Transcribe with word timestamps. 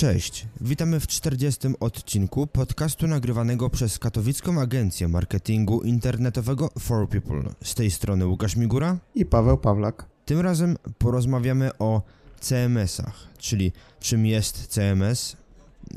Cześć, 0.00 0.46
witamy 0.60 1.00
w 1.00 1.06
40. 1.06 1.68
odcinku 1.80 2.46
podcastu 2.46 3.06
nagrywanego 3.06 3.70
przez 3.70 3.98
katowicką 3.98 4.60
agencję 4.60 5.08
marketingu 5.08 5.82
internetowego 5.82 6.70
For 6.78 7.08
People. 7.08 7.42
Z 7.64 7.74
tej 7.74 7.90
strony 7.90 8.26
Łukasz 8.26 8.56
Migura 8.56 8.98
i 9.14 9.26
Paweł 9.26 9.58
Pawlak. 9.58 10.06
Tym 10.24 10.40
razem 10.40 10.76
porozmawiamy 10.98 11.70
o 11.78 12.02
CMS-ach, 12.40 13.28
czyli 13.38 13.72
czym 14.00 14.26
jest 14.26 14.66
CMS, 14.66 15.36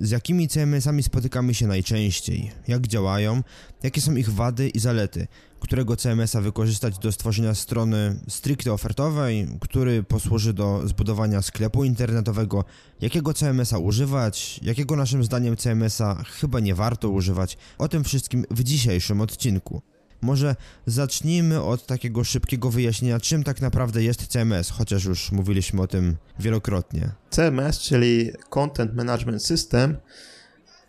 z 0.02 0.12
jakimi 0.12 0.48
CMS-ami 0.48 1.04
spotykamy 1.04 1.54
się 1.54 1.68
najczęściej, 1.68 2.52
jak 2.68 2.88
działają, 2.88 3.44
jakie 3.84 4.02
są 4.02 4.16
ich 4.16 4.30
wady 4.30 4.70
i 4.70 4.80
zalety, 4.80 5.28
którego 5.60 5.96
CMS-a 5.96 6.42
wykorzystać 6.42 6.98
do 6.98 7.12
stworzenia 7.12 7.56
strony 7.56 8.20
stricte 8.28 8.74
ofertowej, 8.74 9.48
który 9.62 10.04
posłuży 10.04 10.54
do 10.54 10.88
zbudowania 10.88 11.42
sklepu 11.42 11.84
internetowego, 11.84 12.66
jakiego 13.02 13.34
CMS-a 13.34 13.78
używać, 13.78 14.60
jakiego 14.64 14.96
naszym 14.96 15.24
zdaniem 15.24 15.58
CMS-a 15.58 16.24
chyba 16.24 16.60
nie 16.60 16.76
warto 16.76 17.10
używać. 17.10 17.58
O 17.78 17.88
tym 17.88 18.04
wszystkim 18.04 18.46
w 18.52 18.64
dzisiejszym 18.64 19.22
odcinku. 19.22 19.82
Może 20.24 20.56
zacznijmy 20.86 21.62
od 21.62 21.86
takiego 21.86 22.24
szybkiego 22.24 22.70
wyjaśnienia, 22.70 23.20
czym 23.20 23.44
tak 23.44 23.62
naprawdę 23.62 24.04
jest 24.04 24.28
CMS, 24.28 24.70
chociaż 24.70 25.06
już 25.06 25.32
mówiliśmy 25.32 25.82
o 25.82 25.88
tym 25.88 26.16
wielokrotnie. 26.40 27.10
CMS, 27.30 27.80
czyli 27.80 28.32
Content 28.50 28.96
Management 28.96 29.44
System, 29.44 29.98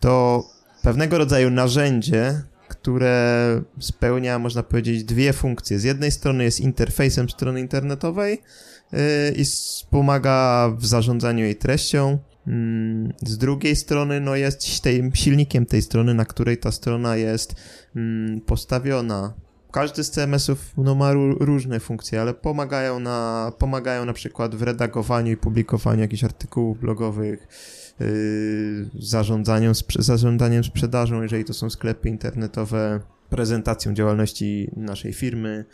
to 0.01 0.45
pewnego 0.83 1.19
rodzaju 1.19 1.51
narzędzie, 1.51 2.43
które 2.69 3.61
spełnia, 3.81 4.39
można 4.39 4.63
powiedzieć, 4.63 5.05
dwie 5.05 5.33
funkcje. 5.33 5.79
Z 5.79 5.85
jednej 5.85 6.11
strony 6.11 6.45
jest 6.45 6.61
interfejsem 6.61 7.31
strony 7.31 7.61
internetowej 7.61 8.43
yy, 8.93 8.98
i 9.37 9.45
wspomaga 9.45 10.71
w 10.79 10.87
zarządzaniu 10.87 11.45
jej 11.45 11.57
treścią. 11.57 12.19
Mm, 12.47 13.12
z 13.23 13.39
drugiej 13.39 13.77
strony, 13.77 14.20
no 14.20 14.37
jest 14.37 14.83
tym 14.83 15.14
silnikiem 15.14 15.67
tej 15.67 15.83
strony, 15.83 16.14
na 16.14 16.25
której 16.25 16.59
ta 16.59 16.73
strona 16.73 17.17
jest 17.17 17.55
mm, 17.97 18.41
postawiona. 18.41 19.34
Każdy 19.73 20.05
z 20.05 20.11
CMS-ów 20.11 20.73
no, 20.77 20.95
ma 20.95 21.12
różne 21.41 21.81
funkcje, 21.81 22.20
ale 22.20 22.34
pomagają 22.34 23.01
na, 23.01 23.53
pomagają 23.59 24.05
na 24.05 24.12
przykład 24.12 24.55
w 24.55 24.62
redagowaniu 24.62 25.33
i 25.33 25.36
publikowaniu 25.36 26.01
jakichś 26.01 26.25
artykułów 26.25 26.81
blogowych, 26.81 27.48
yy, 28.01 28.89
zarządzaniem, 28.98 29.73
zarządzaniem 29.98 30.64
sprzedażą, 30.64 31.23
jeżeli 31.23 31.45
to 31.45 31.55
są 31.55 31.70
sklepy 31.70 32.08
internetowe, 32.08 33.01
prezentacją 33.31 33.95
działalności 33.95 34.70
naszej 34.77 35.12
firmy, 35.12 35.64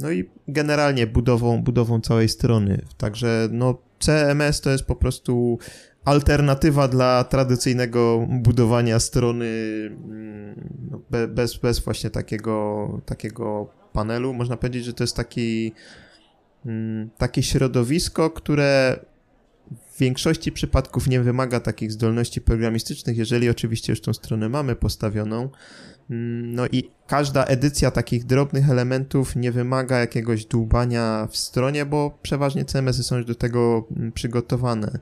no 0.00 0.10
i 0.10 0.30
generalnie 0.48 1.06
budową, 1.06 1.62
budową 1.62 2.00
całej 2.00 2.28
strony. 2.28 2.82
Także 2.96 3.48
no, 3.52 3.78
CMS 3.98 4.60
to 4.60 4.70
jest 4.70 4.84
po 4.84 4.96
prostu 4.96 5.58
alternatywa 6.04 6.88
dla 6.88 7.24
tradycyjnego 7.24 8.26
budowania 8.28 9.00
strony 9.00 9.46
mm, 9.86 10.78
no, 10.90 11.00
bez, 11.28 11.56
bez 11.56 11.80
właśnie 11.80 12.10
takiego, 12.10 12.88
takiego 13.06 13.68
panelu. 13.92 14.34
Można 14.34 14.56
powiedzieć, 14.56 14.84
że 14.84 14.92
to 14.92 15.04
jest 15.04 15.16
taki, 15.16 15.72
mm, 16.66 17.10
takie 17.18 17.42
środowisko, 17.42 18.30
które 18.30 19.00
w 19.92 19.98
większości 19.98 20.52
przypadków 20.52 21.08
nie 21.08 21.20
wymaga 21.20 21.60
takich 21.60 21.92
zdolności 21.92 22.40
programistycznych, 22.40 23.16
jeżeli 23.16 23.48
oczywiście 23.48 23.92
już 23.92 24.00
tą 24.00 24.12
stronę 24.12 24.48
mamy 24.48 24.76
postawioną. 24.76 25.50
Mm, 26.10 26.54
no 26.54 26.66
i 26.66 26.90
każda 27.06 27.44
edycja 27.44 27.90
takich 27.90 28.24
drobnych 28.24 28.70
elementów 28.70 29.36
nie 29.36 29.52
wymaga 29.52 29.98
jakiegoś 29.98 30.44
dłubania 30.44 31.28
w 31.30 31.36
stronie, 31.36 31.86
bo 31.86 32.18
przeważnie 32.22 32.64
CMS-y 32.64 33.02
są 33.02 33.16
już 33.16 33.26
do 33.26 33.34
tego 33.34 33.86
mm, 33.96 34.12
przygotowane. 34.12 34.98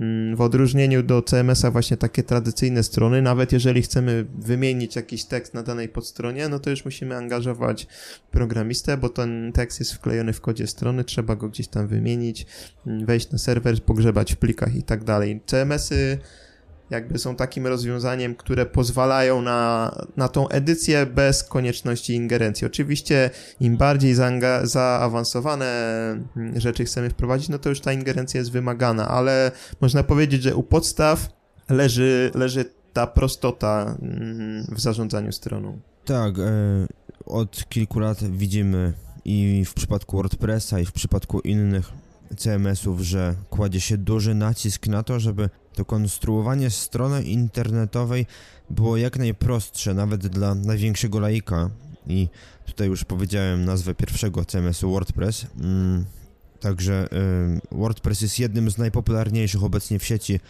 Mm, 0.00 0.36
w 0.36 0.40
odróżnieniu 0.40 1.02
do 1.02 1.22
CMS-a 1.22 1.70
właśnie 1.70 1.96
takie 1.96 2.22
tradycyjne 2.22 2.82
strony, 2.82 3.22
nawet 3.22 3.52
jeżeli 3.52 3.82
chcemy 3.82 4.26
wymienić 4.38 4.96
jakiś 4.96 5.24
tekst 5.24 5.54
na 5.54 5.62
danej 5.62 5.88
podstronie, 5.88 6.48
no 6.48 6.58
to 6.58 6.70
już 6.70 6.84
musimy 6.84 7.16
angażować 7.16 7.86
programistę, 8.30 8.96
bo 8.96 9.08
ten 9.08 9.52
tekst 9.54 9.80
jest 9.80 9.92
wklejony 9.92 10.32
w 10.32 10.40
kodzie 10.40 10.66
strony, 10.66 11.04
trzeba 11.04 11.36
go 11.36 11.48
gdzieś 11.48 11.68
tam 11.68 11.88
wymienić, 11.88 12.46
wejść 12.86 13.30
na 13.30 13.38
serwer, 13.38 13.82
pogrzebać 13.82 14.34
w 14.34 14.36
plikach 14.36 14.74
i 14.74 14.82
tak 14.82 15.04
dalej. 15.04 15.40
CMS-y 15.46 16.18
jakby 16.90 17.18
są 17.18 17.36
takim 17.36 17.66
rozwiązaniem, 17.66 18.34
które 18.34 18.66
pozwalają 18.66 19.42
na, 19.42 19.94
na 20.16 20.28
tą 20.28 20.48
edycję 20.48 21.06
bez 21.06 21.44
konieczności 21.44 22.14
ingerencji. 22.14 22.66
Oczywiście 22.66 23.30
im 23.60 23.76
bardziej 23.76 24.14
zaawansowane 24.62 25.66
mm, 26.36 26.60
rzeczy 26.60 26.84
chcemy 26.84 27.10
wprowadzić, 27.10 27.48
no 27.48 27.58
to 27.58 27.68
już 27.68 27.80
ta 27.80 27.92
ingerencja 27.92 28.38
jest 28.38 28.52
wymagana, 28.52 29.08
ale 29.08 29.52
można 29.80 30.02
powiedzieć, 30.02 30.42
że 30.42 30.54
u 30.54 30.62
podstaw 30.62 31.28
leży, 31.68 32.30
leży 32.34 32.64
ta 32.92 33.06
prostota 33.06 33.96
mm, 34.02 34.66
w 34.72 34.80
zarządzaniu 34.80 35.32
stroną. 35.32 35.80
Tak, 36.04 36.38
e, 36.38 36.42
od 37.26 37.68
kilku 37.68 37.98
lat 37.98 38.24
widzimy 38.24 38.92
i 39.24 39.64
w 39.64 39.74
przypadku 39.74 40.16
WordPressa, 40.16 40.80
i 40.80 40.84
w 40.84 40.92
przypadku 40.92 41.40
innych 41.40 41.92
CMS-ów, 42.36 43.00
że 43.00 43.34
kładzie 43.50 43.80
się 43.80 43.98
duży 43.98 44.34
nacisk 44.34 44.86
na 44.86 45.02
to, 45.02 45.20
żeby 45.20 45.50
to 45.74 45.84
konstruowanie 45.84 46.70
strony 46.70 47.22
internetowej 47.22 48.26
było 48.70 48.96
jak 48.96 49.18
najprostsze, 49.18 49.94
nawet 49.94 50.26
dla 50.26 50.54
największego 50.54 51.20
laika. 51.20 51.70
I 52.06 52.28
tutaj 52.66 52.88
już 52.88 53.04
powiedziałem 53.04 53.64
nazwę 53.64 53.94
pierwszego 53.94 54.44
CMS-u 54.44 54.90
WordPress. 54.90 55.46
Mm, 55.60 56.04
także 56.60 57.08
y, 57.72 57.76
WordPress 57.76 58.20
jest 58.20 58.38
jednym 58.38 58.70
z 58.70 58.78
najpopularniejszych 58.78 59.64
obecnie 59.64 59.98
w 59.98 60.04
sieci 60.04 60.40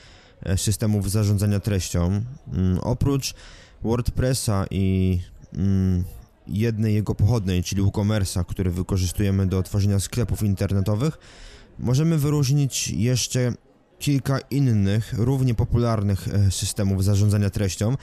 e, 0.43 0.59
systemów 0.59 1.11
zarządzania 1.11 1.61
treścią. 1.61 2.23
Mm, 2.53 2.79
oprócz 2.79 3.35
WordPressa 3.83 4.67
i 4.71 5.19
mm, 5.55 6.05
jednej 6.47 6.95
jego 6.95 7.15
pochodnej, 7.15 7.63
czyli 7.63 7.83
WooCommerce'a, 7.83 8.45
który 8.45 8.71
wykorzystujemy 8.71 9.47
do 9.47 9.63
tworzenia 9.63 10.01
sklepów 10.01 10.43
internetowych, 10.43 11.19
możemy 11.79 12.19
wyróżnić 12.19 12.89
jeszcze 12.89 13.53
kilka 13.99 14.39
innych, 14.39 15.15
równie 15.19 15.55
popularnych 15.55 16.29
e, 16.29 16.51
systemów 16.51 17.05
zarządzania 17.05 17.51
treścią. 17.51 17.97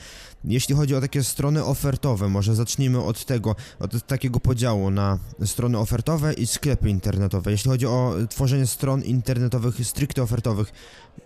Jeśli 0.44 0.74
chodzi 0.74 0.94
o 0.94 1.00
takie 1.00 1.24
strony 1.24 1.64
ofertowe, 1.64 2.28
może 2.28 2.54
zacznijmy 2.54 3.02
od 3.02 3.24
tego, 3.24 3.56
od 3.78 4.06
takiego 4.06 4.40
podziału 4.40 4.90
na 4.90 5.18
strony 5.44 5.78
ofertowe 5.78 6.32
i 6.32 6.46
sklepy 6.46 6.90
internetowe. 6.90 7.50
Jeśli 7.50 7.70
chodzi 7.70 7.86
o 7.86 8.14
tworzenie 8.28 8.66
stron 8.66 9.02
internetowych 9.02 9.86
stricte 9.86 10.22
ofertowych, 10.22 10.72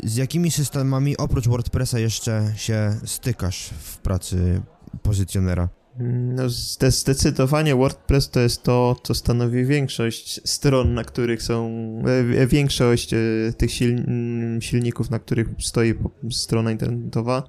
z 0.05 0.17
jakimi 0.17 0.51
systemami 0.51 1.17
oprócz 1.17 1.49
WordPressa 1.49 1.99
jeszcze 1.99 2.53
się 2.57 2.97
stykasz 3.05 3.71
w 3.79 3.99
pracy 3.99 4.63
pozycjonera? 5.03 5.78
No, 6.01 6.49
zdecydowanie 6.89 7.77
WordPress 7.77 8.31
to 8.31 8.41
jest 8.41 8.63
to, 8.63 8.97
co 9.03 9.15
stanowi 9.15 9.65
większość 9.65 10.41
stron, 10.45 10.95
na 10.95 11.05
których 11.05 11.43
są, 11.43 11.71
e, 12.37 12.47
większość 12.47 13.15
e, 13.15 13.19
tych 13.57 13.71
silników, 14.61 15.11
na 15.11 15.19
których 15.19 15.49
stoi 15.61 15.95
strona 16.31 16.71
internetowa. 16.71 17.43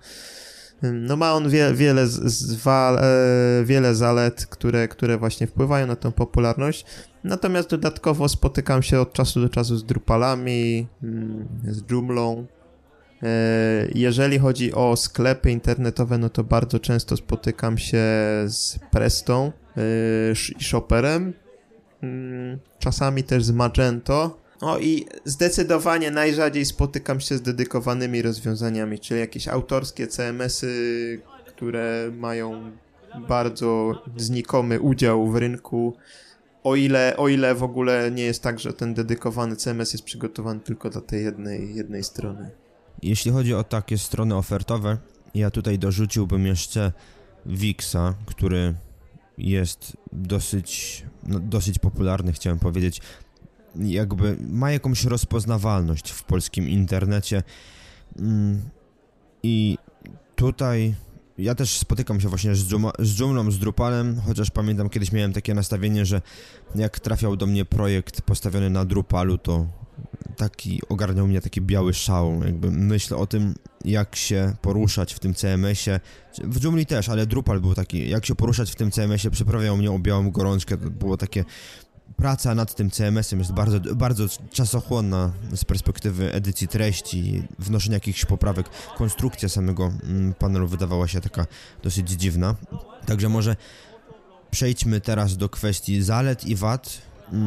No 0.81 1.17
ma 1.17 1.33
on 1.33 1.49
wie, 1.49 1.73
wiele, 1.73 2.07
z, 2.07 2.67
e, 2.67 3.63
wiele 3.65 3.95
zalet, 3.95 4.45
które, 4.45 4.87
które 4.87 5.17
właśnie 5.17 5.47
wpływają 5.47 5.87
na 5.87 5.95
tę 5.95 6.11
popularność. 6.11 6.85
Natomiast 7.23 7.69
dodatkowo 7.69 8.29
spotykam 8.29 8.83
się 8.83 8.99
od 8.99 9.13
czasu 9.13 9.41
do 9.41 9.49
czasu 9.49 9.77
z 9.77 9.85
Drupalami, 9.85 10.87
mm, 11.03 11.47
z 11.63 11.91
Joomlą, 11.91 12.47
E, 12.58 12.58
jeżeli 13.95 14.39
chodzi 14.39 14.73
o 14.73 14.95
sklepy 14.95 15.51
internetowe, 15.51 16.17
no 16.17 16.29
to 16.29 16.43
bardzo 16.43 16.79
często 16.79 17.17
spotykam 17.17 17.77
się 17.77 18.03
z 18.47 18.79
Prestą 18.91 19.51
e, 19.77 19.81
i 20.59 20.63
Shopperem, 20.63 21.33
mm, 22.01 22.59
czasami 22.79 23.23
też 23.23 23.43
z 23.43 23.51
Magento. 23.51 24.39
O 24.61 24.79
i 24.79 25.05
zdecydowanie 25.25 26.11
najrzadziej 26.11 26.65
spotykam 26.65 27.19
się 27.19 27.37
z 27.37 27.41
dedykowanymi 27.41 28.21
rozwiązaniami, 28.21 28.99
czyli 28.99 29.19
jakieś 29.19 29.47
autorskie 29.47 30.07
CMS-y, 30.07 31.21
które 31.47 32.11
mają 32.17 32.71
bardzo 33.27 34.01
znikomy 34.17 34.79
udział 34.79 35.27
w 35.27 35.35
rynku. 35.35 35.93
O 36.63 36.75
ile, 36.75 37.17
o 37.17 37.27
ile 37.27 37.55
w 37.55 37.63
ogóle 37.63 38.11
nie 38.11 38.23
jest 38.23 38.43
tak, 38.43 38.59
że 38.59 38.73
ten 38.73 38.93
dedykowany 38.93 39.55
CMS 39.55 39.93
jest 39.93 40.05
przygotowany 40.05 40.59
tylko 40.59 40.89
dla 40.89 41.01
tej 41.01 41.23
jednej, 41.23 41.75
jednej 41.75 42.03
strony. 42.03 42.51
Jeśli 43.03 43.31
chodzi 43.31 43.53
o 43.53 43.63
takie 43.63 43.97
strony 43.97 44.35
ofertowe, 44.35 44.97
ja 45.35 45.51
tutaj 45.51 45.79
dorzuciłbym 45.79 46.45
jeszcze 46.45 46.91
Wixa, 47.45 48.13
który 48.25 48.75
jest 49.37 49.97
dosyć, 50.11 51.03
no, 51.23 51.39
dosyć 51.39 51.79
popularny, 51.79 52.33
chciałem 52.33 52.59
powiedzieć. 52.59 53.01
Jakby 53.75 54.37
ma 54.49 54.71
jakąś 54.71 55.05
rozpoznawalność 55.05 56.11
w 56.11 56.23
polskim 56.23 56.69
internecie. 56.69 57.43
Mm, 58.19 58.61
I 59.43 59.77
tutaj 60.35 60.95
ja 61.39 61.55
też 61.55 61.77
spotykam 61.77 62.21
się 62.21 62.29
właśnie 62.29 62.55
z, 62.55 62.71
Joom, 62.71 62.91
z 62.99 63.19
Joomlą, 63.19 63.51
z 63.51 63.59
Drupalem, 63.59 64.21
chociaż 64.25 64.51
pamiętam 64.51 64.89
kiedyś 64.89 65.11
miałem 65.11 65.33
takie 65.33 65.53
nastawienie, 65.53 66.05
że 66.05 66.21
jak 66.75 66.99
trafiał 66.99 67.35
do 67.35 67.45
mnie 67.45 67.65
projekt 67.65 68.21
postawiony 68.21 68.69
na 68.69 68.85
Drupalu, 68.85 69.37
to 69.37 69.67
taki 70.37 70.81
ogarniał 70.89 71.27
mnie 71.27 71.41
taki 71.41 71.61
biały 71.61 71.93
szał, 71.93 72.43
jakby 72.45 72.71
myślę 72.71 73.17
o 73.17 73.27
tym, 73.27 73.55
jak 73.85 74.15
się 74.15 74.53
poruszać 74.61 75.13
w 75.13 75.19
tym 75.19 75.33
CMS-ie. 75.33 75.99
W 76.43 76.63
Joomli 76.63 76.85
też, 76.85 77.09
ale 77.09 77.25
Drupal 77.25 77.61
był 77.61 77.75
taki, 77.75 78.09
jak 78.09 78.25
się 78.25 78.35
poruszać 78.35 78.71
w 78.71 78.75
tym 78.75 78.91
CMS-ie, 78.91 79.31
przyprawiał 79.31 79.77
mnie 79.77 79.91
o 79.91 79.99
białą 79.99 80.31
gorączkę, 80.31 80.77
to 80.77 80.89
było 80.89 81.17
takie 81.17 81.45
praca 82.15 82.55
nad 82.55 82.75
tym 82.75 82.91
CMS-em 82.91 83.39
jest 83.39 83.51
bardzo, 83.51 83.95
bardzo 83.95 84.25
czasochłonna 84.51 85.31
z 85.53 85.65
perspektywy 85.65 86.33
edycji 86.33 86.67
treści, 86.67 87.43
wnoszenia 87.59 87.95
jakichś 87.95 88.25
poprawek. 88.25 88.69
Konstrukcja 88.97 89.49
samego 89.49 89.91
mm, 90.03 90.33
panelu 90.33 90.67
wydawała 90.67 91.07
się 91.07 91.21
taka 91.21 91.45
dosyć 91.83 92.09
dziwna. 92.09 92.55
Także 93.05 93.29
może 93.29 93.55
przejdźmy 94.51 95.01
teraz 95.01 95.37
do 95.37 95.49
kwestii 95.49 96.01
zalet 96.01 96.45
i 96.45 96.55
wad 96.55 97.01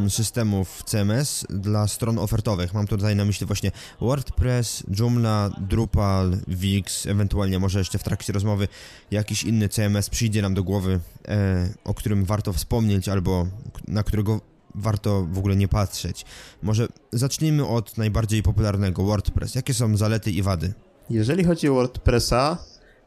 systemów 0.08 0.82
CMS 0.84 1.46
dla 1.50 1.88
stron 1.88 2.18
ofertowych. 2.18 2.74
Mam 2.74 2.86
tutaj 2.86 3.16
na 3.16 3.24
myśli 3.24 3.46
właśnie 3.46 3.72
WordPress, 4.00 4.84
Joomla, 4.98 5.50
Drupal, 5.60 6.38
Wix, 6.48 7.06
ewentualnie 7.06 7.58
może 7.58 7.78
jeszcze 7.78 7.98
w 7.98 8.02
trakcie 8.02 8.32
rozmowy 8.32 8.68
jakiś 9.10 9.44
inny 9.44 9.68
CMS 9.68 10.10
przyjdzie 10.10 10.42
nam 10.42 10.54
do 10.54 10.64
głowy, 10.64 11.00
e, 11.28 11.68
o 11.84 11.94
którym 11.94 12.24
warto 12.24 12.52
wspomnieć 12.52 13.08
albo 13.08 13.46
na 13.88 14.02
którego 14.02 14.40
warto 14.74 15.26
w 15.32 15.38
ogóle 15.38 15.56
nie 15.56 15.68
patrzeć. 15.68 16.24
Może 16.62 16.88
zacznijmy 17.12 17.66
od 17.66 17.98
najbardziej 17.98 18.42
popularnego 18.42 19.04
WordPress. 19.04 19.54
Jakie 19.54 19.74
są 19.74 19.96
zalety 19.96 20.30
i 20.30 20.42
wady? 20.42 20.72
Jeżeli 21.10 21.44
chodzi 21.44 21.68
o 21.68 21.74
WordPressa, 21.74 22.58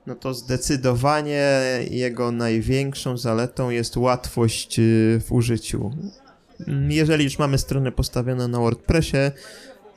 no 0.07 0.16
to 0.16 0.33
zdecydowanie 0.33 1.60
jego 1.89 2.31
największą 2.31 3.18
zaletą 3.18 3.69
jest 3.69 3.98
łatwość 3.98 4.80
y, 4.80 5.22
w 5.25 5.31
użyciu. 5.31 5.92
Jeżeli 6.89 7.23
już 7.23 7.39
mamy 7.39 7.57
stronę 7.57 7.91
postawioną 7.91 8.47
na 8.47 8.59
WordPressie, 8.59 9.31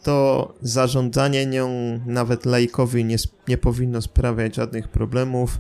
to 0.02 0.55
zarządzanie 0.62 1.46
nią 1.46 1.69
nawet 2.06 2.46
lajkowi 2.46 3.05
nie, 3.05 3.16
nie 3.49 3.58
powinno 3.58 4.02
sprawiać 4.02 4.55
żadnych 4.55 4.88
problemów. 4.88 5.58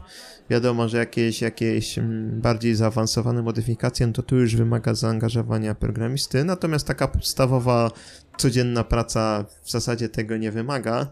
Wiadomo, 0.50 0.88
że 0.88 0.98
jakieś, 0.98 1.42
jakieś 1.42 1.98
mm, 1.98 2.40
bardziej 2.40 2.74
zaawansowane 2.74 3.42
modyfikacje, 3.42 4.06
no 4.06 4.12
to 4.12 4.22
tu 4.22 4.36
już 4.36 4.56
wymaga 4.56 4.94
zaangażowania 4.94 5.74
programisty, 5.74 6.44
natomiast 6.44 6.86
taka 6.86 7.08
podstawowa, 7.08 7.90
codzienna 8.36 8.84
praca 8.84 9.44
w 9.62 9.70
zasadzie 9.70 10.08
tego 10.08 10.36
nie 10.36 10.50
wymaga. 10.52 11.06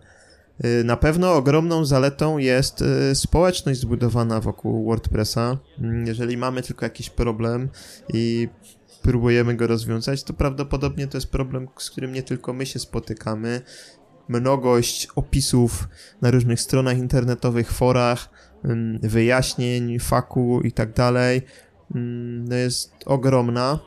Y, 0.64 0.84
na 0.84 0.96
pewno 0.96 1.34
ogromną 1.34 1.84
zaletą 1.84 2.38
jest 2.38 2.82
y, 2.82 3.14
społeczność 3.14 3.80
zbudowana 3.80 4.40
wokół 4.40 4.84
WordPressa. 4.84 5.58
Mm, 5.78 6.06
jeżeli 6.06 6.36
mamy 6.36 6.62
tylko 6.62 6.86
jakiś 6.86 7.10
problem 7.10 7.68
i 8.12 8.48
próbujemy 9.06 9.54
go 9.54 9.66
rozwiązać, 9.66 10.22
to 10.22 10.32
prawdopodobnie 10.32 11.06
to 11.06 11.16
jest 11.16 11.30
problem, 11.30 11.68
z 11.78 11.90
którym 11.90 12.12
nie 12.12 12.22
tylko 12.22 12.52
my 12.52 12.66
się 12.66 12.78
spotykamy. 12.78 13.60
Mnogość 14.28 15.08
opisów 15.14 15.88
na 16.22 16.30
różnych 16.30 16.60
stronach 16.60 16.98
internetowych, 16.98 17.72
forach, 17.72 18.28
wyjaśnień, 19.02 19.98
faku 19.98 20.60
i 20.64 20.72
tak 20.72 20.92
dalej 20.92 21.42
no 21.94 22.56
jest 22.56 22.92
ogromna, 23.06 23.78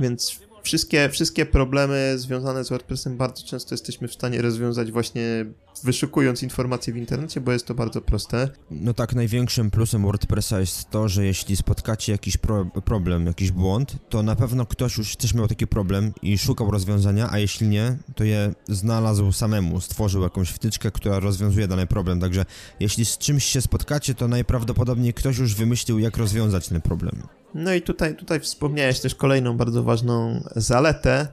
więc 0.00 0.40
wszystkie, 0.66 1.08
wszystkie 1.08 1.46
problemy 1.46 2.14
związane 2.16 2.64
z 2.64 2.68
WordPressem 2.68 3.16
bardzo 3.16 3.42
często 3.42 3.74
jesteśmy 3.74 4.08
w 4.08 4.14
stanie 4.14 4.42
rozwiązać 4.42 4.92
właśnie 4.92 5.46
wyszukując 5.84 6.42
informacje 6.42 6.92
w 6.92 6.96
internecie, 6.96 7.40
bo 7.40 7.52
jest 7.52 7.66
to 7.66 7.74
bardzo 7.74 8.00
proste. 8.00 8.48
No 8.70 8.94
tak, 8.94 9.14
największym 9.14 9.70
plusem 9.70 10.02
WordPressa 10.02 10.60
jest 10.60 10.90
to, 10.90 11.08
że 11.08 11.26
jeśli 11.26 11.56
spotkacie 11.56 12.12
jakiś 12.12 12.36
pro 12.36 12.66
problem, 12.84 13.26
jakiś 13.26 13.50
błąd, 13.50 13.96
to 14.08 14.22
na 14.22 14.36
pewno 14.36 14.66
ktoś 14.66 14.98
już 14.98 15.16
też 15.16 15.34
miał 15.34 15.48
taki 15.48 15.66
problem 15.66 16.12
i 16.22 16.38
szukał 16.38 16.70
rozwiązania, 16.70 17.28
a 17.30 17.38
jeśli 17.38 17.68
nie, 17.68 17.96
to 18.14 18.24
je 18.24 18.54
znalazł 18.68 19.32
samemu, 19.32 19.80
stworzył 19.80 20.22
jakąś 20.22 20.48
wtyczkę, 20.48 20.90
która 20.90 21.20
rozwiązuje 21.20 21.68
dany 21.68 21.86
problem. 21.86 22.20
Także 22.20 22.44
jeśli 22.80 23.04
z 23.04 23.18
czymś 23.18 23.44
się 23.44 23.60
spotkacie, 23.60 24.14
to 24.14 24.28
najprawdopodobniej 24.28 25.14
ktoś 25.14 25.38
już 25.38 25.54
wymyślił, 25.54 25.98
jak 25.98 26.16
rozwiązać 26.16 26.68
ten 26.68 26.80
problem. 26.80 27.22
No 27.56 27.74
i 27.74 27.82
tutaj, 27.82 28.16
tutaj 28.16 28.40
wspomniałeś 28.40 29.00
też 29.00 29.14
kolejną 29.14 29.56
bardzo 29.56 29.82
ważną 29.82 30.42
zaletę, 30.56 31.28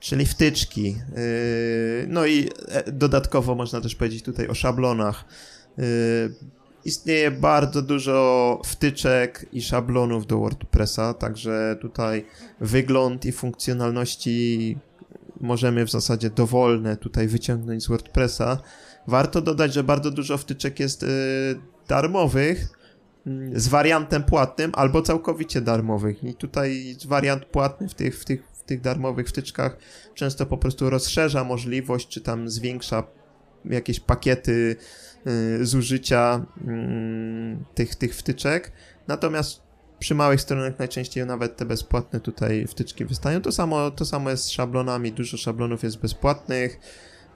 czyli 0.00 0.26
wtyczki. 0.26 0.84
Yy, 0.86 2.06
no 2.08 2.26
i 2.26 2.48
e, 2.68 2.92
dodatkowo 2.92 3.54
można 3.54 3.80
też 3.80 3.94
powiedzieć 3.94 4.22
tutaj 4.22 4.48
o 4.48 4.54
szablonach. 4.54 5.24
Yy, 5.78 5.84
istnieje 6.84 7.30
bardzo 7.30 7.82
dużo 7.82 8.60
wtyczek 8.64 9.46
i 9.52 9.62
szablonów 9.62 10.26
do 10.26 10.38
WordPressa, 10.38 11.14
także 11.14 11.76
tutaj 11.80 12.24
wygląd 12.60 13.24
i 13.24 13.32
funkcjonalności 13.32 14.76
możemy 15.40 15.84
w 15.84 15.90
zasadzie 15.90 16.30
dowolne 16.30 16.96
tutaj 16.96 17.28
wyciągnąć 17.28 17.84
z 17.84 17.88
WordPressa. 17.88 18.58
Warto 19.06 19.40
dodać, 19.42 19.74
że 19.74 19.84
bardzo 19.84 20.10
dużo 20.10 20.38
wtyczek 20.38 20.80
jest 20.80 21.02
yy, 21.02 21.08
darmowych, 21.88 22.77
z 23.54 23.68
wariantem 23.68 24.24
płatnym 24.24 24.70
albo 24.74 25.02
całkowicie 25.02 25.60
darmowych. 25.60 26.24
I 26.24 26.34
tutaj 26.34 26.96
wariant 27.06 27.44
płatny 27.44 27.88
w 27.88 27.94
tych, 27.94 28.20
w 28.20 28.24
tych, 28.24 28.44
w 28.52 28.62
tych 28.62 28.80
darmowych 28.80 29.28
wtyczkach 29.28 29.76
często 30.14 30.46
po 30.46 30.58
prostu 30.58 30.90
rozszerza 30.90 31.44
możliwość, 31.44 32.08
czy 32.08 32.20
tam 32.20 32.48
zwiększa 32.48 33.02
jakieś 33.64 34.00
pakiety 34.00 34.76
y, 35.60 35.66
zużycia 35.66 36.46
y, 36.68 37.74
tych, 37.74 37.94
tych 37.94 38.16
wtyczek. 38.16 38.72
Natomiast 39.08 39.62
przy 39.98 40.14
małych 40.14 40.40
stronach 40.40 40.78
najczęściej 40.78 41.26
nawet 41.26 41.56
te 41.56 41.64
bezpłatne 41.64 42.20
tutaj 42.20 42.66
wtyczki 42.66 43.04
wystają. 43.04 43.40
To 43.40 43.52
samo, 43.52 43.90
to 43.90 44.04
samo 44.04 44.30
jest 44.30 44.44
z 44.44 44.50
szablonami. 44.50 45.12
Dużo 45.12 45.36
szablonów 45.36 45.82
jest 45.82 45.98
bezpłatnych, 46.00 46.80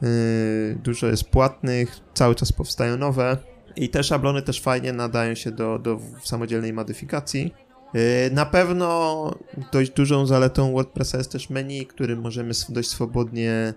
y, 0.03 0.79
dużo 0.83 1.07
jest 1.07 1.25
płatnych, 1.25 2.01
cały 2.15 2.35
czas 2.35 2.53
powstają 2.53 2.97
nowe. 2.97 3.52
I 3.77 3.89
te 3.89 4.05
szablony 4.05 4.43
też 4.43 4.61
fajnie 4.61 4.93
nadają 4.93 5.35
się 5.35 5.51
do, 5.51 5.79
do 5.79 6.01
samodzielnej 6.25 6.73
modyfikacji. 6.73 7.55
Y, 7.95 8.31
na 8.33 8.47
pewno 8.47 9.31
dość 9.73 9.91
dużą 9.91 10.27
zaletą 10.27 10.73
WordPressa 10.73 11.19
jest 11.19 11.33
też 11.33 11.51
menu, 11.51 11.87
którym 11.87 12.21
możemy 12.21 12.53
dość 12.69 12.89
swobodnie 12.89 13.75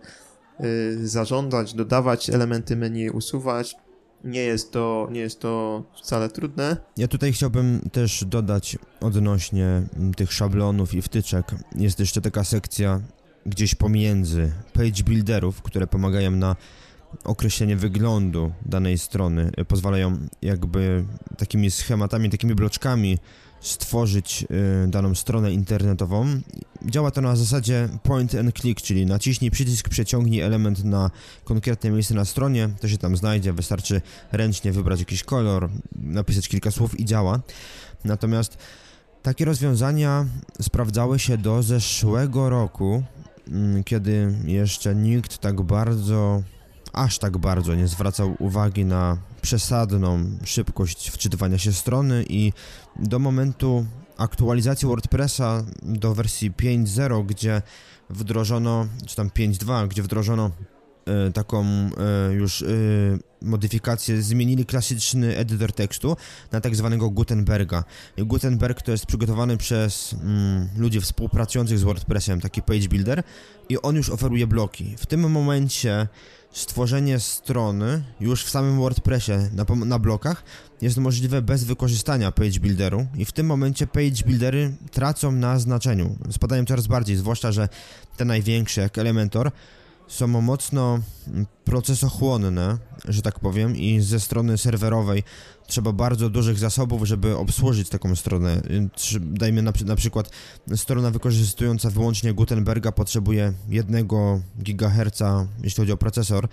y, 0.64 1.08
zarządzać, 1.08 1.74
dodawać 1.74 2.30
elementy 2.30 2.75
menu, 2.75 3.10
usuwać. 3.10 3.75
Nie 4.24 4.42
jest 4.42 4.72
to, 4.72 5.08
nie 5.12 5.20
jest 5.20 5.40
to 5.40 5.84
wcale 6.04 6.30
trudne. 6.30 6.78
Ja 6.98 7.08
tutaj 7.08 7.34
chciałbym 7.34 7.90
też 7.92 8.25
dodać 8.25 8.78
odnośnie 9.02 9.84
tych 10.18 10.34
szablonów 10.34 10.94
i 10.94 11.02
wtyczek. 11.02 11.46
Jest 11.75 12.00
jeszcze 12.00 12.22
taka 12.22 12.44
sekcja 12.44 13.02
gdzieś 13.46 13.75
pomiędzy 13.75 14.52
page 14.74 15.04
builderów, 15.06 15.62
które 15.62 15.88
pomagają 15.88 16.32
na 16.32 16.56
określenie 17.24 17.75
wyglądu 17.75 18.51
danej 18.65 18.98
strony, 18.98 19.51
y, 19.60 19.65
pozwalają 19.65 20.17
jakby 20.41 21.05
takimi 21.38 21.72
schematami, 21.72 22.29
takimi 22.29 22.55
bloczkami 22.55 23.17
stworzyć 23.62 24.45
y, 24.86 24.88
daną 24.88 25.15
stronę 25.15 25.51
internetową. 25.51 26.41
Działa 26.86 27.12
to 27.12 27.22
na 27.22 27.36
zasadzie 27.36 27.89
point 28.03 28.36
and 28.36 28.60
click, 28.60 28.81
czyli 28.81 29.05
naciśnij 29.05 29.51
przycisk, 29.51 29.89
przeciągnij 29.89 30.41
element 30.41 30.84
na 30.84 31.12
konkretne 31.43 31.89
miejsce 31.89 32.13
na 32.13 32.25
stronie, 32.25 32.69
to 32.79 32.88
się 32.88 32.98
tam 32.98 33.17
znajdzie, 33.17 33.53
wystarczy 33.53 34.01
ręcznie 34.31 34.72
wybrać 34.72 35.00
jakiś 35.00 35.24
kolor, 35.24 35.69
napisać 35.95 36.48
kilka 36.48 36.72
słów 36.72 37.00
i 37.00 37.05
działa. 37.05 37.39
Natomiast 38.03 38.57
takie 39.22 39.45
rozwiązania 39.45 40.25
sprawdzały 40.62 41.19
się 41.19 41.38
do 41.38 41.63
zeszłego 41.63 42.50
roku, 42.50 43.03
mm, 43.48 43.84
kiedy 43.84 44.34
jeszcze 44.45 44.95
nikt 44.95 45.38
tak 45.38 45.62
bardzo 45.62 46.43
aż 46.96 47.20
tak 47.20 47.38
bardzo 47.38 47.75
nie 47.75 47.88
zwracał 47.88 48.36
uwagi 48.40 48.86
na 48.86 49.18
przesadną 49.42 50.20
szybkość 50.44 51.10
wczytywania 51.10 51.58
się 51.58 51.74
strony 51.74 52.25
i 52.30 52.54
do 53.00 53.20
momentu 53.20 53.86
aktualizacji 54.18 54.88
WordPressa 54.88 55.64
do 55.84 56.16
wersji 56.16 56.52
5.0, 56.52 57.25
gdzie 57.25 57.62
wdrożono, 58.10 58.88
czy 59.06 59.16
tam 59.16 59.30
5.2, 59.30 59.88
gdzie 59.88 60.04
wdrożono 60.04 60.52
e, 61.06 61.32
taką 61.32 61.66
e, 61.66 61.90
już 62.34 62.62
e, 62.62 62.66
modyfikację, 63.42 64.22
zmienili 64.22 64.66
klasyczny 64.66 65.38
edytor 65.38 65.72
tekstu 65.72 66.18
na 66.52 66.62
tak 66.62 66.75
zwanego 66.75 67.10
Gutenberga. 67.10 67.84
I 68.18 68.24
Gutenberg 68.24 68.82
to 68.82 68.92
jest 68.92 69.06
przygotowany 69.06 69.58
przez 69.58 70.14
mm, 70.14 70.70
ludzi 70.78 71.02
współpracujących 71.02 71.80
z 71.80 71.84
WordPressem, 71.84 72.42
taki 72.42 72.62
page 72.62 72.88
builder 72.88 73.24
i 73.70 73.82
on 73.82 73.96
już 73.96 74.10
oferuje 74.10 74.48
bloki. 74.48 74.96
W 74.98 75.06
tym 75.06 75.32
momencie 75.32 76.08
stworzenie 76.56 77.20
strony 77.20 78.04
już 78.20 78.46
w 78.46 78.50
samym 78.50 78.80
WordPressie 78.80 79.32
na, 79.54 79.66
na 79.86 80.00
blokach 80.00 80.44
jest 80.82 80.98
możliwe 80.98 81.42
bez 81.42 81.64
wykorzystania 81.64 82.32
page 82.32 82.60
builderu 82.60 83.08
i 83.18 83.26
w 83.26 83.32
tym 83.32 83.46
momencie 83.46 83.88
page 83.88 84.24
buildery 84.26 84.76
tracą 84.92 85.32
na 85.32 85.60
znaczeniu, 85.60 86.16
spadają 86.32 86.66
coraz 86.66 86.88
bardziej, 86.88 87.16
zwłaszcza, 87.16 87.52
że 87.52 87.70
te 88.18 88.26
największe 88.26 88.82
jak 88.82 88.98
Elementor 88.98 89.52
są 90.08 90.28
mocno 90.28 91.00
procesochłonne, 91.66 92.78
że 93.08 93.22
tak 93.22 93.40
powiem, 93.40 93.76
i 93.76 94.02
ze 94.02 94.20
strony 94.20 94.58
serwerowej 94.58 95.24
trzeba 95.67 95.91
bardzo 95.91 96.29
dużych 96.29 96.57
zasobów, 96.57 97.07
żeby 97.07 97.38
obsłużyć 97.38 97.89
taką 97.89 98.15
stronę. 98.15 98.62
Dajmy 99.19 99.62
na, 99.62 99.74
na 99.86 99.95
przykład 99.95 100.29
strona 100.75 101.12
wykorzystująca 101.12 101.89
wyłącznie 101.89 102.34
Gutenberga 102.34 102.91
potrzebuje 102.91 103.53
1 103.69 104.07
GHz, 104.57 105.22
jeśli 105.63 105.81
chodzi 105.81 105.91
o 105.91 105.98
procesor, 105.98 106.48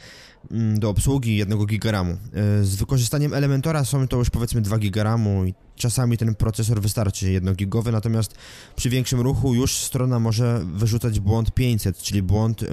mm, 0.50 0.80
do 0.80 0.88
obsługi 0.88 1.36
1 1.36 1.66
GB 1.66 1.98
e, 1.98 2.16
Z 2.64 2.76
wykorzystaniem 2.76 3.34
Elementora 3.34 3.84
są 3.84 4.08
to 4.08 4.16
już 4.16 4.30
powiedzmy 4.30 4.60
2 4.60 4.78
GB 4.78 5.16
i 5.46 5.54
czasami 5.76 6.18
ten 6.18 6.34
procesor 6.34 6.80
wystarczy 6.80 7.30
1 7.30 7.54
gigowy, 7.54 7.92
natomiast 7.92 8.34
przy 8.76 8.90
większym 8.90 9.20
ruchu 9.20 9.54
już 9.54 9.76
strona 9.76 10.18
może 10.18 10.64
wyrzucać 10.74 11.20
błąd 11.20 11.54
500, 11.54 11.98
czyli 11.98 12.22
błąd 12.22 12.64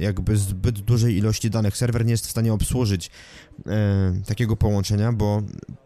jakby 0.00 0.36
zbyt 0.36 0.80
dużej 0.80 1.16
ilości 1.16 1.50
danych. 1.50 1.76
Serwer 1.76 2.04
nie 2.04 2.10
jest 2.10 2.26
w 2.26 2.30
stanie 2.30 2.52
obsłużyć 2.52 3.10
e, 3.66 4.22
takiego 4.26 4.56
połączenia, 4.56 5.12
bo 5.12 5.42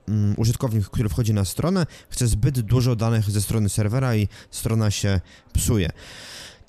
mm, 0.09 0.35
użytkownik, 0.37 0.88
który 0.88 1.09
wchodzi 1.09 1.35
na 1.35 1.44
stronę, 1.44 1.87
chce 2.09 2.26
zbyt 2.26 2.61
dużo 2.61 2.97
danych 2.97 3.30
ze 3.30 3.42
strony 3.42 3.68
serwera 3.68 4.16
i 4.16 4.28
strona 4.50 4.90
się 4.90 5.21
psuje. 5.52 5.90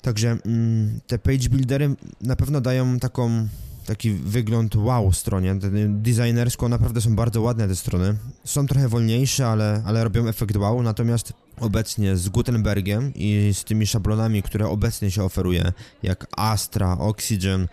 Także 0.02 0.38
mm, 0.46 1.00
te 1.06 1.18
page 1.18 1.48
buildery 1.48 1.94
na 2.20 2.36
pewno 2.36 2.60
dają 2.60 2.98
taką 2.98 3.48
taki 3.86 4.10
wygląd 4.10 4.76
wow 4.76 5.12
stronie. 5.12 5.54
Designersko 5.88 6.68
naprawdę 6.68 7.00
są 7.00 7.16
bardzo 7.16 7.42
ładne 7.42 7.68
te 7.68 7.76
strony. 7.76 8.16
Są 8.44 8.66
trochę 8.66 8.88
wolniejsze, 8.88 9.48
ale, 9.48 9.82
ale 9.86 10.04
robią 10.04 10.28
efekt 10.28 10.56
wow, 10.56 10.82
natomiast 10.82 11.32
obecnie 11.60 12.16
z 12.16 12.28
Gutenbergiem 12.28 13.12
i 13.14 13.50
z 13.54 13.64
tymi 13.64 13.86
szablonami, 13.86 14.42
które 14.42 14.68
obecnie 14.68 15.10
się 15.10 15.24
oferuje, 15.24 15.72
jak 16.02 16.26
Astra, 16.36 16.98
Oxygen, 16.98 17.68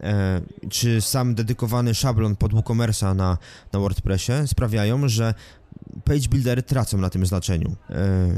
e, 0.00 0.40
czy 0.70 1.00
sam 1.00 1.34
dedykowany 1.34 1.94
szablon 1.94 2.36
pod 2.36 2.52
WooCommerce'a 2.52 3.16
na, 3.16 3.38
na 3.72 3.78
WordPressie 3.78 4.32
sprawiają, 4.46 5.08
że 5.08 5.34
page 6.04 6.28
buildery 6.30 6.62
tracą 6.62 6.98
na 6.98 7.10
tym 7.10 7.26
znaczeniu. 7.26 7.76
E, 7.90 8.28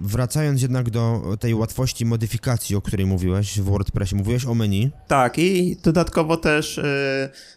Wracając 0.00 0.62
jednak 0.62 0.90
do 0.90 1.22
tej 1.40 1.54
łatwości 1.54 2.06
modyfikacji, 2.06 2.76
o 2.76 2.80
której 2.80 3.06
mówiłeś 3.06 3.60
w 3.60 3.64
WordPressie, 3.64 4.16
mówiłeś 4.16 4.46
o 4.46 4.54
menu. 4.54 4.90
Tak, 5.08 5.38
i 5.38 5.76
dodatkowo 5.82 6.36
też 6.36 6.78
y, 6.78 6.84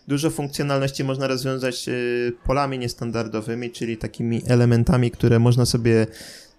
dużo 0.08 0.30
funkcjonalności 0.30 1.04
można 1.04 1.28
rozwiązać 1.28 1.88
y, 1.88 2.34
polami 2.46 2.80
niestandardowymi, 2.80 3.72
czyli 3.72 3.98
takimi 3.98 4.42
elementami, 4.48 5.12
które 5.12 5.40
można 5.40 5.66
sobie 5.66 6.08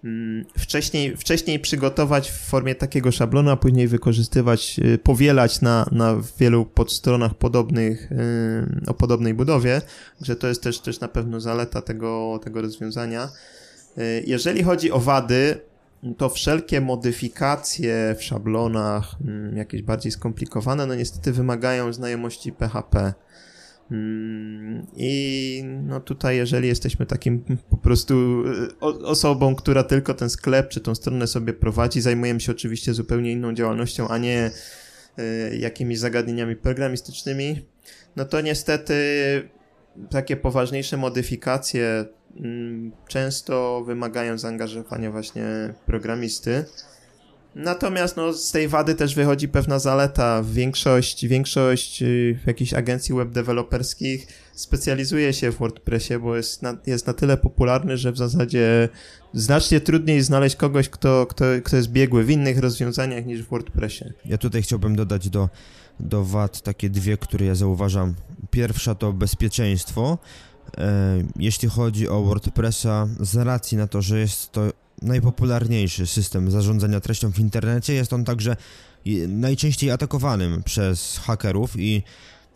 mm, 0.03 0.45
wcześniej, 0.57 1.17
wcześniej 1.17 1.59
przygotować 1.59 2.31
w 2.31 2.37
formie 2.37 2.75
takiego 2.75 3.11
szablonu, 3.11 3.49
a 3.49 3.57
później 3.57 3.87
wykorzystywać, 3.87 4.79
y, 4.79 4.97
powielać 4.97 5.61
na, 5.61 5.85
na 5.91 6.15
wielu 6.39 6.65
podstronach 6.65 7.33
podobnych, 7.33 8.09
o 8.87 8.93
podobnej 8.93 9.33
budowie, 9.33 9.81
że 10.21 10.35
to 10.35 10.47
jest 10.47 10.63
też, 10.63 10.79
też 10.79 10.99
na 10.99 11.07
pewno 11.07 11.39
zaleta 11.39 11.81
tego, 11.81 12.39
tego 12.43 12.61
rozwiązania. 12.61 13.29
Jeżeli 14.25 14.63
chodzi 14.63 14.91
o 14.91 14.99
wady, 14.99 15.59
to 16.17 16.29
wszelkie 16.29 16.81
modyfikacje 16.81 18.15
w 18.17 18.23
szablonach, 18.23 19.15
mm, 19.21 19.57
jakieś 19.57 19.81
bardziej 19.81 20.11
skomplikowane, 20.11 20.85
no 20.85 20.95
niestety 20.95 21.31
wymagają 21.31 21.93
znajomości 21.93 22.51
PHP. 22.51 23.13
Mm, 23.91 24.87
I 24.95 25.63
no 25.65 25.99
tutaj, 25.99 26.37
jeżeli 26.37 26.67
jesteśmy 26.67 27.05
takim 27.05 27.43
po 27.69 27.77
prostu 27.77 28.43
y, 28.47 28.85
osobą, 29.05 29.55
która 29.55 29.83
tylko 29.83 30.13
ten 30.13 30.29
sklep 30.29 30.69
czy 30.69 30.81
tą 30.81 30.95
stronę 30.95 31.27
sobie 31.27 31.53
prowadzi, 31.53 32.01
zajmujemy 32.01 32.39
się 32.39 32.51
oczywiście 32.51 32.93
zupełnie 32.93 33.31
inną 33.31 33.53
działalnością, 33.53 34.07
a 34.07 34.17
nie 34.17 34.51
y, 35.19 35.57
jakimiś 35.57 35.99
zagadnieniami 35.99 36.55
programistycznymi, 36.55 37.65
no 38.15 38.25
to 38.25 38.41
niestety 38.41 38.93
takie 40.09 40.37
poważniejsze 40.37 40.97
modyfikacje 40.97 42.05
często 43.07 43.83
wymagają 43.85 44.37
zaangażowania 44.37 45.11
właśnie 45.11 45.73
programisty. 45.85 46.65
Natomiast 47.55 48.17
no, 48.17 48.33
z 48.33 48.51
tej 48.51 48.67
wady 48.67 48.95
też 48.95 49.15
wychodzi 49.15 49.47
pewna 49.47 49.79
zaleta. 49.79 50.43
Większość, 50.43 51.27
większość 51.27 52.01
y, 52.01 52.39
jakichś 52.45 52.73
agencji 52.73 53.15
web 53.15 53.29
deweloperskich 53.29 54.27
specjalizuje 54.53 55.33
się 55.33 55.51
w 55.51 55.57
WordPressie, 55.57 56.19
bo 56.19 56.35
jest 56.35 56.61
na, 56.61 56.77
jest 56.85 57.07
na 57.07 57.13
tyle 57.13 57.37
popularny, 57.37 57.97
że 57.97 58.11
w 58.11 58.17
zasadzie 58.17 58.89
znacznie 59.33 59.81
trudniej 59.81 60.21
znaleźć 60.21 60.55
kogoś, 60.55 60.89
kto, 60.89 61.25
kto, 61.25 61.45
kto 61.63 61.75
jest 61.75 61.89
biegły 61.89 62.23
w 62.23 62.29
innych 62.29 62.59
rozwiązaniach 62.59 63.25
niż 63.25 63.43
w 63.43 63.49
WordPressie. 63.49 64.05
Ja 64.25 64.37
tutaj 64.37 64.61
chciałbym 64.61 64.95
dodać 64.95 65.29
do, 65.29 65.49
do 65.99 66.23
wad 66.23 66.61
takie 66.61 66.89
dwie, 66.89 67.17
które 67.17 67.45
ja 67.45 67.55
zauważam. 67.55 68.13
Pierwsza 68.51 68.95
to 68.95 69.13
bezpieczeństwo 69.13 70.17
jeśli 71.35 71.69
chodzi 71.69 72.09
o 72.09 72.21
WordPressa, 72.21 73.07
z 73.19 73.35
racji 73.35 73.77
na 73.77 73.87
to, 73.87 74.01
że 74.01 74.19
jest 74.19 74.51
to 74.51 74.61
najpopularniejszy 75.01 76.07
system 76.07 76.51
zarządzania 76.51 76.99
treścią 76.99 77.31
w 77.31 77.39
internecie, 77.39 77.93
jest 77.93 78.13
on 78.13 78.23
także 78.23 78.55
najczęściej 79.27 79.91
atakowanym 79.91 80.63
przez 80.63 81.17
hakerów 81.17 81.79
i 81.79 82.03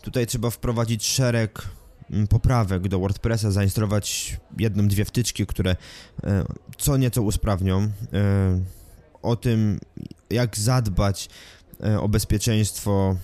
tutaj 0.01 0.27
trzeba 0.27 0.50
wprowadzić 0.50 1.05
szereg 1.05 1.62
mm, 2.12 2.27
poprawek 2.27 2.88
do 2.88 3.00
WordPressa, 3.00 3.51
zainstalować 3.51 4.38
jedną, 4.59 4.88
dwie 4.88 5.05
wtyczki, 5.05 5.45
które 5.45 5.75
e, 6.24 6.45
co 6.77 6.97
nieco 6.97 7.21
usprawnią. 7.21 7.81
E, 7.81 7.89
o 9.21 9.36
tym, 9.36 9.79
jak 10.29 10.57
zadbać 10.57 11.29
o 12.00 12.09
bezpieczeństwo, 12.09 13.15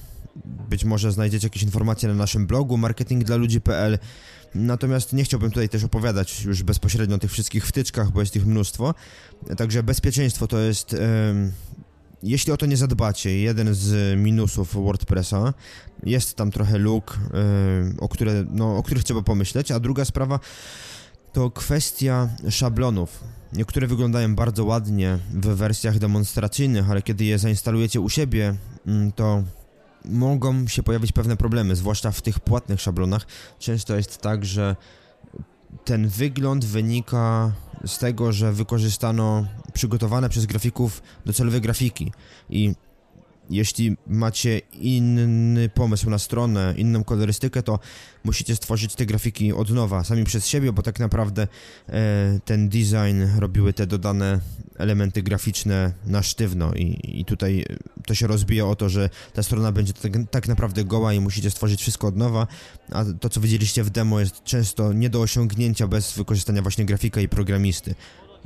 być 0.69 0.85
może 0.85 1.11
znajdziecie 1.11 1.45
jakieś 1.47 1.63
informacje 1.63 2.09
na 2.09 2.15
naszym 2.15 2.47
blogu 2.47 2.77
marketingdlaludzi.pl. 2.77 3.99
Natomiast 4.55 5.13
nie 5.13 5.23
chciałbym 5.23 5.49
tutaj 5.49 5.69
też 5.69 5.83
opowiadać 5.83 6.43
już 6.43 6.63
bezpośrednio 6.63 7.15
o 7.15 7.19
tych 7.19 7.31
wszystkich 7.31 7.67
wtyczkach, 7.67 8.11
bo 8.11 8.19
jest 8.19 8.35
ich 8.35 8.45
mnóstwo. 8.45 8.93
Także 9.57 9.83
bezpieczeństwo 9.83 10.47
to 10.47 10.59
jest, 10.59 10.95
jeśli 12.23 12.53
o 12.53 12.57
to 12.57 12.65
nie 12.65 12.77
zadbacie, 12.77 13.39
jeden 13.39 13.73
z 13.73 14.19
minusów 14.19 14.73
WordPressa. 14.73 15.53
Jest 16.03 16.35
tam 16.35 16.51
trochę 16.51 16.77
luk, 16.77 17.19
o, 17.99 18.09
które, 18.09 18.45
no, 18.51 18.77
o 18.77 18.83
których 18.83 19.03
trzeba 19.03 19.21
pomyśleć. 19.21 19.71
A 19.71 19.79
druga 19.79 20.05
sprawa 20.05 20.39
to 21.33 21.51
kwestia 21.51 22.29
szablonów. 22.49 23.23
Niektóre 23.53 23.87
wyglądają 23.87 24.35
bardzo 24.35 24.65
ładnie 24.65 25.19
w 25.33 25.45
wersjach 25.45 25.99
demonstracyjnych, 25.99 26.89
ale 26.89 27.01
kiedy 27.01 27.25
je 27.25 27.39
zainstalujecie 27.39 28.01
u 28.01 28.09
siebie, 28.09 28.55
mm, 28.87 29.11
to 29.11 29.43
mogą 30.05 30.67
się 30.67 30.83
pojawić 30.83 31.11
pewne 31.11 31.37
problemy, 31.37 31.75
zwłaszcza 31.75 32.11
w 32.11 32.21
tych 32.21 32.39
płatnych 32.39 32.81
szablonach. 32.81 33.27
Często 33.59 33.95
jest 33.95 34.21
tak, 34.21 34.45
że 34.45 34.75
ten 35.85 36.07
wygląd 36.07 36.65
wynika 36.65 37.51
z 37.85 37.97
tego, 37.97 38.31
że 38.31 38.53
wykorzystano 38.53 39.45
przygotowane 39.73 40.29
przez 40.29 40.45
grafików 40.45 41.01
docelowe 41.25 41.61
grafiki 41.61 42.11
i 42.49 42.75
jeśli 43.55 43.97
macie 44.07 44.61
inny 44.73 45.69
pomysł 45.69 46.09
na 46.09 46.19
stronę, 46.19 46.73
inną 46.77 47.03
kolorystykę, 47.03 47.63
to 47.63 47.79
musicie 48.23 48.55
stworzyć 48.55 48.95
te 48.95 49.05
grafiki 49.05 49.53
od 49.53 49.69
nowa, 49.69 50.03
sami 50.03 50.23
przez 50.23 50.47
siebie, 50.47 50.73
bo 50.73 50.81
tak 50.81 50.99
naprawdę 50.99 51.47
e, 51.89 52.39
ten 52.45 52.69
design 52.69 53.23
robiły 53.39 53.73
te 53.73 53.87
dodane 53.87 54.39
elementy 54.77 55.23
graficzne 55.23 55.93
na 56.05 56.23
sztywno. 56.23 56.73
I, 56.73 57.19
i 57.19 57.25
tutaj 57.25 57.65
to 58.05 58.15
się 58.15 58.27
rozbija 58.27 58.65
o 58.65 58.75
to, 58.75 58.89
że 58.89 59.09
ta 59.33 59.43
strona 59.43 59.71
będzie 59.71 59.93
tak, 59.93 60.11
tak 60.31 60.47
naprawdę 60.47 60.85
goła 60.85 61.13
i 61.13 61.19
musicie 61.19 61.51
stworzyć 61.51 61.81
wszystko 61.81 62.07
od 62.07 62.17
nowa, 62.17 62.47
a 62.91 63.05
to 63.19 63.29
co 63.29 63.41
widzieliście 63.41 63.83
w 63.83 63.89
demo 63.89 64.19
jest 64.19 64.43
często 64.43 64.93
nie 64.93 65.09
do 65.09 65.21
osiągnięcia 65.21 65.87
bez 65.87 66.13
wykorzystania 66.13 66.61
właśnie 66.61 66.85
grafika 66.85 67.21
i 67.21 67.29
programisty 67.29 67.95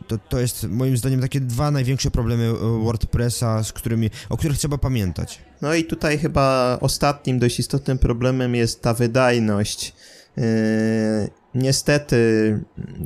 to, 0.07 0.17
to 0.17 0.39
jest 0.39 0.63
moim 0.69 0.97
zdaniem 0.97 1.21
takie 1.21 1.39
dwa 1.39 1.71
największe 1.71 2.11
problemy 2.11 2.43
e, 2.43 2.83
WordPressa, 2.83 3.63
z 3.63 3.73
którymi, 3.73 4.09
o 4.29 4.37
których 4.37 4.57
trzeba 4.57 4.77
pamiętać. 4.77 5.41
No 5.61 5.73
i 5.73 5.83
tutaj 5.83 6.17
chyba 6.17 6.77
ostatnim 6.81 7.39
dość 7.39 7.59
istotnym 7.59 7.97
problemem 7.97 8.55
jest 8.55 8.81
ta 8.81 8.93
wydajność. 8.93 9.93
Yy, 10.37 10.43
niestety, 11.55 12.19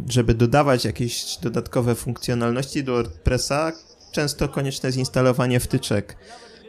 żeby 0.10 0.34
dodawać 0.34 0.86
jakieś 0.86 1.38
dodatkowe 1.38 1.96
funkcjonalności 1.96 2.84
do 2.84 2.94
WordPressa, 2.94 3.72
często 4.12 4.50
konieczne 4.50 4.88
jest 4.88 4.98
instalowanie 4.98 5.60
wtyczek. 5.60 6.18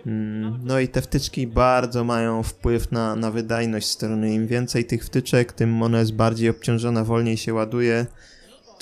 Mm, 0.07 0.61
no 0.65 0.81
i 0.81 0.89
te 0.89 1.03
wtyczki 1.03 1.47
bardzo 1.47 2.05
mają 2.05 2.43
wpływ 2.43 2.93
na, 2.93 3.17
na 3.17 3.31
wydajność 3.31 3.89
strony. 3.89 4.35
Im 4.35 4.47
więcej 4.47 4.85
tych 4.85 5.05
wtyczek, 5.05 5.53
tym 5.53 5.83
ona 5.83 5.99
jest 5.99 6.15
bardziej 6.15 6.49
obciążona, 6.49 7.05
wolniej 7.05 7.37
się 7.37 7.55
ładuje. 7.55 8.07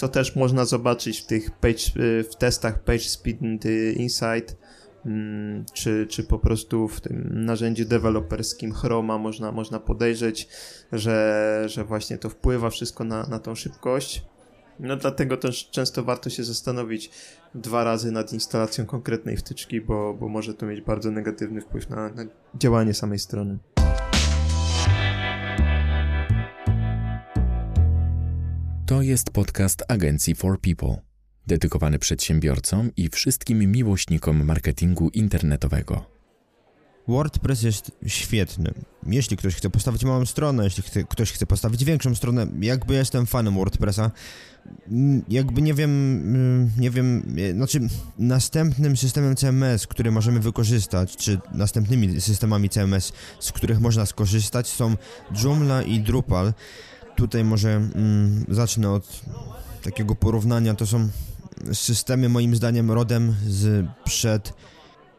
Co 0.00 0.08
też 0.08 0.36
można 0.36 0.64
zobaczyć 0.64 1.20
w 1.20 1.26
tych 1.26 1.50
page, 1.50 1.84
y, 1.96 2.24
w 2.24 2.36
testach 2.36 2.84
PageSpeed 2.84 3.38
Insight, 3.96 4.56
mm, 5.06 5.64
czy, 5.72 6.06
czy 6.06 6.24
po 6.24 6.38
prostu 6.38 6.88
w 6.88 7.00
tym 7.00 7.44
narzędziu 7.44 7.84
deweloperskim 7.84 8.72
Chroma 8.72 9.18
można, 9.18 9.52
można 9.52 9.80
podejrzeć, 9.80 10.48
że, 10.92 11.62
że 11.66 11.84
właśnie 11.84 12.18
to 12.18 12.28
wpływa 12.28 12.70
wszystko 12.70 13.04
na, 13.04 13.26
na 13.26 13.38
tą 13.38 13.54
szybkość. 13.54 14.24
No 14.78 14.96
dlatego 14.96 15.36
też 15.36 15.70
często 15.70 16.04
warto 16.04 16.30
się 16.30 16.44
zastanowić 16.44 17.10
dwa 17.54 17.84
razy 17.84 18.12
nad 18.12 18.32
instalacją 18.32 18.86
konkretnej 18.86 19.36
wtyczki, 19.36 19.80
bo, 19.80 20.14
bo 20.14 20.28
może 20.28 20.54
to 20.54 20.66
mieć 20.66 20.80
bardzo 20.80 21.10
negatywny 21.10 21.60
wpływ 21.60 21.88
na, 21.88 22.08
na 22.08 22.24
działanie 22.54 22.94
samej 22.94 23.18
strony. 23.18 23.58
To 28.90 29.02
jest 29.02 29.30
podcast 29.30 29.82
agencji 29.88 30.34
For 30.34 30.60
People, 30.60 30.96
dedykowany 31.46 31.98
przedsiębiorcom 31.98 32.90
i 32.96 33.08
wszystkim 33.08 33.72
miłośnikom 33.72 34.44
marketingu 34.44 35.08
internetowego. 35.08 36.04
WordPress 37.08 37.62
jest 37.62 37.92
świetny. 38.06 38.74
Jeśli 39.06 39.36
ktoś 39.36 39.54
chce 39.54 39.70
postawić 39.70 40.04
małą 40.04 40.26
stronę, 40.26 40.64
jeśli 40.64 40.82
chce, 40.82 41.04
ktoś 41.04 41.32
chce 41.32 41.46
postawić 41.46 41.84
większą 41.84 42.14
stronę, 42.14 42.46
jakby 42.60 42.94
jestem 42.94 43.26
fanem 43.26 43.54
WordPressa, 43.54 44.10
jakby 45.28 45.62
nie 45.62 45.74
wiem, 45.74 45.90
mm, 45.90 46.70
nie 46.78 46.90
wiem, 46.90 47.36
e, 47.50 47.52
znaczy 47.52 47.80
następnym 48.18 48.96
systemem 48.96 49.36
CMS, 49.36 49.86
który 49.86 50.10
możemy 50.10 50.40
wykorzystać, 50.40 51.16
czy 51.16 51.38
następnymi 51.54 52.20
systemami 52.20 52.68
CMS, 52.68 53.12
z 53.40 53.52
których 53.52 53.80
można 53.80 54.06
skorzystać 54.06 54.68
są 54.68 54.96
Joomla 55.42 55.82
i 55.82 56.00
Drupal. 56.00 56.52
Tutaj 57.16 57.44
może 57.44 57.70
mm, 57.70 58.44
zacznę 58.48 58.90
od 58.90 59.22
takiego 59.82 60.14
porównania, 60.14 60.74
to 60.74 60.86
są 60.86 61.08
systemy 61.72 62.28
moim 62.28 62.56
zdaniem 62.56 62.90
rodem 62.90 63.34
z 63.46 63.86
przed 64.04 64.54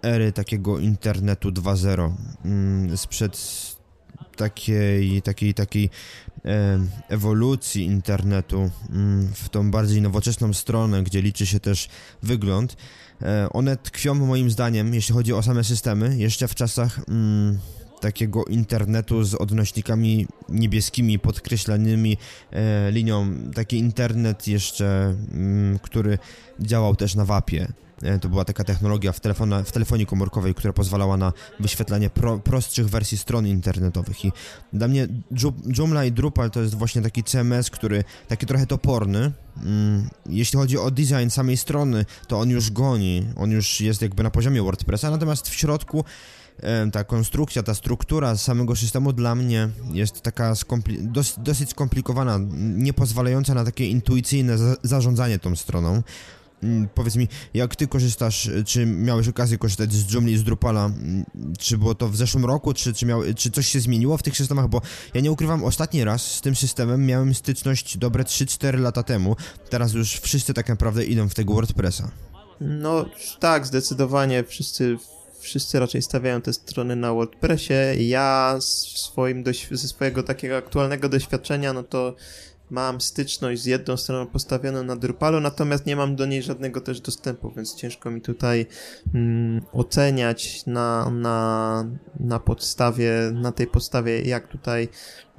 ery 0.01 0.31
takiego 0.31 0.79
internetu 0.79 1.49
2.0, 1.49 2.11
mm, 2.45 2.97
sprzed 2.97 3.37
takiej, 4.35 5.21
takiej, 5.21 5.53
takiej 5.53 5.89
e, 6.45 6.79
ewolucji 7.09 7.83
internetu 7.83 8.69
mm, 8.89 9.27
w 9.33 9.49
tą 9.49 9.71
bardziej 9.71 10.01
nowoczesną 10.01 10.53
stronę, 10.53 11.03
gdzie 11.03 11.21
liczy 11.21 11.45
się 11.45 11.59
też 11.59 11.89
wygląd. 12.23 12.77
E, 13.21 13.47
one 13.53 13.77
tkwią 13.77 14.15
moim 14.15 14.51
zdaniem, 14.51 14.93
jeśli 14.93 15.13
chodzi 15.13 15.33
o 15.33 15.43
same 15.43 15.63
systemy, 15.63 16.17
jeszcze 16.17 16.47
w 16.47 16.55
czasach 16.55 16.99
mm, 17.07 17.59
takiego 18.01 18.45
internetu 18.45 19.23
z 19.23 19.35
odnośnikami 19.35 20.27
niebieskimi 20.49 21.19
podkreślanymi 21.19 22.17
e, 22.51 22.91
linią. 22.91 23.27
Taki 23.55 23.77
internet 23.77 24.47
jeszcze, 24.47 25.15
mm, 25.31 25.79
który 25.79 26.17
działał 26.59 26.95
też 26.95 27.15
na 27.15 27.25
wapie. 27.25 27.67
E, 28.03 28.19
to 28.19 28.29
była 28.29 28.45
taka 28.45 28.63
technologia 28.63 29.11
w, 29.11 29.19
telefona, 29.19 29.63
w 29.63 29.71
telefonii 29.71 30.05
komórkowej, 30.05 30.55
która 30.55 30.73
pozwalała 30.73 31.17
na 31.17 31.33
wyświetlanie 31.59 32.09
pro, 32.09 32.39
prostszych 32.39 32.89
wersji 32.89 33.17
stron 33.17 33.47
internetowych. 33.47 34.25
I 34.25 34.31
dla 34.73 34.87
mnie 34.87 35.07
Joomla 35.77 36.05
i 36.05 36.11
Drupal 36.11 36.51
to 36.51 36.61
jest 36.61 36.75
właśnie 36.75 37.01
taki 37.01 37.23
CMS, 37.23 37.69
który 37.69 38.03
taki 38.27 38.45
trochę 38.45 38.67
toporny. 38.67 39.31
Mm, 39.63 40.09
jeśli 40.25 40.59
chodzi 40.59 40.77
o 40.77 40.91
design 40.91 41.29
samej 41.29 41.57
strony, 41.57 42.05
to 42.27 42.39
on 42.39 42.49
już 42.49 42.71
goni, 42.71 43.25
on 43.35 43.51
już 43.51 43.81
jest 43.81 44.01
jakby 44.01 44.23
na 44.23 44.29
poziomie 44.29 44.61
WordPressa, 44.61 45.11
natomiast 45.11 45.49
w 45.49 45.53
środku 45.53 46.05
ta 46.91 47.03
konstrukcja, 47.03 47.63
ta 47.63 47.73
struktura 47.73 48.37
samego 48.37 48.75
systemu 48.75 49.13
dla 49.13 49.35
mnie 49.35 49.69
jest 49.93 50.21
taka 50.21 50.55
skompli 50.55 50.97
dosyć, 51.01 51.35
dosyć 51.37 51.69
skomplikowana, 51.69 52.39
nie 52.57 52.93
pozwalająca 52.93 53.53
na 53.53 53.65
takie 53.65 53.87
intuicyjne 53.87 54.57
za 54.57 54.75
zarządzanie 54.83 55.39
tą 55.39 55.55
stroną. 55.55 56.01
Mm, 56.63 56.89
powiedz 56.95 57.15
mi, 57.15 57.27
jak 57.53 57.75
ty 57.75 57.87
korzystasz, 57.87 58.49
czy 58.65 58.85
miałeś 58.85 59.27
okazję 59.27 59.57
korzystać 59.57 59.93
z 59.93 60.13
Joomla 60.13 60.31
i 60.31 60.37
z 60.37 60.43
Drupala, 60.43 60.85
mm, 60.85 61.25
czy 61.59 61.77
było 61.77 61.95
to 61.95 62.09
w 62.09 62.15
zeszłym 62.15 62.45
roku, 62.45 62.73
czy, 62.73 62.93
czy, 62.93 63.05
miał, 63.05 63.21
czy 63.35 63.51
coś 63.51 63.67
się 63.67 63.79
zmieniło 63.79 64.17
w 64.17 64.23
tych 64.23 64.37
systemach, 64.37 64.67
bo 64.67 64.81
ja 65.13 65.21
nie 65.21 65.31
ukrywam, 65.31 65.63
ostatni 65.63 66.03
raz 66.03 66.21
z 66.21 66.41
tym 66.41 66.55
systemem 66.55 67.05
miałem 67.05 67.33
styczność 67.33 67.97
dobre 67.97 68.23
3-4 68.23 68.79
lata 68.79 69.03
temu, 69.03 69.35
teraz 69.69 69.93
już 69.93 70.19
wszyscy 70.19 70.53
tak 70.53 70.69
naprawdę 70.69 71.05
idą 71.05 71.29
w 71.29 71.33
tego 71.33 71.53
WordPressa. 71.53 72.11
No 72.61 73.05
tak, 73.39 73.65
zdecydowanie 73.65 74.43
wszyscy 74.43 74.97
wszyscy 75.41 75.79
raczej 75.79 76.01
stawiają 76.01 76.41
te 76.41 76.53
strony 76.53 76.95
na 76.95 77.13
WordPressie. 77.13 77.73
Ja 77.99 78.57
swoim 78.59 79.43
ze 79.71 79.87
swojego 79.87 80.23
takiego 80.23 80.57
aktualnego 80.57 81.09
doświadczenia, 81.09 81.73
no 81.73 81.83
to 81.83 82.15
mam 82.71 83.01
styczność 83.01 83.61
z 83.61 83.65
jedną 83.65 83.97
stroną 83.97 84.27
postawioną 84.27 84.83
na 84.83 84.95
Drupalu, 84.95 85.39
natomiast 85.39 85.85
nie 85.85 85.95
mam 85.95 86.15
do 86.15 86.25
niej 86.25 86.43
żadnego 86.43 86.81
też 86.81 87.01
dostępu, 87.01 87.51
więc 87.55 87.75
ciężko 87.75 88.11
mi 88.11 88.21
tutaj 88.21 88.65
mm, 89.13 89.61
oceniać 89.73 90.65
na, 90.65 91.09
na, 91.09 91.85
na 92.19 92.39
podstawie, 92.39 93.13
na 93.33 93.51
tej 93.51 93.67
podstawie, 93.67 94.21
jak 94.21 94.47
tutaj, 94.47 94.89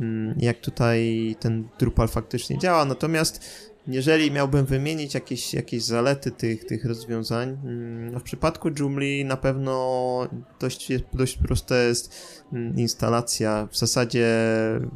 mm, 0.00 0.34
jak 0.38 0.60
tutaj 0.60 1.36
ten 1.40 1.68
Drupal 1.78 2.08
faktycznie 2.08 2.58
działa. 2.58 2.84
Natomiast 2.84 3.40
jeżeli 3.87 4.31
miałbym 4.31 4.66
wymienić 4.66 5.14
jakieś, 5.14 5.55
jakieś 5.55 5.83
zalety 5.83 6.31
tych, 6.31 6.64
tych 6.64 6.85
rozwiązań, 6.85 7.49
mm, 7.64 8.12
no 8.12 8.18
w 8.18 8.23
przypadku 8.23 8.71
Joomla 8.79 9.05
na 9.25 9.37
pewno 9.37 10.29
dość, 10.61 10.88
dość 11.12 11.38
prosta 11.38 11.77
jest 11.77 12.14
mm, 12.53 12.77
instalacja. 12.79 13.68
W 13.71 13.79
zasadzie 13.79 14.27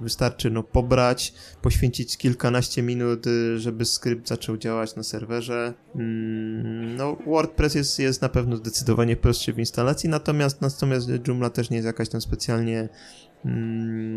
wystarczy 0.02 0.50
no, 0.50 0.62
pobrać, 0.62 1.34
poświęcić 1.62 2.16
kilkanaście 2.16 2.82
minut, 2.82 3.26
y, 3.26 3.58
żeby 3.58 3.84
skrypt 3.84 4.28
zaczął 4.28 4.56
działać 4.56 4.96
na 4.96 5.02
serwerze. 5.02 5.74
Mm, 5.94 6.96
no, 6.96 7.16
WordPress 7.26 7.74
jest, 7.74 7.98
jest 7.98 8.22
na 8.22 8.28
pewno 8.28 8.56
zdecydowanie 8.56 9.16
prostszy 9.16 9.52
w 9.52 9.58
instalacji, 9.58 10.08
natomiast, 10.08 10.60
natomiast 10.60 11.08
Joomla 11.28 11.50
też 11.50 11.70
nie 11.70 11.76
jest 11.76 11.86
jakaś 11.86 12.08
tam 12.08 12.20
specjalnie 12.20 12.88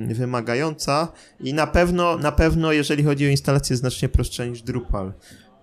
wymagająca 0.07 1.07
i 1.39 1.53
na 1.53 1.67
pewno, 1.67 2.17
na 2.17 2.31
pewno 2.31 2.71
jeżeli 2.71 3.03
chodzi 3.03 3.25
o 3.25 3.29
instalację 3.29 3.75
znacznie 3.75 4.09
prostsza 4.09 4.45
niż 4.45 4.61
Drupal. 4.61 5.13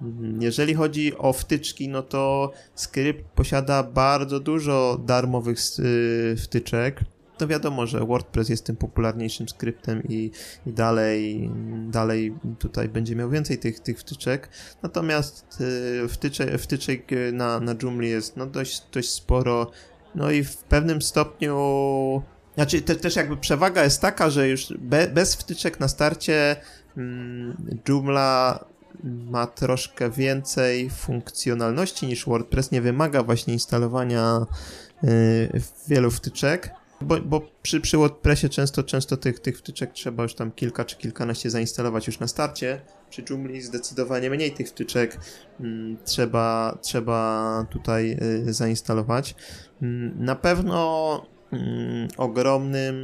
Mm, 0.02 0.42
jeżeli 0.42 0.74
chodzi 0.74 1.18
o 1.18 1.32
wtyczki, 1.32 1.88
no 1.88 2.02
to 2.02 2.52
skrypt 2.74 3.24
posiada 3.24 3.82
bardzo 3.82 4.40
dużo 4.40 5.00
darmowych 5.06 5.58
y, 5.78 6.36
wtyczek. 6.38 7.00
To 7.38 7.46
wiadomo, 7.46 7.86
że 7.86 8.00
WordPress 8.06 8.48
jest 8.48 8.66
tym 8.66 8.76
popularniejszym 8.76 9.48
skryptem 9.48 10.02
i, 10.08 10.30
i 10.66 10.72
dalej, 10.72 11.50
dalej 11.88 12.34
tutaj 12.58 12.88
będzie 12.88 13.16
miał 13.16 13.30
więcej 13.30 13.58
tych, 13.58 13.80
tych 13.80 13.98
wtyczek. 14.00 14.48
Natomiast 14.82 15.60
y, 16.04 16.08
wtyczek, 16.08 16.60
wtyczek 16.60 17.10
na, 17.32 17.60
na 17.60 17.74
Joomla 17.82 18.06
jest 18.06 18.36
no 18.36 18.46
dość, 18.46 18.82
dość 18.92 19.10
sporo. 19.10 19.70
No 20.14 20.30
i 20.30 20.44
w 20.44 20.56
pewnym 20.56 21.02
stopniu 21.02 21.56
znaczy, 22.56 22.82
te, 22.82 22.96
też 22.96 23.16
jakby 23.16 23.36
przewaga 23.36 23.84
jest 23.84 24.00
taka, 24.00 24.30
że 24.30 24.48
już 24.48 24.72
be, 24.78 25.08
bez 25.08 25.34
wtyczek 25.34 25.80
na 25.80 25.88
starcie 25.88 26.56
mm, 26.96 27.80
Joomla 27.88 28.64
ma 29.04 29.46
troszkę 29.46 30.10
więcej 30.10 30.90
funkcjonalności 30.90 32.06
niż 32.06 32.26
WordPress. 32.26 32.70
Nie 32.70 32.80
wymaga 32.82 33.22
właśnie 33.22 33.52
instalowania 33.52 34.46
y, 35.04 35.60
wielu 35.88 36.10
wtyczek. 36.10 36.70
Bo, 37.00 37.20
bo 37.20 37.40
przy, 37.62 37.80
przy 37.80 37.96
WordPressie 37.96 38.48
często, 38.48 38.82
często 38.82 39.16
tych, 39.16 39.40
tych 39.40 39.58
wtyczek 39.58 39.92
trzeba 39.92 40.22
już 40.22 40.34
tam 40.34 40.52
kilka 40.52 40.84
czy 40.84 40.96
kilkanaście 40.96 41.50
zainstalować 41.50 42.06
już 42.06 42.18
na 42.18 42.28
starcie. 42.28 42.80
Przy 43.10 43.22
Joomla 43.30 43.60
zdecydowanie 43.60 44.30
mniej 44.30 44.52
tych 44.52 44.68
wtyczek 44.68 45.18
mm, 45.60 45.96
trzeba, 46.04 46.78
trzeba 46.82 47.66
tutaj 47.70 48.18
y, 48.48 48.52
zainstalować. 48.52 49.34
Mm, 49.82 50.24
na 50.24 50.34
pewno 50.34 51.35
Mm, 51.52 52.08
ogromnym, 52.16 52.96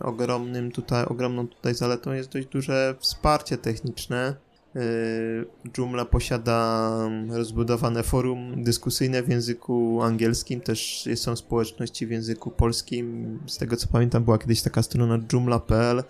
ogromnym 0.00 0.72
tutaj, 0.72 1.04
ogromną 1.04 1.48
tutaj 1.48 1.74
zaletą 1.74 2.12
jest 2.12 2.32
dość 2.32 2.46
duże 2.46 2.94
wsparcie 3.00 3.58
techniczne. 3.58 4.34
Y, 4.76 5.44
Joomla 5.78 6.04
posiada 6.04 6.90
rozbudowane 7.30 8.02
forum 8.02 8.64
dyskusyjne 8.64 9.22
w 9.22 9.28
języku 9.28 10.02
angielskim, 10.02 10.60
też 10.60 11.08
są 11.14 11.36
społeczności 11.36 12.06
w 12.06 12.10
języku 12.10 12.50
polskim. 12.50 13.38
Z 13.46 13.58
tego 13.58 13.76
co 13.76 13.86
pamiętam, 13.86 14.24
była 14.24 14.38
kiedyś 14.38 14.62
taka 14.62 14.82
strona 14.82 15.18
joomla.pl. 15.32 16.02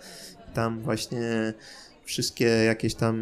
Tam 0.53 0.81
właśnie 0.81 1.53
wszystkie 2.07 2.45
jakieś 2.45 2.95
tam 2.95 3.15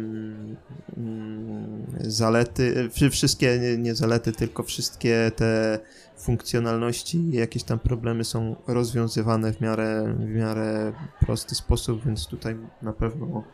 mm, 0.96 1.86
zalety, 2.00 2.90
wszystkie 3.10 3.76
nie, 3.78 3.94
zalety, 3.94 4.32
tylko 4.32 4.62
wszystkie 4.62 5.30
te 5.36 5.78
funkcjonalności 6.16 7.18
i 7.18 7.32
jakieś 7.32 7.62
tam 7.62 7.78
problemy 7.78 8.24
są 8.24 8.56
rozwiązywane 8.66 9.52
w 9.52 9.60
miarę, 9.60 10.14
w 10.18 10.34
miarę 10.34 10.92
prosty 11.20 11.54
sposób, 11.54 12.04
więc 12.04 12.26
tutaj 12.26 12.56
na 12.82 12.92
pewno 12.92 13.44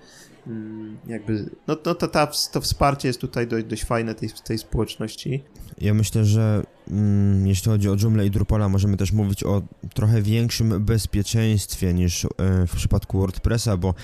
mm, 0.46 0.98
jakby, 1.06 1.50
no, 1.68 1.76
no 1.86 1.94
to, 1.94 2.08
ta, 2.08 2.28
to 2.52 2.60
wsparcie 2.60 3.08
jest 3.08 3.20
tutaj 3.20 3.46
dość, 3.46 3.66
dość 3.66 3.84
fajne 3.84 4.14
tej, 4.14 4.30
tej 4.44 4.58
społeczności. 4.58 5.44
Ja 5.78 5.94
myślę, 5.94 6.24
że 6.24 6.62
mm, 6.90 7.46
jeśli 7.46 7.70
chodzi 7.70 7.88
o 7.88 7.96
Joomla 8.02 8.24
i 8.24 8.30
Drupala, 8.30 8.68
możemy 8.68 8.96
też 8.96 9.12
mówić 9.12 9.44
o 9.44 9.62
trochę 9.94 10.22
większym 10.22 10.84
bezpieczeństwie 10.84 11.94
niż 11.94 12.24
e, 12.24 12.28
w 12.66 12.76
przypadku 12.76 13.18
WordPressa, 13.18 13.76
bo 13.76 13.94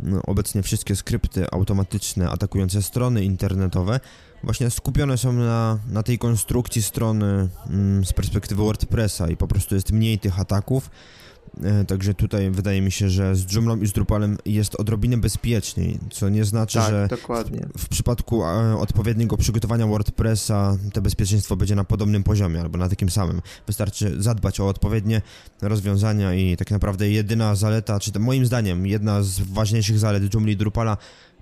no, 0.00 0.22
obecnie 0.22 0.62
wszystkie 0.62 0.96
skrypty 0.96 1.50
automatyczne 1.50 2.30
atakujące 2.30 2.82
strony 2.82 3.24
internetowe 3.24 4.00
właśnie 4.42 4.70
skupione 4.70 5.18
są 5.18 5.32
na, 5.32 5.78
na 5.88 6.02
tej 6.02 6.18
konstrukcji 6.18 6.82
strony 6.82 7.48
mm, 7.70 8.04
z 8.04 8.12
perspektywy 8.12 8.62
WordPressa 8.62 9.28
i 9.28 9.36
po 9.36 9.48
prostu 9.48 9.74
jest 9.74 9.92
mniej 9.92 10.18
tych 10.18 10.40
ataków. 10.40 10.90
E, 11.62 11.84
także 11.84 12.14
tutaj 12.14 12.50
wydaje 12.50 12.80
mi 12.80 12.92
się, 12.92 13.10
że 13.10 13.36
z 13.36 13.52
Joomlą 13.52 13.76
i 13.76 13.86
z 13.86 13.92
Drupalem 13.92 14.38
jest 14.46 14.74
odrobinę 14.74 15.16
bezpieczniej, 15.16 15.98
co 16.10 16.28
nie 16.28 16.44
znaczy, 16.44 16.78
tak, 16.78 16.90
że. 16.90 17.08
W, 17.74 17.82
w 17.82 17.88
przypadku 17.88 18.44
e, 18.44 18.76
odpowiedniego 18.78 19.36
przygotowania 19.36 19.86
WordPressa 19.86 20.76
to 20.92 21.02
bezpieczeństwo 21.02 21.56
będzie 21.56 21.74
na 21.74 21.84
podobnym 21.84 22.22
poziomie 22.22 22.60
albo 22.60 22.78
na 22.78 22.88
takim 22.88 23.10
samym. 23.10 23.42
Wystarczy 23.66 24.22
zadbać 24.22 24.60
o 24.60 24.68
odpowiednie 24.68 25.22
rozwiązania 25.62 26.34
i 26.34 26.56
tak 26.56 26.70
naprawdę 26.70 27.10
jedyna 27.10 27.54
zaleta, 27.54 28.00
czy 28.00 28.12
to 28.12 28.20
moim 28.20 28.46
zdaniem 28.46 28.86
jedna 28.86 29.22
z 29.22 29.40
ważniejszych 29.40 29.98
zalet 29.98 30.34
Joomla 30.34 30.50
i 30.50 30.56
Drupala 30.56 30.96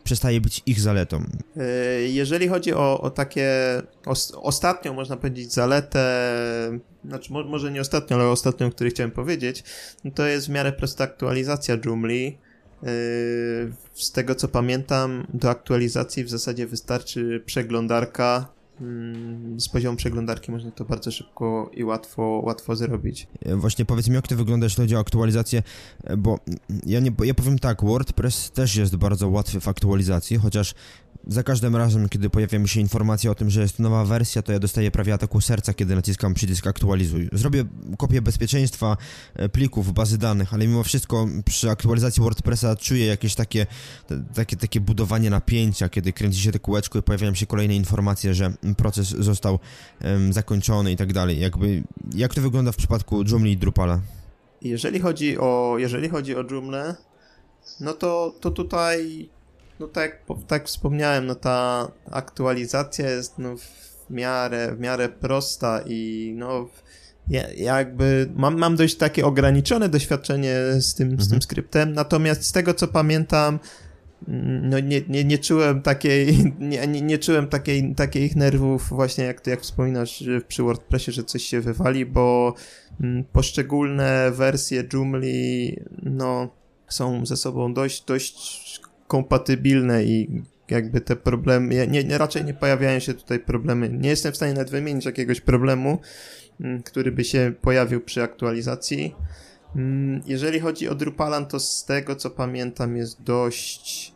przestaje 0.06 0.40
być 0.40 0.62
ich 0.66 0.80
zaletą. 0.80 1.24
E, 1.56 1.64
jeżeli 2.02 2.48
chodzi 2.48 2.74
o, 2.74 3.00
o 3.00 3.10
takie 3.10 3.50
os, 4.06 4.32
ostatnią, 4.36 4.94
można 4.94 5.16
powiedzieć, 5.16 5.52
zaletę, 5.52 6.02
znaczy 7.04 7.32
mo, 7.32 7.44
może 7.44 7.72
nie 7.72 7.80
ostatnią, 7.80 8.16
ale 8.16 8.28
ostatnią, 8.28 8.66
o 8.66 8.70
której 8.70 8.90
chciałem 8.90 9.10
powiedzieć, 9.10 9.64
no 10.04 10.10
to 10.10 10.26
jest 10.26 10.46
w 10.46 10.50
miarę 10.50 10.72
prosta 10.72 11.04
aktualizacja 11.04 11.76
Joomla. 11.84 12.12
E, 12.14 12.36
z 13.94 14.12
tego 14.12 14.34
co 14.34 14.48
pamiętam, 14.48 15.26
do 15.34 15.50
aktualizacji 15.50 16.24
w 16.24 16.30
zasadzie 16.30 16.66
wystarczy 16.66 17.42
przeglądarka 17.46 18.55
z 19.56 19.68
poziomu 19.68 19.96
przeglądarki 19.96 20.50
można 20.50 20.70
to 20.70 20.84
bardzo 20.84 21.10
szybko 21.10 21.70
i 21.74 21.84
łatwo, 21.84 22.42
łatwo 22.44 22.76
zrobić. 22.76 23.26
E, 23.42 23.56
właśnie 23.56 23.84
powiedz 23.84 24.08
mi, 24.08 24.14
jak 24.14 24.28
to 24.28 24.36
wygląda, 24.36 24.66
jeśli 24.66 24.82
chodzi 24.82 24.96
o 24.96 24.98
aktualizację, 24.98 25.62
e, 26.04 26.16
bo 26.16 26.38
ja, 26.86 27.00
nie, 27.00 27.10
ja 27.24 27.34
powiem 27.34 27.58
tak, 27.58 27.84
WordPress 27.84 28.50
też 28.50 28.76
jest 28.76 28.96
bardzo 28.96 29.28
łatwy 29.28 29.60
w 29.60 29.68
aktualizacji, 29.68 30.36
chociaż 30.36 30.74
za 31.26 31.42
każdym 31.42 31.76
razem, 31.76 32.08
kiedy 32.08 32.30
pojawia 32.30 32.58
mi 32.58 32.68
się 32.68 32.80
informacja 32.80 33.30
o 33.30 33.34
tym, 33.34 33.50
że 33.50 33.60
jest 33.60 33.78
nowa 33.78 34.04
wersja, 34.04 34.42
to 34.42 34.52
ja 34.52 34.58
dostaję 34.58 34.90
prawie 34.90 35.14
ataku 35.14 35.40
serca, 35.40 35.74
kiedy 35.74 35.96
naciskam 35.96 36.34
przycisk 36.34 36.66
aktualizuj. 36.66 37.28
Zrobię 37.32 37.64
kopię 37.98 38.22
bezpieczeństwa 38.22 38.96
e, 39.34 39.48
plików, 39.48 39.92
bazy 39.92 40.18
danych, 40.18 40.54
ale 40.54 40.66
mimo 40.66 40.82
wszystko 40.82 41.28
przy 41.44 41.70
aktualizacji 41.70 42.22
WordPressa 42.22 42.76
czuję 42.76 43.06
jakieś 43.06 43.34
takie, 43.34 43.66
takie, 44.34 44.56
takie 44.56 44.80
budowanie 44.80 45.30
napięcia, 45.30 45.88
kiedy 45.88 46.12
kręci 46.12 46.40
się 46.40 46.52
te 46.52 46.58
kółeczko 46.58 46.98
i 46.98 47.02
pojawiają 47.02 47.34
się 47.34 47.46
kolejne 47.46 47.74
informacje, 47.74 48.34
że 48.34 48.52
proces 48.76 49.08
został 49.08 49.58
um, 50.04 50.32
zakończony 50.32 50.92
i 50.92 50.96
tak 50.96 51.12
dalej. 51.12 51.40
Jakby, 51.40 51.82
jak 52.14 52.34
to 52.34 52.40
wygląda 52.40 52.72
w 52.72 52.76
przypadku 52.76 53.24
Joomla 53.24 53.48
i 53.48 53.56
Drupala? 53.56 54.00
Jeżeli 54.62 55.00
chodzi 55.00 55.38
o, 55.38 55.74
jeżeli 55.78 56.08
chodzi 56.08 56.36
o 56.36 56.44
Joomla, 56.50 56.94
no 57.80 57.92
to, 57.92 58.34
to 58.40 58.50
tutaj 58.50 59.28
no 59.80 59.88
tak, 59.88 60.22
tak 60.46 60.66
wspomniałem, 60.66 61.26
no 61.26 61.34
ta 61.34 61.88
aktualizacja 62.10 63.10
jest 63.10 63.38
no 63.38 63.56
w 63.56 64.10
miarę, 64.10 64.74
w 64.74 64.80
miarę 64.80 65.08
prosta 65.08 65.80
i 65.86 66.32
no 66.36 66.68
ja, 67.28 67.52
jakby 67.52 68.30
mam, 68.36 68.58
mam 68.58 68.76
dość 68.76 68.96
takie 68.96 69.26
ograniczone 69.26 69.88
doświadczenie 69.88 70.56
z 70.80 70.94
tym, 70.94 71.06
mhm. 71.06 71.20
z 71.20 71.28
tym 71.28 71.34
mhm. 71.34 71.42
skryptem, 71.42 71.92
natomiast 71.92 72.42
z 72.42 72.52
tego 72.52 72.74
co 72.74 72.88
pamiętam, 72.88 73.58
mm, 74.28 74.68
no 74.68 74.80
nie, 74.80 75.00
nie, 75.08 75.24
nie 75.24 75.38
czułem 75.38 75.82
takiej, 75.82 76.36
nie, 76.60 76.86
nie, 76.86 77.00
nie 77.00 77.18
czułem 77.18 77.48
takiej, 77.48 77.94
takich 77.94 78.36
nerwów 78.36 78.88
właśnie 78.88 79.24
jak, 79.24 79.46
jak 79.46 79.60
wspominasz 79.60 80.24
przy 80.48 80.62
WordPressie, 80.62 81.12
że 81.12 81.24
coś 81.24 81.42
się 81.42 81.60
wywali, 81.60 82.06
bo 82.06 82.54
mm, 83.00 83.24
poszczególne 83.24 84.30
wersje 84.30 84.84
Joomla 84.92 85.26
no 86.02 86.48
są 86.88 87.26
ze 87.26 87.36
sobą 87.36 87.74
dość, 87.74 88.04
dość 88.04 88.80
kompatybilne 89.06 90.04
i 90.04 90.42
jakby 90.70 91.00
te 91.00 91.16
problemy, 91.16 91.86
nie, 91.86 92.04
nie, 92.04 92.18
raczej 92.18 92.44
nie 92.44 92.54
pojawiają 92.54 92.98
się 92.98 93.14
tutaj 93.14 93.38
problemy. 93.38 93.88
Nie 93.88 94.08
jestem 94.08 94.32
w 94.32 94.36
stanie 94.36 94.52
nawet 94.52 94.70
wymienić 94.70 95.04
jakiegoś 95.04 95.40
problemu, 95.40 95.98
mm, 96.60 96.82
który 96.82 97.12
by 97.12 97.24
się 97.24 97.52
pojawił 97.60 98.00
przy 98.00 98.22
aktualizacji. 98.22 99.14
Mm, 99.76 100.22
jeżeli 100.26 100.60
chodzi 100.60 100.88
o 100.88 100.94
Drupalan, 100.94 101.46
to 101.46 101.60
z 101.60 101.84
tego 101.84 102.16
co 102.16 102.30
pamiętam 102.30 102.96
jest 102.96 103.22
dość 103.22 104.15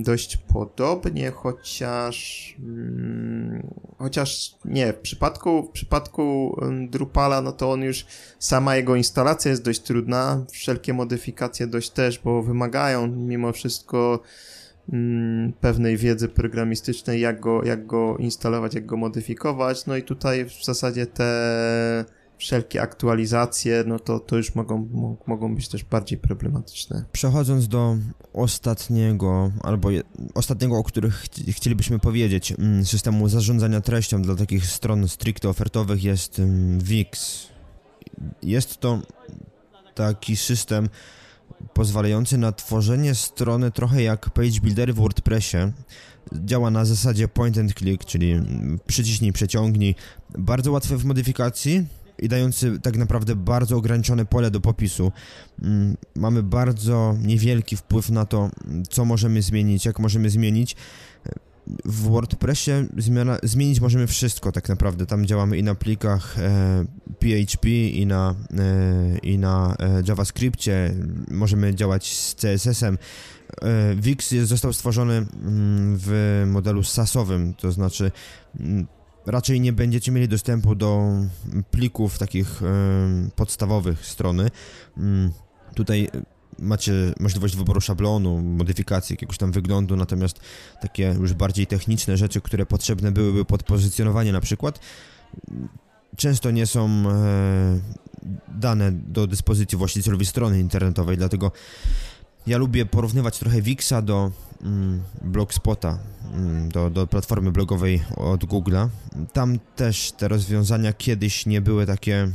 dość 0.00 0.36
podobnie, 0.36 1.30
chociaż 1.30 2.56
mm, 2.58 3.66
chociaż 3.98 4.54
nie, 4.64 4.92
w 4.92 4.96
przypadku, 4.96 5.62
w 5.62 5.70
przypadku 5.70 6.56
mm, 6.62 6.90
Drupala, 6.90 7.40
no 7.40 7.52
to 7.52 7.72
on 7.72 7.82
już, 7.82 8.06
sama 8.38 8.76
jego 8.76 8.96
instalacja 8.96 9.50
jest 9.50 9.64
dość 9.64 9.80
trudna, 9.80 10.44
wszelkie 10.50 10.92
modyfikacje 10.92 11.66
dość 11.66 11.90
też, 11.90 12.18
bo 12.18 12.42
wymagają 12.42 13.06
mimo 13.06 13.52
wszystko 13.52 14.20
pewnej 15.60 15.96
wiedzy 15.96 16.28
programistycznej, 16.28 17.20
jak 17.20 17.40
go, 17.40 17.64
jak 17.64 17.86
go 17.86 18.16
instalować, 18.16 18.74
jak 18.74 18.86
go 18.86 18.96
modyfikować, 18.96 19.86
no 19.86 19.96
i 19.96 20.02
tutaj 20.02 20.44
w 20.44 20.64
zasadzie 20.64 21.06
te 21.06 22.04
wszelkie 22.40 22.82
aktualizacje, 22.82 23.84
no 23.86 23.98
to, 23.98 24.20
to 24.20 24.36
już 24.36 24.54
mogą, 24.54 24.88
mogą 25.26 25.54
być 25.54 25.68
też 25.68 25.84
bardziej 25.84 26.18
problematyczne. 26.18 27.04
Przechodząc 27.12 27.68
do 27.68 27.96
ostatniego, 28.32 29.50
albo 29.62 29.90
je, 29.90 30.02
ostatniego, 30.34 30.76
o 30.76 30.84
których 30.84 31.14
ch 31.14 31.28
chcielibyśmy 31.50 31.98
powiedzieć, 31.98 32.52
mm, 32.52 32.84
systemu 32.84 33.28
zarządzania 33.28 33.80
treścią 33.80 34.22
dla 34.22 34.34
takich 34.34 34.66
stron 34.66 35.08
stricte 35.08 35.48
ofertowych 35.48 36.04
jest 36.04 36.38
mm, 36.38 36.80
Wix. 36.80 37.46
Jest 38.42 38.78
to 38.78 39.02
taki 39.94 40.36
system 40.36 40.88
pozwalający 41.74 42.38
na 42.38 42.52
tworzenie 42.52 43.14
strony 43.14 43.70
trochę 43.70 44.02
jak 44.02 44.30
page 44.30 44.60
buildery 44.62 44.92
w 44.92 44.96
WordPressie. 44.96 45.56
Działa 46.32 46.70
na 46.70 46.84
zasadzie 46.84 47.28
point 47.28 47.58
and 47.58 47.74
click, 47.74 48.04
czyli 48.04 48.32
mm, 48.32 48.78
przyciśnij, 48.86 49.32
przeciągnij. 49.32 49.94
Bardzo 50.38 50.72
łatwe 50.72 50.96
w 50.96 51.04
modyfikacji, 51.04 51.86
i 52.22 52.28
dający 52.28 52.80
tak 52.80 52.96
naprawdę 52.96 53.36
bardzo 53.36 53.76
ograniczone 53.76 54.24
pole 54.24 54.50
do 54.50 54.60
popisu. 54.60 55.12
Mm, 55.62 55.96
mamy 56.14 56.42
bardzo 56.42 57.16
niewielki 57.22 57.76
wpływ 57.76 58.10
na 58.10 58.26
to, 58.26 58.50
co 58.90 59.04
możemy 59.04 59.42
zmienić, 59.42 59.84
jak 59.84 59.98
możemy 59.98 60.30
zmienić. 60.30 60.76
W 61.84 62.02
WordPressie 62.02 62.70
zmiana, 62.96 63.38
zmienić 63.42 63.80
możemy 63.80 64.06
wszystko 64.06 64.52
tak 64.52 64.68
naprawdę. 64.68 65.06
Tam 65.06 65.26
działamy 65.26 65.58
i 65.58 65.62
na 65.62 65.74
plikach 65.74 66.38
e, 66.38 66.84
PHP, 67.18 67.68
i 67.70 68.06
na, 68.06 68.34
e, 68.58 69.18
i 69.18 69.38
na 69.38 69.76
e, 69.78 70.02
JavaScriptie, 70.08 70.94
możemy 71.30 71.74
działać 71.74 72.16
z 72.16 72.34
CSS-em. 72.34 72.98
E, 73.62 73.94
Wix 73.94 74.30
jest, 74.30 74.48
został 74.48 74.72
stworzony 74.72 75.14
mm, 75.14 75.26
w 75.98 76.42
modelu 76.46 76.82
SAS-owym, 76.82 77.54
to 77.54 77.72
znaczy 77.72 78.10
mm, 78.60 78.86
raczej 79.26 79.60
nie 79.60 79.72
będziecie 79.72 80.12
mieli 80.12 80.28
dostępu 80.28 80.74
do 80.74 81.12
plików 81.70 82.18
takich 82.18 82.62
podstawowych 83.36 84.06
strony. 84.06 84.50
Mm, 84.96 85.32
tutaj 85.74 86.08
macie 86.58 86.92
możliwość 87.20 87.56
wyboru 87.56 87.80
szablonu, 87.80 88.42
modyfikacji 88.42 89.12
jakiegoś 89.12 89.38
tam 89.38 89.52
wyglądu, 89.52 89.96
natomiast 89.96 90.40
takie 90.80 91.16
już 91.20 91.34
bardziej 91.34 91.66
techniczne 91.66 92.16
rzeczy, 92.16 92.40
które 92.40 92.66
potrzebne 92.66 93.12
byłyby 93.12 93.44
pod 93.44 93.62
pozycjonowanie 93.62 94.32
na 94.32 94.40
przykład, 94.40 94.80
często 96.16 96.50
nie 96.50 96.66
są 96.66 96.88
e, 96.88 97.80
dane 98.48 98.92
do 98.92 99.26
dyspozycji 99.26 99.78
właścicielowi 99.78 100.26
strony 100.26 100.60
internetowej, 100.60 101.16
dlatego 101.16 101.52
ja 102.46 102.58
lubię 102.58 102.86
porównywać 102.86 103.38
trochę 103.38 103.62
Wixa 103.62 104.02
do 104.02 104.30
mm, 104.62 105.02
Blogspota, 105.22 105.98
mm, 106.34 106.68
do, 106.68 106.90
do 106.90 107.06
platformy 107.06 107.52
blogowej 107.52 108.02
od 108.16 108.44
Google'a. 108.44 108.88
Tam 109.32 109.58
też 109.76 110.12
te 110.12 110.28
rozwiązania 110.28 110.92
kiedyś 110.92 111.46
nie 111.46 111.60
były 111.60 111.86
takie 111.86 112.30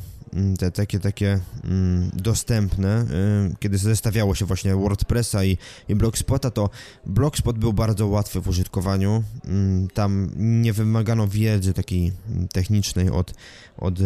te 0.59 0.71
takie, 0.71 0.99
takie 0.99 1.39
mm, 1.63 2.11
dostępne, 2.13 3.05
y, 3.51 3.55
kiedy 3.59 3.77
zestawiało 3.77 4.35
się 4.35 4.45
właśnie 4.45 4.75
WordPressa 4.75 5.43
i, 5.43 5.57
i 5.89 5.95
Blogspota, 5.95 6.51
to 6.51 6.69
Blogspot 7.05 7.57
był 7.57 7.73
bardzo 7.73 8.07
łatwy 8.07 8.41
w 8.41 8.47
użytkowaniu. 8.47 9.23
Mm, 9.45 9.87
tam 9.87 10.31
nie 10.35 10.73
wymagano 10.73 11.27
wiedzy 11.27 11.73
takiej 11.73 12.11
technicznej 12.53 13.09
od, 13.09 13.33
od 13.77 13.99
y, 13.99 14.03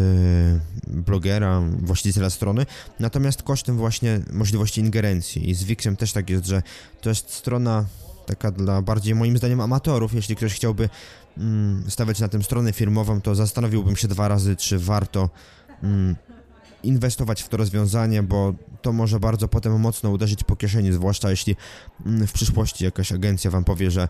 blogera, 0.88 1.62
właściciela 1.82 2.30
strony, 2.30 2.66
natomiast 3.00 3.44
kosztem 3.44 3.78
właśnie 3.78 4.20
możliwości 4.32 4.82
ingerencji. 4.82 5.50
I 5.50 5.56
z 5.56 5.64
Wixem 5.64 5.96
też 5.96 6.14
tak 6.14 6.30
jest, 6.30 6.46
że 6.46 6.64
to 7.02 7.10
jest 7.10 7.34
strona 7.34 7.86
taka 8.26 8.52
dla 8.52 8.82
bardziej 8.82 9.16
moim 9.16 9.38
zdaniem 9.38 9.62
amatorów, 9.62 10.14
jeśli 10.14 10.36
ktoś 10.36 10.54
chciałby 10.54 10.90
mm, 11.38 11.84
stawiać 11.88 12.20
na 12.20 12.28
tym 12.28 12.44
stronę 12.44 12.74
firmową, 12.74 13.22
to 13.22 13.36
zastanowiłbym 13.36 13.96
się 13.96 14.08
dwa 14.08 14.28
razy, 14.28 14.56
czy 14.56 14.80
warto 14.80 15.20
mm, 15.22 15.69
inwestować 16.84 17.42
w 17.42 17.50
to 17.50 17.58
rozwiązanie, 17.58 18.24
bo 18.24 18.54
to 18.82 18.94
może 18.94 19.20
bardzo 19.20 19.48
potem 19.48 19.80
mocno 19.80 20.10
uderzyć 20.10 20.44
po 20.44 20.56
kieszeni, 20.56 20.92
zwłaszcza 20.92 21.30
jeśli 21.30 21.56
mm, 22.06 22.28
w 22.28 22.32
przyszłości 22.32 22.84
jakaś 22.86 23.12
agencja 23.12 23.52
wam 23.52 23.64
powie, 23.64 23.92
że 23.92 24.08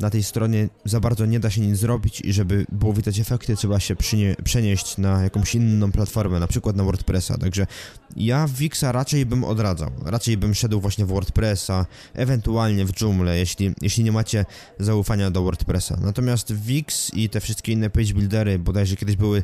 na 0.00 0.10
tej 0.10 0.22
stronie 0.22 0.68
za 0.84 1.00
bardzo 1.00 1.26
nie 1.26 1.40
da 1.40 1.50
się 1.50 1.60
nic 1.60 1.78
zrobić 1.78 2.20
i 2.20 2.32
żeby 2.32 2.66
było 2.72 2.92
widać 2.92 3.18
efekty, 3.18 3.56
trzeba 3.56 3.80
się 3.80 3.96
przenieść 4.44 4.98
na 4.98 5.22
jakąś 5.22 5.54
inną 5.54 5.92
platformę, 5.92 6.40
na 6.40 6.46
przykład 6.46 6.76
na 6.76 6.84
WordPressa. 6.84 7.38
Także 7.38 7.66
ja 8.16 8.48
Wixa 8.48 8.92
raczej 8.92 9.26
bym 9.26 9.44
odradzał. 9.44 9.90
Raczej 10.04 10.36
bym 10.36 10.54
szedł 10.54 10.80
właśnie 10.80 11.04
w 11.04 11.08
WordPressa, 11.08 11.86
ewentualnie 12.14 12.84
w 12.84 13.00
Joomla, 13.00 13.34
jeśli, 13.34 13.74
jeśli 13.80 14.04
nie 14.04 14.12
macie 14.12 14.44
zaufania 14.78 15.30
do 15.30 15.42
WordPressa. 15.42 15.96
Natomiast 16.00 16.52
Wix 16.52 17.14
i 17.14 17.28
te 17.28 17.40
wszystkie 17.40 17.72
inne 17.72 17.90
page 17.90 18.14
buildery, 18.14 18.58
bodajże 18.58 18.96
kiedyś 18.96 19.16
były 19.16 19.42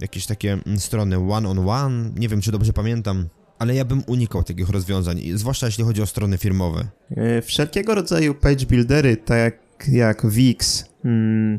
jakieś 0.00 0.26
takie 0.26 0.52
mm, 0.52 0.78
strony 0.78 1.16
one-on-one, 1.16 1.60
on 1.60 1.68
one, 1.68 2.10
nie 2.16 2.28
wiem 2.28 2.40
czy 2.40 2.52
dobrze 2.52 2.72
pamiętam, 2.72 3.28
ale 3.58 3.74
ja 3.74 3.84
bym 3.84 4.02
unikał 4.06 4.42
takich 4.42 4.68
rozwiązań, 4.68 5.20
zwłaszcza 5.34 5.66
jeśli 5.66 5.84
chodzi 5.84 6.02
o 6.02 6.06
strony 6.06 6.38
firmowe. 6.38 6.86
E, 7.10 7.42
wszelkiego 7.42 7.94
rodzaju 7.94 8.34
page 8.34 8.66
buildery, 8.66 9.16
tak 9.16 9.54
jak 9.88 10.26
Wix. 10.26 10.84
Hmm, 11.02 11.58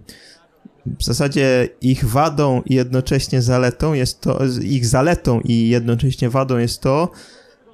w 1.00 1.04
zasadzie 1.04 1.70
ich 1.82 2.06
wadą 2.06 2.62
i 2.66 2.74
jednocześnie 2.74 3.42
zaletą 3.42 3.94
jest 3.94 4.22
to, 4.22 4.40
ich 4.62 4.86
zaletą 4.86 5.42
i 5.42 5.70
jednocześnie 5.70 6.30
wadą 6.30 6.58
jest 6.58 6.82
to, 6.82 7.12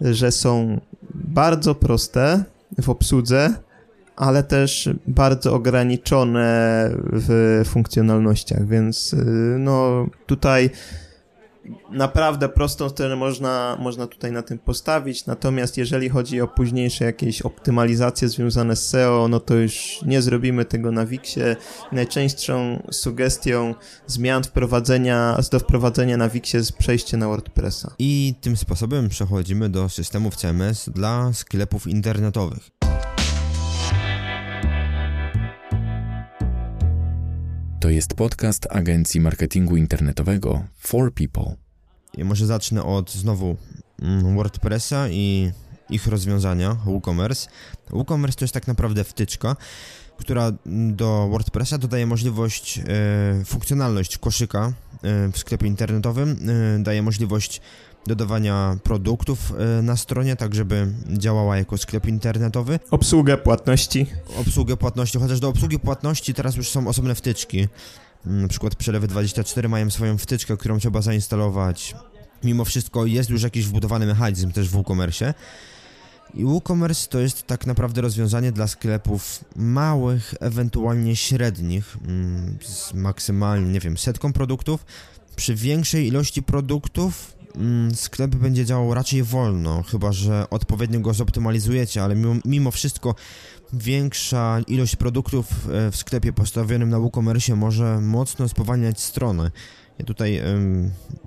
że 0.02 0.32
są 0.32 0.82
bardzo 1.14 1.76
proste 1.76 2.44
w 2.82 2.90
obsłudze, 2.90 3.54
ale 4.16 4.44
też 4.44 4.90
bardzo 5.08 5.54
ograniczone 5.54 6.90
w 6.96 7.62
funkcjonalnościach, 7.66 8.68
więc 8.68 9.14
y, 9.14 9.26
no 9.60 10.08
tutaj 10.26 10.70
naprawdę 11.92 12.50
prostą 12.50 12.90
stronę 12.90 13.16
można, 13.16 13.78
można 13.80 14.08
tutaj 14.08 14.32
na 14.32 14.42
tym 14.42 14.60
postawić, 14.60 15.26
natomiast 15.26 15.78
jeżeli 15.78 16.10
chodzi 16.10 16.42
o 16.42 16.48
późniejsze 16.48 17.06
jakieś 17.06 17.42
optymalizacje 17.42 18.30
związane 18.30 18.76
z 18.76 18.90
SEO, 18.90 19.28
no 19.30 19.40
to 19.40 19.56
już 19.56 20.00
nie 20.06 20.22
zrobimy 20.22 20.66
tego 20.66 20.92
na 20.92 21.06
Wixie. 21.06 21.56
Najczęstszą 21.92 22.84
sugestią 22.92 23.76
zmian 24.08 24.44
wprowadzenia, 24.44 25.38
do 25.52 25.60
wprowadzenia 25.60 26.18
na 26.18 26.30
Wixie 26.30 26.58
jest 26.58 26.74
przejście 26.74 27.18
na 27.18 27.28
WordPressa. 27.28 27.96
I 28.00 28.34
tym 28.42 28.58
sposobem 28.58 29.10
przechodzimy 29.10 29.70
do 29.70 29.90
systemów 29.90 30.36
CMS 30.36 30.90
dla 30.90 31.34
sklepów 31.34 31.88
internetowych. 31.88 32.83
To 37.84 37.90
jest 37.90 38.14
podcast 38.14 38.68
agencji 38.70 39.22
marketingu 39.22 39.78
internetowego 39.78 40.64
For 40.80 41.14
People. 41.14 41.56
Może 42.18 42.46
zacznę 42.46 42.84
od 42.84 43.12
znowu 43.12 43.58
mm, 44.02 44.36
WordPressa 44.36 45.10
i 45.10 45.52
ich 45.90 46.08
rozwiązania 46.08 46.74
WooCommerce. 46.86 47.50
WooCommerce 47.90 48.38
to 48.38 48.46
jest 48.46 48.54
tak 48.54 48.68
naprawdę 48.68 49.04
wtyczka, 49.04 49.56
która 50.18 50.52
do 50.92 51.28
WordPressa 51.32 51.78
dodaje 51.78 52.06
możliwość, 52.06 52.80
e, 52.80 52.84
funkcjonalność 53.46 54.18
koszyka 54.18 54.74
e, 55.04 55.32
w 55.32 55.38
sklepie 55.38 55.68
internetowym, 55.68 56.50
e, 56.80 56.84
daje 56.84 57.02
możliwość 57.02 57.62
dodawania 58.08 58.78
produktów 58.84 59.54
e, 59.80 59.82
na 59.82 59.98
stronie, 59.98 60.36
tak 60.36 60.56
żeby 60.56 60.88
działała 61.10 61.58
jako 61.58 61.78
sklep 61.78 62.08
internetowy. 62.08 62.80
Obsługę 62.92 63.38
płatności. 63.38 64.06
Obsługę 64.38 64.78
płatności, 64.78 65.20
chociaż 65.20 65.40
do 65.40 65.50
obsługi 65.50 65.80
płatności 65.80 66.34
teraz 66.34 66.56
już 66.56 66.70
są 66.70 66.88
osobne 66.88 67.16
wtyczki. 67.16 67.68
Mm, 68.26 68.42
na 68.42 68.48
przykład 68.48 68.76
Przelewy24 68.76 69.70
mają 69.70 69.90
swoją 69.90 70.18
wtyczkę, 70.18 70.58
którą 70.58 70.80
trzeba 70.80 71.02
zainstalować. 71.02 71.96
Mimo 72.44 72.66
wszystko 72.66 73.06
jest 73.06 73.30
już 73.30 73.44
jakiś 73.44 73.66
wbudowany 73.66 74.06
mechanizm 74.06 74.52
też 74.52 74.70
w 74.70 74.72
WooCommerce. 74.72 75.34
I 76.34 76.44
WooCommerce 76.44 77.10
to 77.10 77.20
jest 77.20 77.48
tak 77.48 77.68
naprawdę 77.68 78.02
rozwiązanie 78.02 78.52
dla 78.52 78.68
sklepów 78.68 79.46
małych, 79.56 80.34
ewentualnie 80.40 81.16
średnich, 81.16 81.98
mm, 82.08 82.58
z 82.62 82.94
maksymalnie, 82.94 83.72
nie 83.72 83.80
wiem, 83.80 83.98
setką 83.98 84.34
produktów. 84.34 84.86
Przy 85.36 85.56
większej 85.56 86.08
ilości 86.08 86.44
produktów 86.44 87.36
sklep 87.94 88.36
będzie 88.36 88.66
działał 88.66 88.94
raczej 88.94 89.24
wolno, 89.24 89.84
chyba 89.84 90.12
że 90.12 90.50
odpowiednio 90.50 91.00
go 91.00 91.14
zoptymalizujecie, 91.14 92.04
ale 92.04 92.16
mimo, 92.16 92.36
mimo 92.46 92.72
wszystko 92.72 93.16
większa 93.74 94.60
ilość 94.68 94.96
produktów 94.96 95.46
e, 95.70 95.92
w 95.92 95.96
sklepie 95.96 96.34
postawionym 96.34 96.90
na 96.90 97.00
WooCommerce 97.00 97.56
może 97.56 98.02
mocno 98.02 98.50
spowalniać 98.50 99.02
stronę. 99.02 99.52
Ja 100.00 100.06
tutaj, 100.06 100.42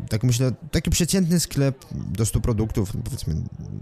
tak 0.09 0.25
myślę, 0.25 0.53
taki 0.71 0.91
przeciętny 0.91 1.41
sklep 1.41 1.85
do 1.93 2.27
100 2.27 2.41
produktów, 2.41 2.93
powiedzmy, 3.05 3.35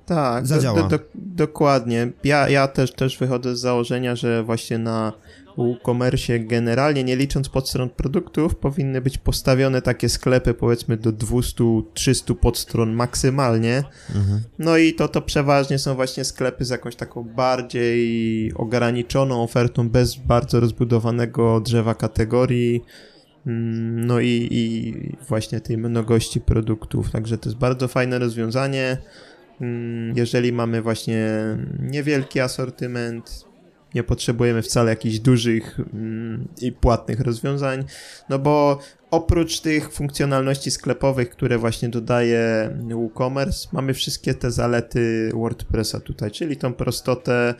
tak, 0.06 0.46
zadziała. 0.46 0.82
Do, 0.82 0.88
do, 0.88 1.04
dokładnie. 1.14 2.12
Ja, 2.24 2.48
ja 2.48 2.68
też, 2.68 2.92
też 2.92 3.18
wychodzę 3.18 3.56
z 3.56 3.60
założenia, 3.60 4.16
że 4.16 4.42
właśnie 4.42 4.78
na 4.78 5.12
WooCommerce 5.56 6.38
generalnie, 6.38 7.04
nie 7.04 7.16
licząc 7.16 7.48
podstron 7.48 7.90
produktów, 7.90 8.56
powinny 8.56 9.00
być 9.00 9.18
postawione 9.18 9.82
takie 9.82 10.08
sklepy 10.08 10.54
powiedzmy 10.54 10.96
do 10.96 11.12
200-300 11.12 12.34
podstron 12.34 12.92
maksymalnie. 12.92 13.84
Mhm. 14.14 14.40
No 14.58 14.76
i 14.76 14.94
to, 14.94 15.08
to 15.08 15.22
przeważnie 15.22 15.78
są 15.78 15.94
właśnie 15.94 16.24
sklepy 16.24 16.64
z 16.64 16.70
jakąś 16.70 16.96
taką 16.96 17.24
bardziej 17.24 18.52
ograniczoną 18.54 19.42
ofertą, 19.42 19.88
bez 19.88 20.14
bardzo 20.14 20.60
rozbudowanego 20.60 21.60
drzewa 21.60 21.94
kategorii. 21.94 22.84
Mm, 23.46 24.06
no 24.06 24.20
i, 24.20 24.48
i 24.50 24.94
właśnie 25.28 25.60
tej 25.60 25.78
mnogości 25.78 26.40
produktów. 26.40 27.10
Także 27.10 27.38
to 27.38 27.48
jest 27.48 27.58
bardzo 27.58 27.88
fajne 27.88 28.18
rozwiązanie. 28.18 28.96
Mm, 29.60 30.16
jeżeli 30.16 30.52
mamy 30.52 30.82
właśnie 30.82 31.28
niewielki 31.78 32.40
asortyment, 32.40 33.44
nie 33.94 34.02
potrzebujemy 34.02 34.62
wcale 34.62 34.90
jakichś 34.90 35.18
dużych 35.18 35.80
mm, 35.80 36.48
i 36.60 36.72
płatnych 36.72 37.20
rozwiązań, 37.20 37.84
no 38.28 38.38
bo 38.38 38.78
oprócz 39.10 39.60
tych 39.60 39.92
funkcjonalności 39.92 40.70
sklepowych, 40.70 41.30
które 41.30 41.58
właśnie 41.58 41.88
dodaje 41.88 42.70
WooCommerce, 42.90 43.68
mamy 43.72 43.94
wszystkie 43.94 44.34
te 44.34 44.50
zalety 44.50 45.30
WordPressa 45.34 46.00
tutaj, 46.00 46.30
czyli 46.30 46.56
tą 46.56 46.74
prostotę, 46.74 47.54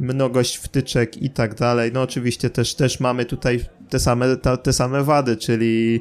mnogość 0.00 0.56
wtyczek 0.56 1.22
i 1.22 1.30
tak 1.30 1.54
dalej. 1.54 1.90
No 1.94 2.02
oczywiście 2.02 2.50
też, 2.50 2.74
też 2.74 3.00
mamy 3.00 3.24
tutaj 3.24 3.60
te 3.88 3.98
same, 3.98 4.36
te, 4.36 4.58
te 4.58 4.72
same 4.72 5.04
wady, 5.04 5.36
czyli 5.36 6.00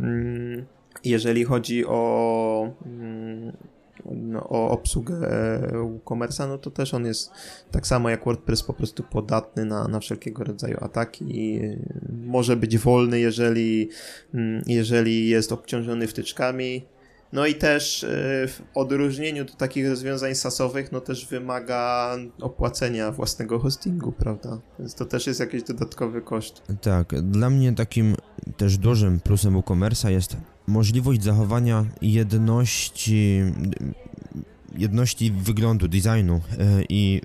mm, 0.00 0.66
jeżeli 1.04 1.44
chodzi 1.44 1.86
o 1.86 2.72
mm, 2.86 3.52
no, 4.10 4.48
o 4.48 4.70
obsługę 4.70 5.14
WooCommerce'a, 5.72 6.48
no 6.48 6.58
to 6.58 6.70
też 6.70 6.94
on 6.94 7.06
jest 7.06 7.30
tak 7.70 7.86
samo 7.86 8.10
jak 8.10 8.24
WordPress 8.24 8.62
po 8.62 8.72
prostu 8.72 9.02
podatny 9.02 9.64
na, 9.64 9.88
na 9.88 10.00
wszelkiego 10.00 10.44
rodzaju 10.44 10.76
ataki. 10.80 11.60
Może 12.26 12.56
być 12.56 12.78
wolny, 12.78 13.20
jeżeli, 13.20 13.88
mm, 14.34 14.62
jeżeli 14.66 15.28
jest 15.28 15.52
obciążony 15.52 16.06
wtyczkami. 16.06 16.86
No 17.36 17.46
i 17.46 17.54
też 17.54 18.04
e, 18.04 18.08
w 18.48 18.62
odróżnieniu 18.74 19.44
do 19.44 19.52
takich 19.52 19.88
rozwiązań 19.88 20.34
sasowych, 20.34 20.92
no 20.92 21.00
też 21.00 21.26
wymaga 21.26 22.16
opłacenia 22.40 23.12
własnego 23.12 23.58
hostingu, 23.58 24.12
prawda? 24.12 24.60
Więc 24.78 24.94
to 24.94 25.04
też 25.04 25.26
jest 25.26 25.40
jakiś 25.40 25.62
dodatkowy 25.62 26.22
koszt. 26.22 26.62
Tak, 26.80 27.20
dla 27.22 27.50
mnie 27.50 27.72
takim 27.72 28.16
też 28.56 28.78
dużym 28.78 29.20
plusem 29.20 29.54
WooCommerce'a 29.54 30.08
jest 30.08 30.36
możliwość 30.66 31.22
zachowania 31.22 31.84
jedności, 32.02 33.42
jedności 34.76 35.32
wyglądu, 35.32 35.88
designu 35.88 36.40
e, 36.58 36.82
i 36.88 37.20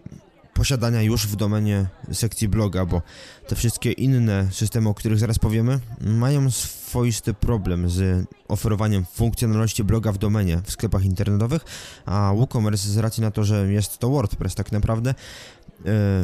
posiadania 0.61 1.01
już 1.01 1.27
w 1.27 1.35
domenie 1.35 1.87
sekcji 2.11 2.47
bloga, 2.47 2.85
bo 2.85 3.01
te 3.47 3.55
wszystkie 3.55 3.91
inne 3.91 4.47
systemy, 4.51 4.89
o 4.89 4.93
których 4.93 5.19
zaraz 5.19 5.39
powiemy, 5.39 5.79
mają 6.01 6.51
swoisty 6.51 7.33
problem 7.33 7.89
z 7.89 8.25
oferowaniem 8.47 9.05
funkcjonalności 9.05 9.83
bloga 9.83 10.11
w 10.11 10.17
domenie 10.17 10.61
w 10.63 10.71
sklepach 10.71 11.05
internetowych, 11.05 11.61
a 12.05 12.33
WooCommerce 12.35 12.89
z 12.89 12.97
racji 12.97 13.21
na 13.21 13.31
to, 13.31 13.43
że 13.43 13.73
jest 13.73 13.97
to 13.97 14.09
WordPress 14.09 14.55
tak 14.55 14.71
naprawdę, 14.71 15.15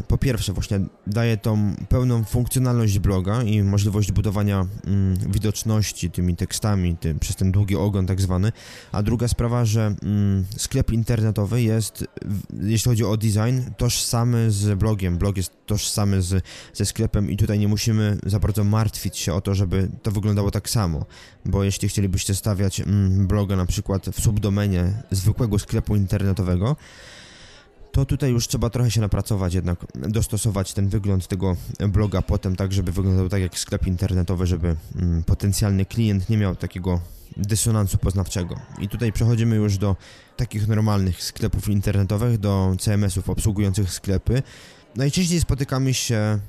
po 0.07 0.17
pierwsze 0.17 0.53
właśnie 0.53 0.79
daje 1.07 1.37
tą 1.37 1.75
pełną 1.89 2.23
funkcjonalność 2.23 2.99
bloga 2.99 3.43
i 3.43 3.63
możliwość 3.63 4.11
budowania 4.11 4.65
mm, 4.87 5.17
widoczności 5.31 6.11
tymi 6.11 6.35
tekstami 6.35 6.97
tym, 6.97 7.19
przez 7.19 7.35
ten 7.35 7.51
długi 7.51 7.75
ogon 7.75 8.07
tak 8.07 8.21
zwany, 8.21 8.51
a 8.91 9.03
druga 9.03 9.27
sprawa, 9.27 9.65
że 9.65 9.95
mm, 10.03 10.45
sklep 10.57 10.91
internetowy 10.91 11.61
jest, 11.61 12.05
jeśli 12.61 12.89
chodzi 12.89 13.05
o 13.05 13.17
design, 13.17 13.61
tożsamy 13.77 14.51
z 14.51 14.79
blogiem, 14.79 15.17
blog 15.17 15.37
jest 15.37 15.51
tożsamy 15.65 16.21
z, 16.21 16.43
ze 16.73 16.85
sklepem 16.85 17.31
i 17.31 17.37
tutaj 17.37 17.59
nie 17.59 17.67
musimy 17.67 18.17
za 18.25 18.39
bardzo 18.39 18.63
martwić 18.63 19.17
się 19.17 19.33
o 19.33 19.41
to, 19.41 19.55
żeby 19.55 19.89
to 20.03 20.11
wyglądało 20.11 20.51
tak 20.51 20.69
samo, 20.69 21.05
bo 21.45 21.63
jeśli 21.63 21.89
chcielibyście 21.89 22.35
stawiać 22.35 22.79
mm, 22.79 23.27
bloga 23.27 23.55
na 23.55 23.65
przykład 23.65 24.05
w 24.05 24.21
subdomenie 24.21 25.03
zwykłego 25.11 25.59
sklepu 25.59 25.95
internetowego, 25.95 26.75
to 27.97 28.05
tutaj 28.05 28.31
już 28.31 28.47
trzeba 28.47 28.69
trochę 28.69 28.91
się 28.91 29.01
napracować, 29.01 29.53
jednak 29.53 29.85
dostosować 29.95 30.73
ten 30.73 30.89
wygląd 30.89 31.27
tego 31.27 31.55
bloga 31.89 32.21
potem 32.21 32.55
tak, 32.55 32.73
żeby 32.73 32.91
wyglądał 32.91 33.29
tak 33.29 33.41
jak 33.41 33.59
sklep 33.59 33.87
internetowy, 33.87 34.47
żeby 34.47 34.75
mm, 34.95 35.23
potencjalny 35.23 35.85
klient 35.85 36.29
nie 36.29 36.37
miał 36.37 36.55
takiego 36.55 37.01
dysonansu 37.37 37.97
poznawczego. 37.97 38.59
I 38.79 38.89
tutaj 38.89 39.11
przechodzimy 39.11 39.55
już 39.55 39.77
do 39.77 39.95
takich 40.35 40.67
normalnych 40.67 41.23
sklepów 41.23 41.69
internetowych, 41.69 42.37
do 42.37 42.75
CMS-ów 42.79 43.29
obsługujących 43.29 43.93
sklepy. 43.93 44.43
Najczęściej 44.95 45.41
spotykamy 45.41 45.93
się 45.93 46.39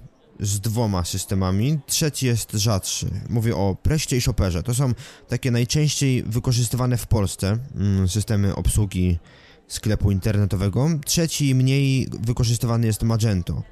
z 0.40 0.60
dwoma 0.60 1.04
systemami, 1.04 1.78
trzeci 1.86 2.26
jest 2.26 2.52
rzadszy. 2.52 3.06
Mówię 3.28 3.56
o 3.56 3.76
Preście 3.82 4.16
i 4.16 4.20
Shopperze. 4.20 4.62
To 4.62 4.74
są 4.74 4.94
takie 5.28 5.50
najczęściej 5.50 6.22
wykorzystywane 6.22 6.96
w 6.96 7.06
Polsce 7.06 7.58
mm, 7.76 8.08
systemy 8.08 8.54
obsługi 8.54 9.18
sklepu 9.68 10.10
internetowego. 10.10 10.88
Trzeci 11.04 11.54
mniej 11.54 12.08
wykorzystywany 12.20 12.86
jest 12.86 13.02
Magento. 13.02 13.62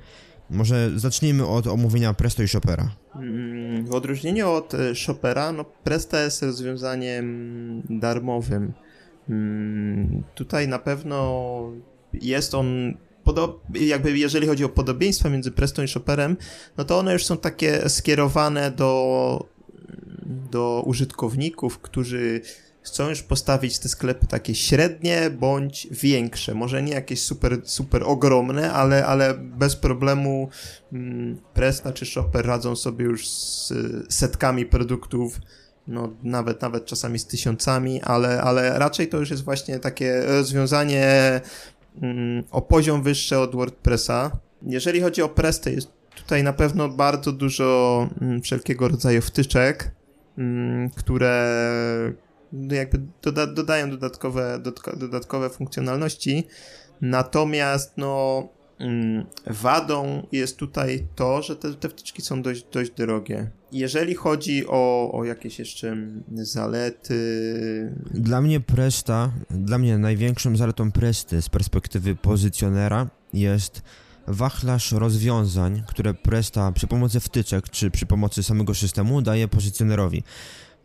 Może 0.50 0.90
zacznijmy 0.96 1.46
od 1.46 1.66
omówienia 1.66 2.14
Presto 2.14 2.42
i 2.42 2.48
Shoppera. 2.48 2.90
Mm, 3.14 3.86
w 3.86 3.94
odróżnieniu 3.94 4.50
od 4.50 4.74
e, 4.74 4.94
Shoppera, 4.94 5.52
no 5.52 5.64
Presta 5.64 6.22
jest 6.22 6.42
rozwiązaniem 6.42 7.82
darmowym. 7.90 8.72
Mm, 9.28 10.22
tutaj 10.34 10.68
na 10.68 10.78
pewno 10.78 11.72
jest 12.12 12.54
on 12.54 12.94
jakby 13.74 14.18
jeżeli 14.18 14.46
chodzi 14.46 14.64
o 14.64 14.68
podobieństwa 14.68 15.28
między 15.28 15.50
Prestą 15.50 15.82
i 15.82 15.88
Shopperem, 15.88 16.36
no 16.76 16.84
to 16.84 16.98
one 16.98 17.12
już 17.12 17.24
są 17.24 17.36
takie 17.36 17.88
skierowane 17.88 18.70
do, 18.70 19.46
do 20.52 20.82
użytkowników, 20.86 21.78
którzy 21.78 22.40
chcą 22.86 23.08
już 23.08 23.22
postawić 23.22 23.78
te 23.78 23.88
sklepy 23.88 24.26
takie 24.26 24.54
średnie 24.54 25.30
bądź 25.30 25.88
większe. 25.90 26.54
Może 26.54 26.82
nie 26.82 26.92
jakieś 26.92 27.22
super, 27.22 27.60
super 27.64 28.02
ogromne, 28.04 28.72
ale, 28.72 29.06
ale 29.06 29.34
bez 29.34 29.76
problemu 29.76 30.48
mm, 30.92 31.38
czy 31.94 32.06
Shopper 32.06 32.46
radzą 32.46 32.76
sobie 32.76 33.04
już 33.04 33.28
z 33.28 33.72
setkami 34.08 34.66
produktów, 34.66 35.40
no 35.86 36.12
nawet, 36.22 36.62
nawet 36.62 36.86
czasami 36.86 37.18
z 37.18 37.26
tysiącami, 37.26 38.02
ale, 38.02 38.42
ale 38.42 38.78
raczej 38.78 39.08
to 39.08 39.18
już 39.18 39.30
jest 39.30 39.44
właśnie 39.44 39.78
takie 39.78 40.22
rozwiązanie 40.26 41.40
mm, 42.02 42.44
o 42.50 42.62
poziom 42.62 43.02
wyższy 43.02 43.38
od 43.38 43.54
WordPressa. 43.56 44.30
Jeżeli 44.62 45.00
chodzi 45.00 45.22
o 45.22 45.28
Prestę, 45.28 45.72
jest 45.72 45.88
tutaj 46.16 46.42
na 46.42 46.52
pewno 46.52 46.88
bardzo 46.88 47.32
dużo 47.32 48.08
mm, 48.20 48.42
wszelkiego 48.42 48.88
rodzaju 48.88 49.22
wtyczek, 49.22 49.90
mm, 50.38 50.90
które 50.90 51.46
jakby 52.70 53.00
doda 53.22 53.46
dodają 53.46 53.90
dodatkowe, 53.90 54.62
dodatkowe 54.96 55.50
funkcjonalności. 55.50 56.46
Natomiast 57.00 57.92
no 57.96 58.42
mm, 58.78 59.26
wadą 59.46 60.26
jest 60.32 60.56
tutaj 60.56 61.06
to, 61.14 61.42
że 61.42 61.56
te, 61.56 61.74
te 61.74 61.88
wtyczki 61.88 62.22
są 62.22 62.42
dość, 62.42 62.66
dość 62.72 62.90
drogie. 62.90 63.50
Jeżeli 63.72 64.14
chodzi 64.14 64.66
o, 64.68 65.12
o 65.12 65.24
jakieś 65.24 65.58
jeszcze 65.58 65.96
zalety... 66.32 67.16
Dla 68.10 68.40
mnie 68.40 68.60
Presta, 68.60 69.32
dla 69.50 69.78
mnie 69.78 69.98
największą 69.98 70.56
zaletą 70.56 70.92
Presty 70.92 71.42
z 71.42 71.48
perspektywy 71.48 72.14
pozycjonera 72.14 73.10
jest 73.32 73.82
wachlarz 74.26 74.92
rozwiązań, 74.92 75.82
które 75.86 76.14
Presta 76.14 76.72
przy 76.72 76.86
pomocy 76.86 77.20
wtyczek 77.20 77.70
czy 77.70 77.90
przy 77.90 78.06
pomocy 78.06 78.42
samego 78.42 78.74
systemu 78.74 79.22
daje 79.22 79.48
pozycjonerowi. 79.48 80.22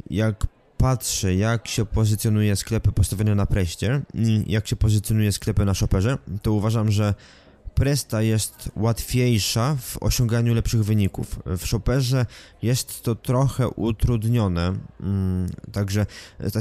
Jak 0.10 0.48
patrzę, 0.82 1.36
jak 1.36 1.68
się 1.68 1.86
pozycjonuje 1.86 2.56
sklepy 2.56 2.92
postawione 2.92 3.36
na 3.36 3.46
preście 3.46 4.02
i 4.14 4.44
jak 4.48 4.68
się 4.68 4.76
pozycjonuje 4.76 5.32
sklepy 5.32 5.66
na 5.66 5.74
shopperze, 5.74 6.18
to 6.42 6.54
uważam, 6.54 6.92
że 6.92 7.14
Presta 7.76 8.22
jest 8.22 8.72
łatwiejsza 8.76 9.76
w 9.76 10.04
osiąganiu 10.04 10.54
lepszych 10.54 10.84
wyników. 10.84 11.40
W 11.46 11.66
Shopperze 11.66 12.26
jest 12.62 13.04
to 13.04 13.16
trochę 13.16 13.70
utrudnione, 13.70 14.76
mm, 15.02 15.50
także 15.72 16.06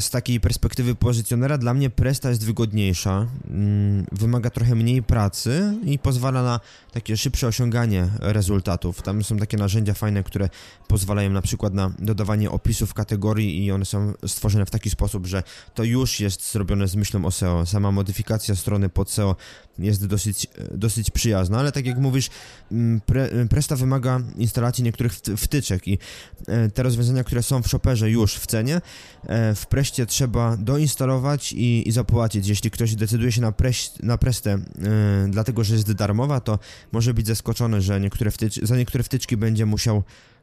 z 0.01 0.11
takiej 0.11 0.41
perspektywy 0.41 0.95
pozycjonera 0.95 1.59
dla 1.59 1.75
mnie 1.75 1.91
Presta 1.91 2.31
jest 2.31 2.45
wygodniejsza, 2.45 3.27
mm, 3.51 4.07
wymaga 4.13 4.51
trochę 4.51 4.75
mniej 4.75 5.03
pracy 5.03 5.79
i 5.85 5.99
pozwala 5.99 6.43
na 6.43 6.61
takie 6.93 7.17
szybsze 7.17 7.47
osiąganie 7.47 8.09
rezultatów. 8.19 9.03
Tam 9.03 9.25
są 9.25 9.37
takie 9.37 9.57
narzędzia 9.57 9.95
fajne, 9.95 10.23
które 10.23 10.49
pozwalają 10.89 11.31
na 11.31 11.43
przykład 11.43 11.75
na 11.75 11.91
dodawanie 11.99 12.51
opisów 12.51 12.95
kategorii 12.95 13.65
i 13.65 13.73
one 13.73 13.85
są 13.85 14.13
stworzone 14.27 14.67
w 14.67 14.71
taki 14.71 14.91
sposób, 14.91 15.27
że 15.27 15.43
to 15.75 15.85
już 15.85 16.21
jest 16.21 16.53
zrobione 16.53 16.89
z 16.89 16.97
myślą 16.97 17.25
o 17.25 17.31
SEO. 17.31 17.67
Sama 17.67 17.93
modyfikacja 17.93 18.57
strony 18.57 18.89
pod 18.89 19.11
SEO 19.11 19.37
jest 19.79 20.07
dosyć, 20.07 20.47
dosyć 20.75 21.00
przyjazna, 21.09 21.59
ale 21.59 21.73
tak 21.73 21.87
jak 21.87 21.99
mówisz, 21.99 22.31
mm, 22.73 23.01
pre, 23.01 23.29
Presta 23.51 23.77
wymaga 23.77 24.21
instalacji 24.37 24.85
niektórych 24.85 25.13
wtyczek 25.37 25.89
i 25.89 25.99
e, 26.49 26.69
te 26.69 26.83
rozwiązania, 26.83 27.25
które 27.25 27.43
są 27.43 27.63
w 27.63 27.69
Shopperze 27.69 28.11
już 28.11 28.35
w 28.35 28.47
cenie, 28.47 28.81
e, 29.27 29.55
w 29.55 29.67
Preście 29.67 30.07
trzeba 30.07 30.57
doinstalować 30.57 31.53
i, 31.53 31.89
i 31.89 31.93
zapłacić. 31.93 32.49
Jeśli 32.49 32.71
ktoś 32.71 32.95
decyduje 32.95 33.33
się 33.33 33.41
na, 33.41 33.53
preś, 33.53 33.91
na 34.03 34.19
Prestę 34.19 34.51
e, 34.51 34.61
dlatego, 35.29 35.65
że 35.65 35.75
jest 35.75 35.93
darmowa, 35.93 36.41
to 36.41 36.59
może 36.93 37.15
być 37.15 37.27
zaskoczony, 37.27 37.81
że 37.81 38.01
niektóre 38.01 38.31
wtycz, 38.31 38.61
za 38.63 38.77
niektóre 38.77 39.05
wtyczki 39.05 39.37
będzie 39.37 39.67
musiał 39.67 40.03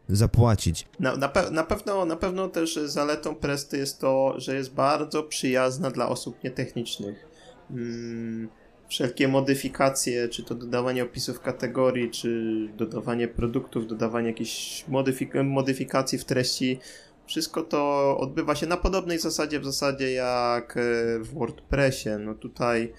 zapłacić. 0.09 0.87
Na, 0.99 1.15
na, 1.15 1.29
pe 1.29 1.51
na, 1.51 1.63
pewno, 1.63 2.05
na 2.05 2.15
pewno 2.15 2.47
też 2.47 2.79
zaletą 2.85 3.35
Presty 3.35 3.77
jest 3.77 3.99
to, 3.99 4.33
że 4.37 4.55
jest 4.55 4.73
bardzo 4.73 5.23
przyjazna 5.23 5.91
dla 5.91 6.09
osób 6.09 6.43
nietechnicznych. 6.43 7.27
Hmm 7.69 8.49
wszelkie 8.89 9.27
modyfikacje, 9.27 10.29
czy 10.29 10.43
to 10.43 10.55
dodawanie 10.55 11.03
opisów 11.03 11.41
kategorii, 11.41 12.11
czy 12.11 12.53
dodawanie 12.77 13.27
produktów, 13.27 13.87
dodawanie 13.87 14.27
jakichś 14.27 14.85
modyfik 14.87 15.33
modyfikacji 15.43 16.17
w 16.17 16.25
treści, 16.25 16.79
wszystko 17.25 17.61
to 17.61 18.17
odbywa 18.19 18.55
się 18.55 18.67
na 18.67 18.77
podobnej 18.77 19.19
zasadzie 19.19 19.59
w 19.59 19.65
zasadzie 19.65 20.11
jak 20.11 20.77
e, 20.77 20.81
w 21.19 21.33
WordPressie. 21.33 22.09
No 22.19 22.33
tutaj 22.33 22.93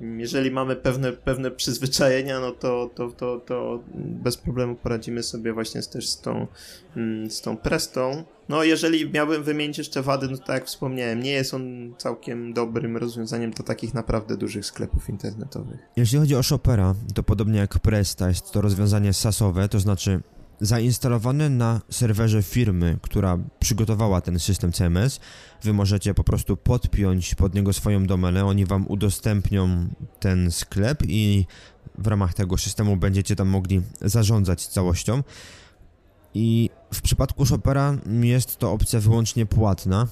jeżeli 0.00 0.50
mamy 0.50 0.76
pewne, 0.76 1.12
pewne 1.12 1.50
przyzwyczajenia, 1.50 2.40
no 2.40 2.50
to, 2.52 2.90
to, 2.94 3.10
to, 3.10 3.40
to 3.40 3.82
bez 3.94 4.36
problemu 4.36 4.74
poradzimy 4.74 5.22
sobie 5.22 5.52
właśnie 5.52 5.82
z, 5.82 5.88
też 5.88 6.08
z 6.08 6.20
tą, 6.20 6.46
mm, 6.96 7.30
z 7.30 7.40
tą 7.40 7.56
prestą. 7.56 8.24
No, 8.48 8.64
jeżeli 8.64 9.10
miałbym 9.10 9.42
wymienić 9.42 9.78
jeszcze 9.78 10.02
wady, 10.02 10.28
no 10.30 10.38
tak 10.38 10.48
jak 10.48 10.66
wspomniałem, 10.66 11.22
nie 11.22 11.30
jest 11.30 11.54
on 11.54 11.94
całkiem 11.98 12.52
dobrym 12.52 12.96
rozwiązaniem 12.96 13.50
do 13.50 13.62
takich 13.62 13.94
naprawdę 13.94 14.36
dużych 14.36 14.66
sklepów 14.66 15.08
internetowych. 15.08 15.80
Jeśli 15.96 16.18
chodzi 16.18 16.36
o 16.36 16.42
Shopera, 16.42 16.94
to 17.14 17.22
podobnie 17.22 17.58
jak 17.58 17.78
Presta, 17.78 18.28
jest 18.28 18.52
to 18.52 18.60
rozwiązanie 18.60 19.12
sasowe, 19.12 19.68
to 19.68 19.80
znaczy 19.80 20.20
zainstalowany 20.64 21.50
na 21.50 21.80
serwerze 21.90 22.42
firmy, 22.42 22.98
która 23.02 23.38
przygotowała 23.58 24.20
ten 24.20 24.38
system 24.38 24.72
CMS. 24.72 25.20
Wy 25.62 25.72
możecie 25.72 26.14
po 26.14 26.24
prostu 26.24 26.56
podpiąć 26.56 27.34
pod 27.34 27.54
niego 27.54 27.72
swoją 27.72 28.06
domenę, 28.06 28.44
oni 28.44 28.66
wam 28.66 28.86
udostępnią 28.86 29.88
ten 30.20 30.50
sklep 30.50 31.02
i 31.08 31.46
w 31.98 32.06
ramach 32.06 32.34
tego 32.34 32.58
systemu 32.58 32.96
będziecie 32.96 33.36
tam 33.36 33.48
mogli 33.48 33.82
zarządzać 34.00 34.66
całością. 34.66 35.22
I 36.34 36.70
w 36.94 37.02
przypadku 37.02 37.46
Shopera 37.46 37.96
jest 38.20 38.56
to 38.56 38.72
opcja 38.72 39.00
wyłącznie 39.00 39.46
płatna. 39.46 40.06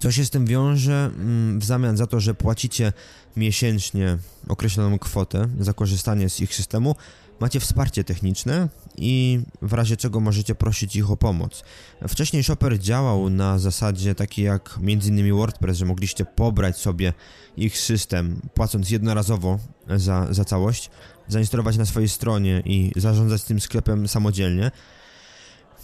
Co 0.00 0.12
się 0.12 0.24
z 0.24 0.30
tym 0.30 0.46
wiąże 0.46 1.10
mm, 1.14 1.60
w 1.60 1.64
zamian 1.64 1.96
za 1.96 2.06
to, 2.06 2.20
że 2.20 2.34
płacicie 2.34 2.92
miesięcznie 3.36 4.18
określoną 4.48 4.98
kwotę 4.98 5.48
za 5.60 5.72
korzystanie 5.72 6.28
z 6.28 6.40
ich 6.40 6.54
systemu, 6.54 6.94
macie 7.40 7.60
wsparcie 7.60 8.04
techniczne 8.04 8.68
i 8.96 9.40
w 9.62 9.72
razie 9.72 9.96
czego 9.96 10.20
możecie 10.20 10.54
prosić 10.54 10.96
ich 10.96 11.10
o 11.10 11.16
pomoc. 11.16 11.64
Wcześniej 12.08 12.44
Shopper 12.44 12.78
działał 12.78 13.30
na 13.30 13.58
zasadzie 13.58 14.14
takiej 14.14 14.44
jak 14.44 14.78
m.in. 14.82 15.34
WordPress, 15.34 15.78
że 15.78 15.86
mogliście 15.86 16.24
pobrać 16.24 16.78
sobie 16.78 17.12
ich 17.56 17.78
system, 17.78 18.40
płacąc 18.54 18.90
jednorazowo 18.90 19.58
za, 19.96 20.26
za 20.30 20.44
całość, 20.44 20.90
zainstalować 21.28 21.76
na 21.76 21.86
swojej 21.86 22.08
stronie 22.08 22.62
i 22.64 22.92
zarządzać 22.96 23.42
tym 23.42 23.60
sklepem 23.60 24.08
samodzielnie. 24.08 24.70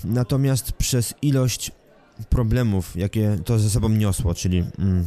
Natomiast 0.04 0.72
przez 0.72 1.14
ilość 1.22 1.70
problemów, 2.28 2.96
jakie 2.96 3.38
to 3.44 3.58
ze 3.58 3.70
sobą 3.70 3.88
niosło, 3.88 4.34
czyli 4.34 4.64
mm, 4.78 5.06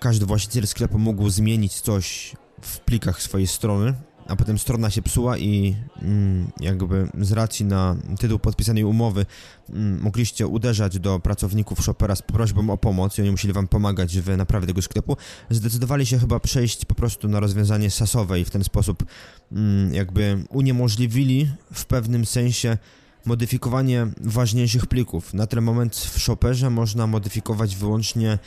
każdy 0.00 0.26
właściciel 0.26 0.66
sklepu 0.66 0.98
mógł 0.98 1.30
zmienić 1.30 1.80
coś 1.80 2.36
w 2.62 2.80
plikach 2.80 3.22
swojej 3.22 3.46
strony, 3.46 3.94
a 4.28 4.36
potem 4.36 4.58
strona 4.58 4.90
się 4.90 5.02
psuła 5.02 5.38
i 5.38 5.76
mm, 6.02 6.50
jakby 6.60 7.08
z 7.20 7.32
racji 7.32 7.64
na 7.64 7.96
tytuł 8.18 8.38
podpisanej 8.38 8.84
umowy 8.84 9.26
mm, 9.70 10.02
mogliście 10.02 10.46
uderzać 10.46 10.98
do 10.98 11.20
pracowników 11.20 11.82
Shopera 11.82 12.16
z 12.16 12.22
prośbą 12.22 12.70
o 12.70 12.78
pomoc 12.78 13.18
i 13.18 13.22
oni 13.22 13.30
musieli 13.30 13.54
wam 13.54 13.68
pomagać 13.68 14.18
w 14.18 14.36
naprawie 14.36 14.66
tego 14.66 14.82
sklepu, 14.82 15.16
zdecydowali 15.50 16.06
się 16.06 16.18
chyba 16.18 16.40
przejść 16.40 16.84
po 16.84 16.94
prostu 16.94 17.28
na 17.28 17.40
rozwiązanie 17.40 17.90
sasowe 17.90 18.40
i 18.40 18.44
w 18.44 18.50
ten 18.50 18.64
sposób 18.64 19.04
mm, 19.52 19.94
jakby 19.94 20.44
uniemożliwili 20.50 21.50
w 21.72 21.84
pewnym 21.84 22.26
sensie 22.26 22.78
modyfikowanie 23.26 24.06
ważniejszych 24.20 24.86
plików. 24.86 25.34
Na 25.34 25.46
ten 25.46 25.62
moment 25.62 25.96
w 25.96 26.18
Shopperze 26.18 26.70
można 26.70 27.06
modyfikować 27.06 27.76
wyłącznie 27.76 28.38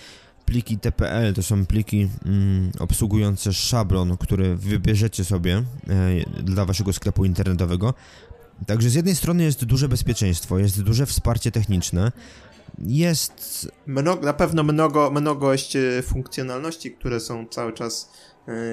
pliki 0.49 0.77
TPL 0.77 1.33
to 1.33 1.43
są 1.43 1.65
pliki 1.65 2.09
mm, 2.25 2.71
obsługujące 2.79 3.53
szablon, 3.53 4.17
który 4.17 4.55
wybierzecie 4.55 5.25
sobie 5.25 5.57
e, 5.57 5.63
dla 6.43 6.65
waszego 6.65 6.93
sklepu 6.93 7.25
internetowego. 7.25 7.93
Także 8.65 8.89
z 8.89 8.93
jednej 8.93 9.15
strony 9.15 9.43
jest 9.43 9.65
duże 9.65 9.89
bezpieczeństwo, 9.89 10.59
jest 10.59 10.83
duże 10.83 11.05
wsparcie 11.05 11.51
techniczne, 11.51 12.11
jest... 12.79 13.71
Na 14.21 14.33
pewno 14.33 14.63
mnogo, 14.63 15.11
mnogość 15.11 15.75
e, 15.75 16.01
funkcjonalności, 16.01 16.91
które 16.91 17.19
są 17.19 17.47
cały 17.47 17.73
czas 17.73 18.11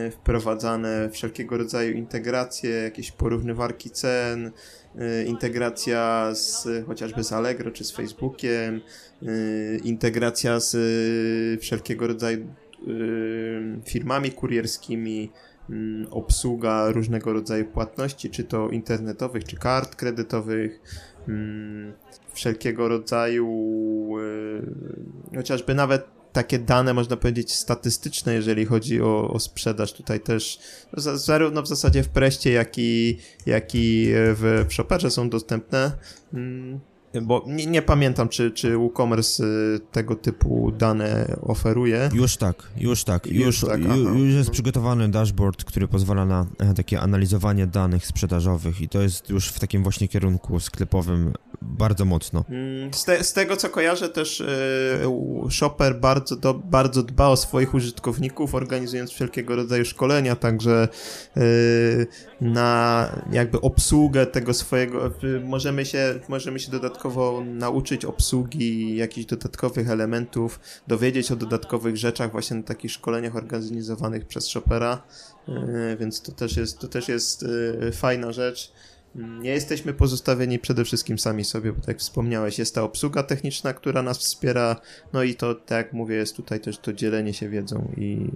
y, 0.06 0.10
wprowadzane, 0.10 1.10
wszelkiego 1.10 1.58
rodzaju 1.58 1.94
integracje, 1.94 2.70
jakieś 2.70 3.12
porównywarki 3.12 3.90
cen, 3.90 4.46
y, 4.46 5.24
integracja 5.24 6.30
z 6.34 6.68
chociażby 6.86 7.24
z 7.24 7.32
Allegro 7.32 7.70
czy 7.70 7.84
z 7.84 7.92
Facebookiem, 7.92 8.80
y, 9.22 9.80
integracja 9.84 10.60
z 10.60 10.76
wszelkiego 11.60 12.06
rodzaju 12.06 12.46
firmami 13.84 14.30
kurierskimi, 14.30 15.32
obsługa 16.10 16.90
różnego 16.90 17.32
rodzaju 17.32 17.64
płatności, 17.64 18.30
czy 18.30 18.44
to 18.44 18.68
internetowych, 18.68 19.44
czy 19.44 19.56
kart 19.56 19.96
kredytowych, 19.96 20.80
mm, 21.28 21.92
wszelkiego 22.32 22.88
rodzaju, 22.88 23.48
yy, 25.32 25.36
chociażby 25.36 25.74
nawet 25.74 26.16
takie 26.32 26.58
dane, 26.58 26.94
można 26.94 27.16
powiedzieć, 27.16 27.54
statystyczne, 27.54 28.34
jeżeli 28.34 28.64
chodzi 28.64 29.02
o, 29.02 29.30
o 29.30 29.38
sprzedaż. 29.40 29.92
Tutaj 29.92 30.20
też 30.20 30.58
zarówno 31.14 31.62
w 31.62 31.68
zasadzie 31.68 32.02
w 32.02 32.08
Preście, 32.08 32.52
jak 32.52 32.78
i, 32.78 33.18
jak 33.46 33.74
i 33.74 34.06
w, 34.10 34.66
w 34.68 34.72
Shopperze 34.72 35.10
są 35.10 35.30
dostępne. 35.30 35.92
Bo 37.22 37.44
nie, 37.46 37.66
nie, 37.66 37.82
pamiętam, 37.82 38.28
czy, 38.28 38.50
czy 38.50 38.76
WooCommerce 38.76 39.44
y, 39.44 39.80
tego 39.92 40.16
typu 40.16 40.72
dane 40.78 41.36
oferuje. 41.42 42.10
Już 42.14 42.36
tak, 42.36 42.72
już 42.76 43.04
tak. 43.04 43.26
Już, 43.26 43.62
już, 43.62 43.70
tak, 43.70 43.80
już 44.14 44.34
jest 44.34 44.50
przygotowany 44.50 45.08
dashboard, 45.08 45.64
który 45.64 45.88
pozwala 45.88 46.26
na 46.26 46.46
e, 46.58 46.74
takie 46.74 47.00
analizowanie 47.00 47.66
danych 47.66 48.06
sprzedażowych 48.06 48.80
i 48.80 48.88
to 48.88 49.02
jest 49.02 49.30
już 49.30 49.48
w 49.48 49.60
takim 49.60 49.82
właśnie 49.82 50.08
kierunku 50.08 50.60
sklepowym 50.60 51.32
bardzo 51.62 52.04
mocno. 52.04 52.44
Mm, 52.48 52.94
z, 52.94 53.04
te, 53.04 53.24
z 53.24 53.32
tego 53.32 53.56
co 53.56 53.68
kojarzę 53.68 54.08
też 54.08 54.40
yy, 54.40 55.50
Shopper 55.50 56.00
bardzo, 56.00 56.36
do, 56.36 56.54
bardzo 56.54 57.02
dba 57.02 57.28
o 57.28 57.36
swoich 57.36 57.74
użytkowników, 57.74 58.54
organizując 58.54 59.10
wszelkiego 59.10 59.56
rodzaju 59.56 59.84
szkolenia, 59.84 60.36
także 60.36 60.88
yy, 61.36 62.06
na 62.40 63.08
jakby 63.32 63.60
obsługę 63.60 64.26
tego 64.26 64.54
swojego, 64.54 65.10
yy, 65.22 65.40
możemy 65.44 65.84
się, 65.84 66.20
możemy 66.28 66.58
się 66.58 66.70
dodatkowo 66.70 67.42
nauczyć 67.46 68.04
obsługi 68.04 68.96
jakichś 68.96 69.26
dodatkowych 69.26 69.90
elementów, 69.90 70.60
dowiedzieć 70.88 71.32
o 71.32 71.36
dodatkowych 71.36 71.96
rzeczach 71.96 72.32
właśnie 72.32 72.56
na 72.56 72.62
takich 72.62 72.92
szkoleniach 72.92 73.36
organizowanych 73.36 74.26
przez 74.26 74.46
Shoppera, 74.46 75.02
więc 75.98 76.22
to 76.22 76.32
też 76.32 76.56
jest, 76.56 76.78
to 76.78 76.88
też 76.88 77.08
jest 77.08 77.44
fajna 77.92 78.32
rzecz. 78.32 78.72
Nie 79.16 79.50
jesteśmy 79.50 79.94
pozostawieni 79.94 80.58
przede 80.58 80.84
wszystkim 80.84 81.18
sami 81.18 81.44
sobie, 81.44 81.72
bo 81.72 81.80
tak 81.80 81.88
jak 81.88 81.98
wspomniałeś, 81.98 82.58
jest 82.58 82.74
ta 82.74 82.82
obsługa 82.82 83.22
techniczna, 83.22 83.74
która 83.74 84.02
nas 84.02 84.18
wspiera, 84.18 84.80
no 85.12 85.22
i 85.22 85.34
to, 85.34 85.54
tak 85.54 85.86
jak 85.86 85.92
mówię, 85.92 86.16
jest 86.16 86.36
tutaj 86.36 86.60
też 86.60 86.78
to 86.78 86.92
dzielenie 86.92 87.34
się 87.34 87.48
wiedzą 87.48 87.92
i 87.96 88.30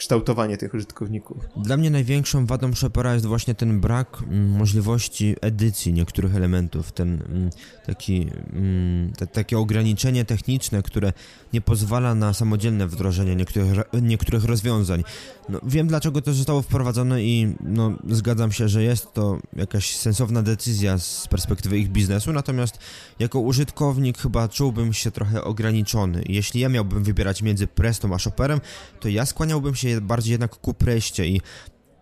kształtowanie 0.00 0.56
tych 0.56 0.74
użytkowników. 0.74 1.36
Dla 1.56 1.76
mnie 1.76 1.90
największą 1.90 2.46
wadą 2.46 2.74
Shopera 2.74 3.14
jest 3.14 3.26
właśnie 3.26 3.54
ten 3.54 3.80
brak 3.80 4.22
mm, 4.22 4.50
możliwości 4.50 5.36
edycji 5.40 5.92
niektórych 5.92 6.36
elementów, 6.36 6.92
ten 6.92 7.22
mm, 7.28 7.50
taki, 7.86 8.26
mm, 8.52 9.12
te, 9.12 9.26
takie 9.26 9.58
ograniczenie 9.58 10.24
techniczne, 10.24 10.82
które 10.82 11.12
nie 11.52 11.60
pozwala 11.60 12.14
na 12.14 12.34
samodzielne 12.34 12.86
wdrożenie 12.86 13.36
niektórych, 13.36 13.72
niektórych 14.02 14.44
rozwiązań. 14.44 15.04
No, 15.48 15.60
wiem 15.62 15.86
dlaczego 15.86 16.22
to 16.22 16.32
zostało 16.32 16.62
wprowadzone 16.62 17.22
i 17.22 17.54
no, 17.60 17.92
zgadzam 18.08 18.52
się, 18.52 18.68
że 18.68 18.82
jest 18.82 19.12
to 19.12 19.38
jakaś 19.56 19.96
sensowna 19.96 20.42
decyzja 20.42 20.98
z 20.98 21.28
perspektywy 21.28 21.78
ich 21.78 21.88
biznesu, 21.88 22.32
natomiast 22.32 22.78
jako 23.18 23.40
użytkownik 23.40 24.18
chyba 24.18 24.48
czułbym 24.48 24.92
się 24.92 25.10
trochę 25.10 25.44
ograniczony. 25.44 26.22
Jeśli 26.28 26.60
ja 26.60 26.68
miałbym 26.68 27.04
wybierać 27.04 27.42
między 27.42 27.66
Prestą 27.66 28.14
a 28.14 28.18
Shopperem, 28.18 28.60
to 29.00 29.08
ja 29.08 29.26
skłaniałbym 29.26 29.74
się 29.74 29.89
bardziej 30.00 30.32
jednak 30.32 30.56
ku 30.56 30.74
Preście 30.74 31.26
i 31.26 31.40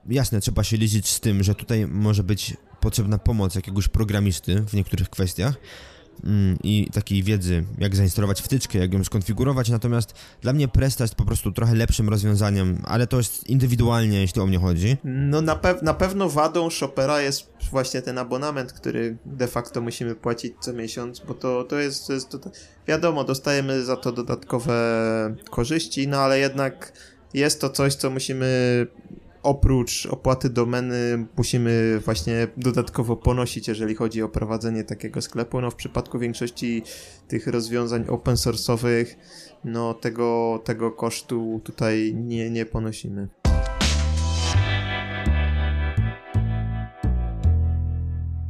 jasne, 0.08 0.40
trzeba 0.40 0.64
się 0.64 0.76
liczyć 0.76 1.08
z 1.08 1.20
tym, 1.20 1.42
że 1.42 1.54
tutaj 1.54 1.86
może 1.86 2.22
być 2.22 2.56
potrzebna 2.80 3.18
pomoc 3.18 3.54
jakiegoś 3.54 3.88
programisty 3.88 4.62
w 4.62 4.74
niektórych 4.74 5.10
kwestiach, 5.10 5.54
Mm, 6.24 6.58
i 6.62 6.90
takiej 6.92 7.22
wiedzy, 7.22 7.64
jak 7.78 7.96
zainstalować 7.96 8.42
wtyczkę, 8.42 8.78
jak 8.78 8.92
ją 8.92 9.04
skonfigurować, 9.04 9.68
natomiast 9.68 10.14
dla 10.40 10.52
mnie 10.52 10.68
Presta 10.68 11.04
jest 11.04 11.14
po 11.14 11.24
prostu 11.24 11.52
trochę 11.52 11.74
lepszym 11.74 12.08
rozwiązaniem, 12.08 12.82
ale 12.84 13.06
to 13.06 13.16
jest 13.16 13.48
indywidualnie, 13.48 14.20
jeśli 14.20 14.42
o 14.42 14.46
mnie 14.46 14.58
chodzi. 14.58 14.96
No 15.04 15.40
na, 15.40 15.56
pe 15.56 15.74
na 15.82 15.94
pewno 15.94 16.28
wadą 16.28 16.70
Shopera 16.70 17.20
jest 17.20 17.50
właśnie 17.70 18.02
ten 18.02 18.18
abonament, 18.18 18.72
który 18.72 19.16
de 19.26 19.48
facto 19.48 19.80
musimy 19.80 20.14
płacić 20.14 20.52
co 20.60 20.72
miesiąc, 20.72 21.22
bo 21.28 21.34
to, 21.34 21.64
to 21.64 21.78
jest, 21.78 22.06
to 22.06 22.12
jest 22.12 22.28
to, 22.28 22.38
wiadomo, 22.88 23.24
dostajemy 23.24 23.84
za 23.84 23.96
to 23.96 24.12
dodatkowe 24.12 24.74
korzyści, 25.50 26.08
no 26.08 26.18
ale 26.18 26.38
jednak 26.38 26.92
jest 27.34 27.60
to 27.60 27.70
coś, 27.70 27.94
co 27.94 28.10
musimy 28.10 28.86
oprócz 29.42 30.06
opłaty 30.06 30.50
domeny 30.50 31.26
musimy 31.36 32.00
właśnie 32.04 32.48
dodatkowo 32.56 33.16
ponosić, 33.16 33.68
jeżeli 33.68 33.94
chodzi 33.94 34.22
o 34.22 34.28
prowadzenie 34.28 34.84
takiego 34.84 35.22
sklepu. 35.22 35.60
No 35.60 35.70
w 35.70 35.74
przypadku 35.74 36.18
większości 36.18 36.82
tych 37.28 37.46
rozwiązań 37.46 38.04
open 38.08 38.34
source'owych, 38.34 39.06
no 39.64 39.94
tego, 39.94 40.60
tego 40.64 40.90
kosztu 40.90 41.60
tutaj 41.64 42.14
nie, 42.14 42.50
nie 42.50 42.66
ponosimy. 42.66 43.28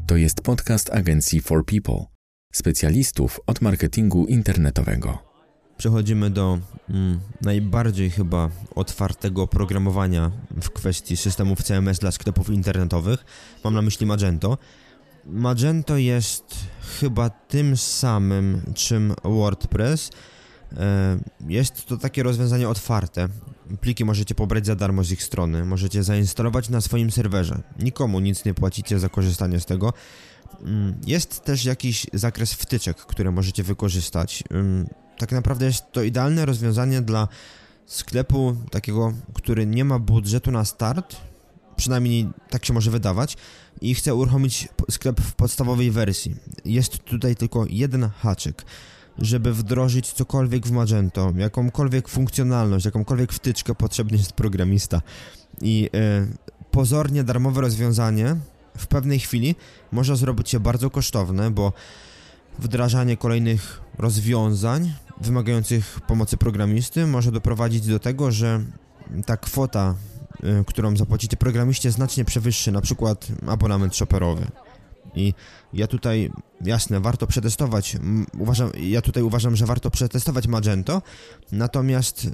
To 0.06 0.16
jest 0.16 0.40
podcast 0.40 0.90
agencji 0.90 1.40
For 1.40 1.64
People, 1.64 2.04
specjalistów 2.52 3.40
od 3.46 3.60
marketingu 3.60 4.26
internetowego 4.26 5.27
przechodzimy 5.78 6.30
do 6.30 6.58
mm, 6.90 7.20
najbardziej 7.42 8.10
chyba 8.10 8.50
otwartego 8.74 9.46
programowania 9.46 10.30
w 10.62 10.70
kwestii 10.70 11.16
systemów 11.16 11.62
CMS 11.62 11.98
dla 11.98 12.10
sklepów 12.10 12.50
internetowych. 12.50 13.24
Mam 13.64 13.74
na 13.74 13.82
myśli 13.82 14.06
Magento. 14.06 14.58
Magento 15.26 15.96
jest 15.96 16.54
chyba 17.00 17.30
tym 17.30 17.76
samym 17.76 18.62
czym 18.74 19.14
WordPress. 19.24 20.10
E, 20.76 21.18
jest 21.48 21.86
to 21.86 21.96
takie 21.96 22.22
rozwiązanie 22.22 22.68
otwarte. 22.68 23.28
Pliki 23.80 24.04
możecie 24.04 24.34
pobrać 24.34 24.66
za 24.66 24.76
darmo 24.76 25.04
z 25.04 25.10
ich 25.10 25.22
strony, 25.22 25.64
możecie 25.64 26.02
zainstalować 26.02 26.68
na 26.68 26.80
swoim 26.80 27.10
serwerze. 27.10 27.62
Nikomu 27.78 28.20
nic 28.20 28.44
nie 28.44 28.54
płacicie 28.54 28.98
za 28.98 29.08
korzystanie 29.08 29.60
z 29.60 29.66
tego. 29.66 29.92
Mm, 30.62 30.94
jest 31.06 31.44
też 31.44 31.64
jakiś 31.64 32.06
zakres 32.12 32.52
wtyczek, 32.52 32.96
które 32.96 33.30
możecie 33.30 33.62
wykorzystać. 33.62 34.44
Tak 35.18 35.32
naprawdę 35.32 35.66
jest 35.66 35.92
to 35.92 36.02
idealne 36.02 36.46
rozwiązanie 36.46 37.02
dla 37.02 37.28
sklepu 37.86 38.56
takiego, 38.70 39.12
który 39.34 39.66
nie 39.66 39.84
ma 39.84 39.98
budżetu 39.98 40.50
na 40.50 40.64
start, 40.64 41.16
przynajmniej 41.76 42.28
tak 42.50 42.64
się 42.64 42.72
może 42.72 42.90
wydawać, 42.90 43.36
i 43.80 43.94
chce 43.94 44.14
uruchomić 44.14 44.68
sklep 44.90 45.20
w 45.20 45.34
podstawowej 45.34 45.90
wersji. 45.90 46.36
Jest 46.64 46.98
tutaj 46.98 47.36
tylko 47.36 47.66
jeden 47.70 48.10
haczyk. 48.18 48.64
Żeby 49.18 49.54
wdrożyć 49.54 50.12
cokolwiek 50.12 50.66
w 50.66 50.70
Magento, 50.70 51.32
jakąkolwiek 51.36 52.08
funkcjonalność, 52.08 52.84
jakąkolwiek 52.84 53.32
wtyczkę, 53.32 53.74
potrzebny 53.74 54.16
jest 54.16 54.32
programista. 54.32 55.02
I 55.60 55.90
e, 55.94 56.26
pozornie 56.70 57.24
darmowe 57.24 57.60
rozwiązanie 57.60 58.36
w 58.78 58.86
pewnej 58.86 59.20
chwili 59.20 59.54
może 59.92 60.16
zrobić 60.16 60.48
się 60.48 60.60
bardzo 60.60 60.90
kosztowne, 60.90 61.50
bo 61.50 61.72
wdrażanie 62.58 63.16
kolejnych 63.16 63.80
rozwiązań 63.98 64.92
wymagających 65.20 66.00
pomocy 66.00 66.36
programisty 66.36 67.06
może 67.06 67.32
doprowadzić 67.32 67.86
do 67.86 67.98
tego, 67.98 68.32
że 68.32 68.64
ta 69.26 69.36
kwota, 69.36 69.94
y, 70.60 70.64
którą 70.64 70.96
zapłacicie 70.96 71.36
programiście 71.36 71.90
znacznie 71.90 72.24
przewyższy 72.24 72.72
na 72.72 72.80
przykład 72.80 73.26
abonament 73.46 73.96
shopperowy. 73.96 74.46
I 75.14 75.34
ja 75.72 75.86
tutaj, 75.86 76.30
jasne, 76.64 77.00
warto 77.00 77.26
przetestować, 77.26 77.96
uważam, 78.38 78.70
ja 78.80 79.02
tutaj 79.02 79.22
uważam, 79.22 79.56
że 79.56 79.66
warto 79.66 79.90
przetestować 79.90 80.46
Magento, 80.46 81.02
natomiast 81.52 82.26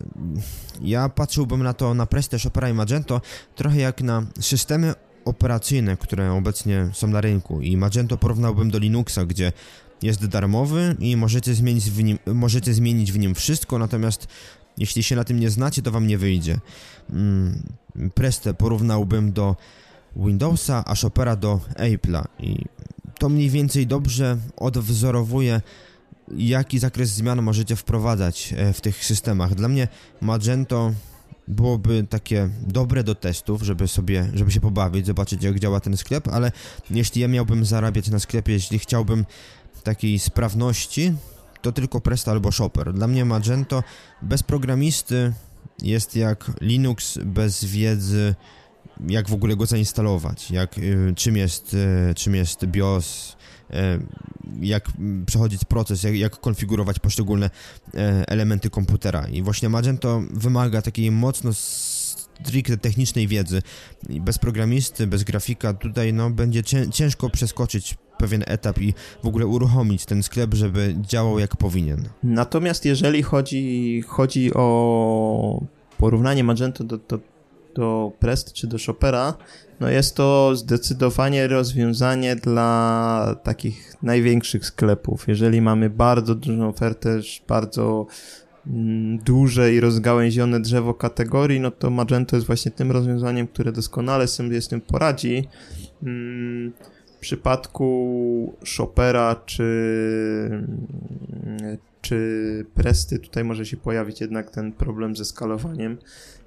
ja 0.83 1.09
patrzyłbym 1.09 1.63
na 1.63 1.75
to, 1.75 1.95
na 1.95 2.07
Preste, 2.07 2.39
Shopera 2.39 2.69
i 2.69 2.75
Magento 2.75 3.21
trochę 3.55 3.79
jak 3.79 4.01
na 4.01 4.27
systemy 4.41 4.95
operacyjne, 5.25 5.97
które 5.97 6.33
obecnie 6.33 6.89
są 6.93 7.07
na 7.07 7.21
rynku 7.21 7.61
i 7.61 7.77
Magento 7.77 8.17
porównałbym 8.17 8.71
do 8.71 8.79
Linuxa, 8.79 9.25
gdzie 9.27 9.53
jest 10.03 10.27
darmowy 10.27 10.97
i 10.99 11.17
możecie 11.17 11.55
zmienić 11.55 11.91
w 11.91 12.03
nim, 12.03 12.19
możecie 12.27 12.75
zmienić 12.75 13.13
w 13.13 13.19
nim 13.19 13.35
wszystko, 13.35 13.79
natomiast 13.79 14.29
jeśli 14.79 15.03
się 15.03 15.17
na 15.17 15.25
tym 15.25 15.41
nie 15.41 15.51
znacie, 15.51 15.83
to 15.83 15.91
wam 15.91 16.07
nie 16.07 16.19
wyjdzie. 16.19 16.59
Mm, 17.11 17.63
Prestę 18.15 18.55
porównałbym 18.55 19.33
do 19.33 19.57
Windowsa, 20.17 20.85
a 20.87 20.95
Chopera 20.95 21.37
do 21.37 21.61
Apple'a 21.77 22.25
i 22.41 22.65
to 23.19 23.29
mniej 23.29 23.51
więcej 23.51 23.87
dobrze 23.87 24.39
odwzorowuje 24.57 25.61
jaki 26.37 26.79
zakres 26.79 27.11
zmian 27.11 27.43
możecie 27.43 27.77
wprowadzać 27.77 28.55
w 28.75 28.81
tych 28.81 29.05
systemach. 29.05 29.55
Dla 29.55 29.69
mnie 29.69 29.89
Magento 30.21 30.93
byłoby 31.49 32.07
takie 32.11 32.49
dobre 32.67 33.05
do 33.05 33.15
testów, 33.15 33.63
żeby 33.63 33.89
sobie, 33.89 34.31
żeby 34.35 34.51
się 34.51 34.61
pobawić, 34.61 35.07
zobaczyć 35.07 35.43
jak 35.43 35.61
działa 35.61 35.81
ten 35.81 35.97
sklep, 35.97 36.29
ale 36.29 36.53
jeśli 36.91 37.21
ja 37.21 37.29
miałbym 37.29 37.65
zarabiać 37.65 38.09
na 38.09 38.19
sklepie, 38.19 38.53
jeśli 38.53 38.79
chciałbym 38.79 39.25
takiej 39.85 40.19
sprawności, 40.19 41.13
to 41.63 41.73
tylko 41.73 42.01
Presta 42.01 42.31
albo 42.31 42.53
Shopper. 42.53 42.93
Dla 42.93 43.07
mnie 43.07 43.25
Magento 43.25 43.83
bez 44.23 44.43
programisty 44.43 45.33
jest 45.83 46.17
jak 46.17 46.51
Linux 46.61 47.19
bez 47.25 47.65
wiedzy, 47.65 48.35
jak 49.09 49.29
w 49.29 49.33
ogóle 49.33 49.57
go 49.57 49.67
zainstalować, 49.67 50.51
jak, 50.51 50.79
y, 50.79 51.13
czym, 51.17 51.37
jest, 51.37 51.75
y, 51.75 52.15
czym 52.15 52.35
jest 52.35 52.67
BIOS, 52.67 53.37
y, 53.71 53.75
jak 54.61 54.89
przechodzić 55.27 55.65
proces, 55.65 56.03
jak, 56.03 56.15
jak 56.15 56.41
konfigurować 56.41 56.99
poszczególne 56.99 57.51
elementy 58.27 58.71
komputera. 58.71 59.29
I 59.29 59.43
właśnie 59.43 59.69
Magento 59.69 60.23
wymaga 60.31 60.83
takiej 60.83 61.11
mocno 61.11 61.51
stricte 61.53 62.77
technicznej 62.77 63.29
wiedzy. 63.29 63.63
Bez 64.11 64.39
programisty, 64.39 65.07
bez 65.07 65.25
grafika 65.25 65.75
tutaj 65.75 66.13
no, 66.13 66.31
będzie 66.31 66.63
ciężko 66.93 67.31
przeskoczyć 67.31 67.97
pewien 68.25 68.45
etap 68.47 68.81
i 68.81 68.95
w 69.23 69.27
ogóle 69.27 69.47
uruchomić 69.47 70.07
ten 70.07 70.23
sklep, 70.23 70.55
żeby 70.55 70.95
działał 71.01 71.39
jak 71.39 71.57
powinien. 71.57 72.09
Natomiast 72.23 72.85
jeżeli 72.85 73.23
chodzi, 73.23 74.03
chodzi 74.07 74.55
o 74.55 75.63
porównanie 75.99 76.45
Magento 76.45 76.85
do, 76.85 76.99
do, 76.99 77.19
do 77.75 78.13
Prest 78.19 78.53
czy 78.53 78.67
do 78.67 78.79
Shopera, 78.79 79.35
no 79.81 79.89
jest 79.89 80.17
to 80.17 80.57
zdecydowanie 80.57 81.49
rozwiązanie 81.49 82.37
dla 82.37 83.37
takich 83.43 83.95
największych 84.03 84.67
sklepów. 84.67 85.29
Jeżeli 85.29 85.61
mamy 85.61 85.91
bardzo 85.91 86.35
dużą 86.35 86.69
ofertę, 86.69 87.21
bardzo 87.49 88.07
mm, 88.67 89.19
duże 89.19 89.75
i 89.75 89.81
rozgałęzione 89.81 90.61
drzewo 90.61 90.95
kategorii, 90.95 91.61
no 91.61 91.71
to 91.71 91.91
Magento 91.91 92.37
jest 92.37 92.47
właśnie 92.47 92.71
tym 92.71 92.93
rozwiązaniem, 92.93 93.47
które 93.47 93.73
doskonale 93.73 94.29
sobie 94.29 94.63
z 94.63 94.69
tym 94.69 94.81
poradzi. 94.81 95.49
Przypadku 97.25 98.57
Chopera 98.77 99.43
czy, 99.47 100.67
czy 102.01 102.67
Presty 102.75 103.19
tutaj 103.19 103.45
może 103.45 103.67
się 103.67 103.77
pojawić 103.77 104.21
jednak 104.21 104.51
ten 104.51 104.73
problem 104.73 105.17
ze 105.17 105.25
skalowaniem 105.25 105.99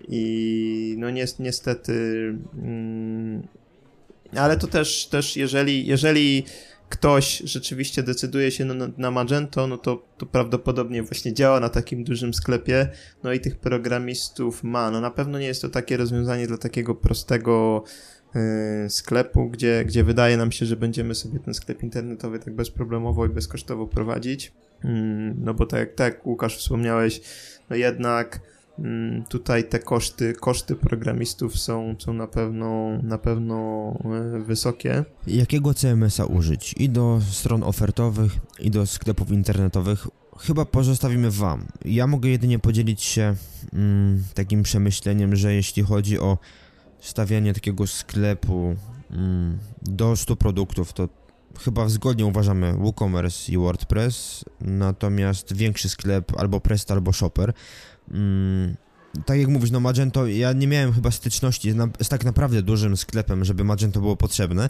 i 0.07 0.95
no 0.97 1.07
niestety 1.39 1.93
mm, 2.63 3.47
ale 4.35 4.57
to 4.57 4.67
też, 4.67 5.07
też 5.07 5.37
jeżeli, 5.37 5.85
jeżeli 5.85 6.43
ktoś 6.89 7.37
rzeczywiście 7.45 8.03
decyduje 8.03 8.51
się 8.51 8.65
na, 8.65 8.87
na 8.97 9.11
Magento, 9.11 9.67
no 9.67 9.77
to, 9.77 10.03
to 10.17 10.25
prawdopodobnie 10.25 11.03
właśnie 11.03 11.33
działa 11.33 11.59
na 11.59 11.69
takim 11.69 12.03
dużym 12.03 12.33
sklepie, 12.33 12.89
no 13.23 13.33
i 13.33 13.39
tych 13.39 13.55
programistów 13.55 14.63
ma. 14.63 14.91
No 14.91 15.01
na 15.01 15.11
pewno 15.11 15.39
nie 15.39 15.45
jest 15.45 15.61
to 15.61 15.69
takie 15.69 15.97
rozwiązanie 15.97 16.47
dla 16.47 16.57
takiego 16.57 16.95
prostego 16.95 17.83
sklepu, 18.89 19.49
gdzie, 19.49 19.83
gdzie 19.85 20.03
wydaje 20.03 20.37
nam 20.37 20.51
się, 20.51 20.65
że 20.65 20.75
będziemy 20.75 21.15
sobie 21.15 21.39
ten 21.39 21.53
sklep 21.53 21.83
internetowy 21.83 22.39
tak 22.39 22.55
bezproblemowo 22.55 23.25
i 23.25 23.29
bezkosztowo 23.29 23.87
prowadzić. 23.87 24.53
Mm, 24.83 25.35
no 25.43 25.53
bo 25.53 25.65
tak, 25.65 25.93
tak 25.93 26.27
Łukasz 26.27 26.57
wspomniałeś, 26.57 27.21
no 27.69 27.75
jednak 27.75 28.39
mm, 28.79 29.23
tutaj 29.23 29.63
te 29.63 29.79
koszty, 29.79 30.33
koszty 30.33 30.75
programistów 30.75 31.59
są, 31.59 31.95
są 31.99 32.13
na 32.13 32.27
pewno, 32.27 32.97
na 33.03 33.17
pewno 33.17 33.93
y, 34.35 34.43
wysokie. 34.43 35.05
Jakiego 35.27 35.73
CMS-a 35.73 36.25
użyć? 36.25 36.75
I 36.77 36.89
do 36.89 37.19
stron 37.31 37.63
ofertowych, 37.63 38.31
i 38.59 38.71
do 38.71 38.85
sklepów 38.85 39.31
internetowych 39.31 40.07
chyba 40.39 40.65
pozostawimy 40.65 41.31
Wam. 41.31 41.65
Ja 41.85 42.07
mogę 42.07 42.29
jedynie 42.29 42.59
podzielić 42.59 43.03
się 43.03 43.35
mm, 43.73 44.23
takim 44.33 44.63
przemyśleniem, 44.63 45.35
że 45.35 45.53
jeśli 45.53 45.83
chodzi 45.83 46.19
o 46.19 46.37
stawianie 46.99 47.53
takiego 47.53 47.87
sklepu 47.87 48.75
mm, 49.11 49.57
do 49.81 50.15
100 50.15 50.35
produktów, 50.35 50.93
to 50.93 51.09
chyba 51.59 51.89
zgodnie 51.89 52.25
uważamy 52.25 52.73
WooCommerce 52.73 53.51
i 53.51 53.57
WordPress, 53.57 54.45
natomiast 54.61 55.53
większy 55.53 55.89
sklep 55.89 56.39
albo 56.39 56.59
Presta, 56.59 56.93
albo 56.93 57.13
Shopper. 57.13 57.53
Mm, 58.11 58.75
tak 59.25 59.39
jak 59.39 59.47
mówisz, 59.47 59.71
no 59.71 59.79
Magento, 59.79 60.27
ja 60.27 60.53
nie 60.53 60.67
miałem 60.67 60.93
chyba 60.93 61.11
styczności 61.11 61.71
z, 61.71 61.75
z 62.05 62.09
tak 62.09 62.25
naprawdę 62.25 62.61
dużym 62.61 62.97
sklepem, 62.97 63.45
żeby 63.45 63.63
Magento 63.63 63.99
było 63.99 64.15
potrzebne. 64.15 64.69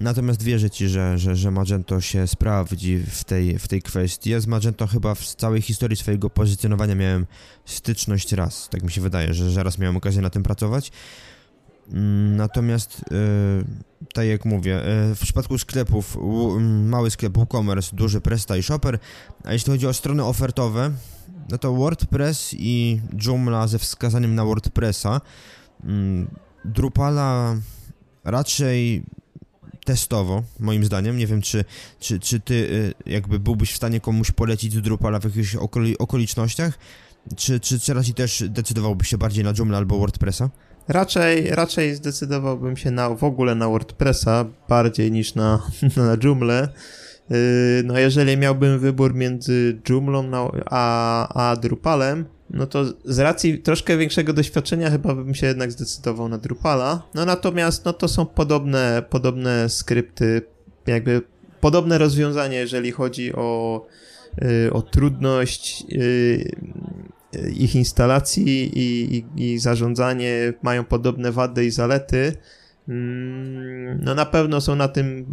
Natomiast 0.00 0.42
wierzę 0.42 0.70
Ci, 0.70 0.88
że, 0.88 1.18
że, 1.18 1.36
że 1.36 1.50
Magento 1.50 2.00
się 2.00 2.26
sprawdzi 2.26 2.98
w 2.98 3.24
tej, 3.24 3.58
w 3.58 3.68
tej 3.68 3.82
kwestii. 3.82 4.30
Ja 4.30 4.40
z 4.40 4.46
Magento 4.46 4.86
chyba 4.86 5.14
w 5.14 5.34
całej 5.34 5.62
historii 5.62 5.96
swojego 5.96 6.30
pozycjonowania 6.30 6.94
miałem 6.94 7.26
styczność 7.64 8.32
raz. 8.32 8.68
Tak 8.68 8.82
mi 8.82 8.90
się 8.90 9.00
wydaje, 9.00 9.34
że, 9.34 9.50
że 9.50 9.62
raz 9.62 9.78
miałem 9.78 9.96
okazję 9.96 10.22
na 10.22 10.30
tym 10.30 10.42
pracować. 10.42 10.92
Mm, 11.92 12.36
natomiast, 12.36 13.04
e, 13.10 13.14
tak 14.14 14.26
jak 14.26 14.44
mówię, 14.44 14.76
e, 14.76 15.14
w 15.14 15.18
przypadku 15.22 15.58
sklepów, 15.58 16.18
mały 16.84 17.10
sklep 17.10 17.38
WooCommerce, 17.38 17.96
duży 17.96 18.20
Presta 18.20 18.56
i 18.56 18.62
Shopper, 18.62 18.98
a 19.44 19.52
jeśli 19.52 19.72
chodzi 19.72 19.86
o 19.86 19.92
strony 19.92 20.24
ofertowe, 20.24 20.90
no 21.50 21.58
to 21.58 21.74
WordPress 21.74 22.54
i 22.58 23.00
Joomla 23.26 23.66
ze 23.66 23.78
wskazaniem 23.78 24.34
na 24.34 24.44
WordPressa, 24.44 25.20
mm, 25.84 26.30
Drupala 26.64 27.56
raczej 28.24 29.02
testowo, 29.84 30.42
moim 30.58 30.84
zdaniem. 30.84 31.16
Nie 31.16 31.26
wiem, 31.26 31.42
czy, 31.42 31.64
czy, 32.00 32.20
czy 32.20 32.40
ty 32.40 32.92
e, 33.06 33.10
jakby 33.10 33.38
byłbyś 33.38 33.72
w 33.72 33.76
stanie 33.76 34.00
komuś 34.00 34.30
polecić 34.30 34.80
Drupala 34.80 35.20
w 35.20 35.24
jakichś 35.24 35.56
okoli 35.56 35.98
okolicznościach, 35.98 36.78
czy, 37.36 37.60
czy, 37.60 37.80
czy 37.80 37.94
raczej 37.94 38.14
też 38.14 38.44
decydowałbyś 38.48 39.08
się 39.08 39.18
bardziej 39.18 39.44
na 39.44 39.52
Joomla 39.58 39.78
albo 39.78 39.98
WordPressa? 39.98 40.50
Raczej, 40.90 41.50
raczej 41.50 41.94
zdecydowałbym 41.94 42.76
się 42.76 42.90
na, 42.90 43.10
w 43.10 43.24
ogóle 43.24 43.54
na 43.54 43.68
WordPressa 43.68 44.44
bardziej 44.68 45.12
niż 45.12 45.34
na, 45.34 45.62
na 45.96 46.16
Joomla. 46.24 46.68
Yy, 47.30 47.36
no 47.84 47.98
jeżeli 47.98 48.36
miałbym 48.36 48.78
wybór 48.78 49.14
między 49.14 49.78
Joomlą 49.88 50.50
a, 50.70 51.50
a 51.50 51.56
Drupalem, 51.56 52.24
no 52.50 52.66
to 52.66 52.84
z 53.04 53.18
racji 53.18 53.58
troszkę 53.58 53.96
większego 53.96 54.32
doświadczenia 54.32 54.90
chyba 54.90 55.14
bym 55.14 55.34
się 55.34 55.46
jednak 55.46 55.72
zdecydował 55.72 56.28
na 56.28 56.38
Drupala. 56.38 57.02
No 57.14 57.24
natomiast 57.24 57.84
no 57.84 57.92
to 57.92 58.08
są 58.08 58.26
podobne, 58.26 59.02
podobne 59.10 59.68
skrypty, 59.68 60.42
jakby 60.86 61.22
podobne 61.60 61.98
rozwiązanie, 61.98 62.56
jeżeli 62.56 62.90
chodzi 62.90 63.34
o, 63.34 63.86
yy, 64.42 64.72
o 64.72 64.82
trudność 64.82 65.84
yy, 65.88 66.50
ich 67.56 67.74
instalacji 67.74 68.78
i, 68.78 69.16
i, 69.16 69.52
i 69.52 69.58
zarządzanie 69.58 70.52
mają 70.62 70.84
podobne 70.84 71.32
wady 71.32 71.64
i 71.64 71.70
zalety. 71.70 72.36
Mm, 72.88 74.00
no 74.04 74.14
na 74.14 74.26
pewno 74.26 74.60
są 74.60 74.76
na 74.76 74.88
tym 74.88 75.26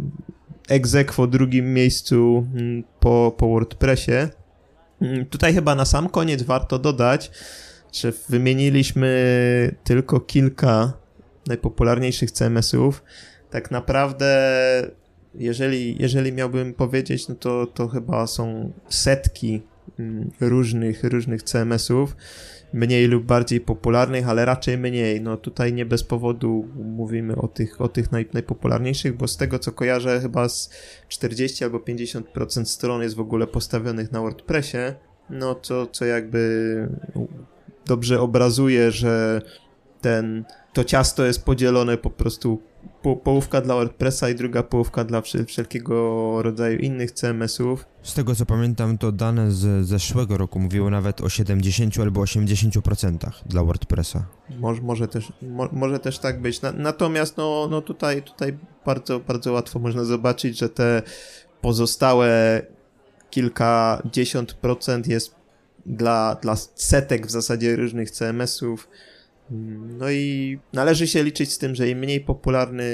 egzekwo 0.68 1.26
drugim 1.26 1.74
miejscu 1.74 2.46
mm, 2.54 2.84
po, 3.00 3.34
po 3.38 3.48
WordPressie. 3.48 4.28
Mm, 5.02 5.26
tutaj 5.26 5.54
chyba 5.54 5.74
na 5.74 5.84
sam 5.84 6.08
koniec 6.08 6.42
warto 6.42 6.78
dodać, 6.78 7.30
że 7.92 8.12
wymieniliśmy 8.28 9.74
tylko 9.84 10.20
kilka 10.20 10.92
najpopularniejszych 11.46 12.30
CMS-ów. 12.30 13.02
Tak 13.50 13.70
naprawdę, 13.70 14.52
jeżeli, 15.34 16.02
jeżeli 16.02 16.32
miałbym 16.32 16.74
powiedzieć, 16.74 17.28
no 17.28 17.34
to, 17.34 17.66
to 17.66 17.88
chyba 17.88 18.26
są 18.26 18.72
setki 18.88 19.62
różnych, 20.40 21.04
różnych 21.04 21.42
CMS-ów, 21.42 22.16
mniej 22.72 23.06
lub 23.06 23.24
bardziej 23.24 23.60
popularnych, 23.60 24.28
ale 24.28 24.44
raczej 24.44 24.78
mniej. 24.78 25.20
No 25.20 25.36
tutaj 25.36 25.72
nie 25.72 25.86
bez 25.86 26.04
powodu 26.04 26.68
mówimy 26.74 27.36
o 27.36 27.48
tych, 27.48 27.80
o 27.80 27.88
tych 27.88 28.12
naj, 28.12 28.28
najpopularniejszych, 28.32 29.16
bo 29.16 29.28
z 29.28 29.36
tego 29.36 29.58
co 29.58 29.72
kojarzę, 29.72 30.20
chyba 30.20 30.48
z 30.48 30.70
40 31.08 31.64
albo 31.64 31.78
50% 31.78 32.64
stron 32.64 33.02
jest 33.02 33.16
w 33.16 33.20
ogóle 33.20 33.46
postawionych 33.46 34.12
na 34.12 34.20
WordPressie, 34.20 34.78
no 35.30 35.54
co, 35.54 35.86
co 35.86 36.04
jakby 36.04 36.88
dobrze 37.86 38.20
obrazuje, 38.20 38.90
że 38.90 39.42
ten, 40.00 40.44
to 40.72 40.84
ciasto 40.84 41.24
jest 41.24 41.44
podzielone 41.44 41.96
po 41.96 42.10
prostu 42.10 42.62
po, 43.02 43.16
połówka 43.16 43.60
dla 43.60 43.74
WordPressa 43.74 44.28
i 44.28 44.34
druga 44.34 44.62
połówka 44.62 45.04
dla 45.04 45.22
wszelkiego 45.46 46.42
rodzaju 46.42 46.78
innych 46.78 47.12
CMS-ów. 47.12 47.84
Z 48.02 48.14
tego 48.14 48.34
co 48.34 48.46
pamiętam, 48.46 48.98
to 48.98 49.12
dane 49.12 49.50
z 49.50 49.86
zeszłego 49.86 50.38
roku 50.38 50.60
mówiły 50.60 50.90
nawet 50.90 51.20
o 51.20 51.28
70 51.28 51.98
albo 51.98 52.20
80% 52.20 53.30
dla 53.46 53.64
WordPressa. 53.64 54.24
Może, 54.58 54.82
może, 54.82 55.08
też, 55.08 55.32
mo, 55.42 55.68
może 55.72 55.98
też 55.98 56.18
tak 56.18 56.40
być. 56.40 56.62
Na, 56.62 56.72
natomiast 56.72 57.36
no, 57.36 57.68
no 57.70 57.82
tutaj, 57.82 58.22
tutaj 58.22 58.58
bardzo, 58.86 59.20
bardzo 59.20 59.52
łatwo 59.52 59.78
można 59.78 60.04
zobaczyć, 60.04 60.58
że 60.58 60.68
te 60.68 61.02
pozostałe 61.60 62.62
kilkadziesiąt 63.30 64.54
procent 64.54 65.06
jest 65.06 65.34
dla, 65.86 66.36
dla 66.42 66.56
setek 66.74 67.26
w 67.26 67.30
zasadzie 67.30 67.76
różnych 67.76 68.10
CMS-ów, 68.10 68.88
no 69.98 70.10
i 70.10 70.58
należy 70.72 71.06
się 71.06 71.24
liczyć 71.24 71.52
z 71.52 71.58
tym, 71.58 71.74
że 71.74 71.88
im 71.88 71.98
mniej 71.98 72.20
popularny 72.20 72.84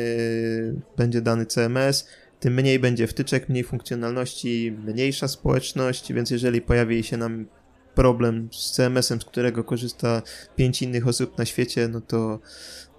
będzie 0.96 1.20
dany 1.20 1.46
CMS, 1.46 2.08
tym 2.40 2.54
mniej 2.54 2.78
będzie 2.78 3.06
wtyczek, 3.06 3.48
mniej 3.48 3.64
funkcjonalności, 3.64 4.72
mniejsza 4.86 5.28
społeczność, 5.28 6.12
więc 6.12 6.30
jeżeli 6.30 6.60
pojawi 6.60 7.02
się 7.02 7.16
nam 7.16 7.46
problem 7.94 8.48
z 8.52 8.72
CMS-em, 8.72 9.20
z 9.20 9.24
którego 9.24 9.64
korzysta 9.64 10.22
pięć 10.56 10.82
innych 10.82 11.08
osób 11.08 11.38
na 11.38 11.44
świecie, 11.44 11.88
no 11.88 12.00
to, 12.00 12.38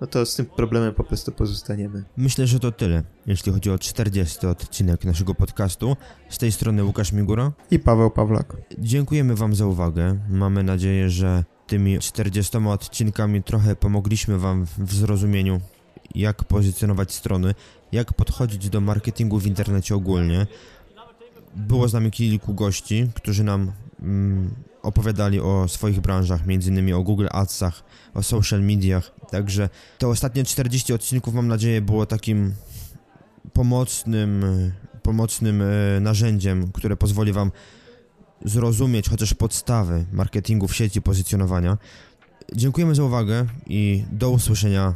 no 0.02 0.08
to 0.08 0.26
z 0.26 0.36
tym 0.36 0.46
problemem 0.46 0.94
po 0.94 1.04
prostu 1.04 1.32
pozostaniemy. 1.32 2.04
Myślę, 2.18 2.48
że 2.48 2.60
to 2.60 2.72
tyle, 2.72 3.04
jeśli 3.26 3.52
chodzi 3.52 3.72
o 3.72 3.80
40 3.80 4.48
odcinek 4.48 5.06
naszego 5.06 5.36
podcastu. 5.36 5.98
Z 6.30 6.38
tej 6.38 6.52
strony 6.52 6.84
Łukasz 6.84 7.12
Migura 7.12 7.52
i 7.72 7.80
Paweł 7.80 8.12
Pawlak. 8.12 8.58
Dziękujemy 8.78 9.36
Wam 9.36 9.56
za 9.56 9.66
uwagę. 9.66 10.20
Mamy 10.30 10.64
nadzieję, 10.64 11.10
że 11.10 11.44
tymi 11.68 12.00
40 12.00 12.58
odcinkami 12.58 13.44
trochę 13.44 13.76
pomogliśmy 13.76 14.40
Wam 14.40 14.66
w 14.78 14.94
zrozumieniu, 14.94 15.62
jak 16.16 16.44
pozycjonować 16.44 17.14
strony, 17.14 17.54
jak 17.92 18.14
podchodzić 18.14 18.70
do 18.70 18.82
marketingu 18.82 19.40
w 19.40 19.48
internecie 19.48 19.96
ogólnie. 19.96 20.48
Było 21.56 21.88
z 21.88 21.94
nami 21.94 22.12
kilku 22.12 22.54
gości, 22.54 23.08
którzy 23.14 23.44
nam 23.44 23.72
mm, 24.02 24.56
opowiadali 24.82 25.40
o 25.40 25.68
swoich 25.68 26.00
branżach, 26.00 26.42
m.in. 26.48 26.94
o 26.94 27.04
Google 27.04 27.28
Adsach, 27.32 27.84
o 28.14 28.24
social 28.24 28.62
mediach. 28.62 29.12
Także 29.32 29.70
te 29.98 30.08
ostatnie 30.08 30.44
40 30.44 30.94
odcinków, 30.94 31.34
mam 31.34 31.48
nadzieję, 31.48 31.82
było 31.82 32.06
takim 32.06 32.54
pomocnym, 33.54 34.46
pomocnym 35.02 35.62
e, 35.62 36.00
narzędziem, 36.00 36.72
które 36.72 36.98
pozwoli 36.98 37.34
Wam 37.34 37.52
zrozumieć 38.46 39.10
chociaż 39.10 39.34
podstawy 39.34 40.06
marketingu 40.12 40.68
w 40.68 40.76
sieci 40.76 41.02
pozycjonowania. 41.02 41.78
Dziękujemy 42.54 42.96
za 42.96 43.04
uwagę 43.04 43.46
i 43.68 44.04
do 44.12 44.30
usłyszenia 44.30 44.94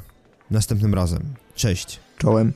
następnym 0.52 0.94
razem. 0.94 1.34
Cześć. 1.56 2.00
Czołem. 2.18 2.54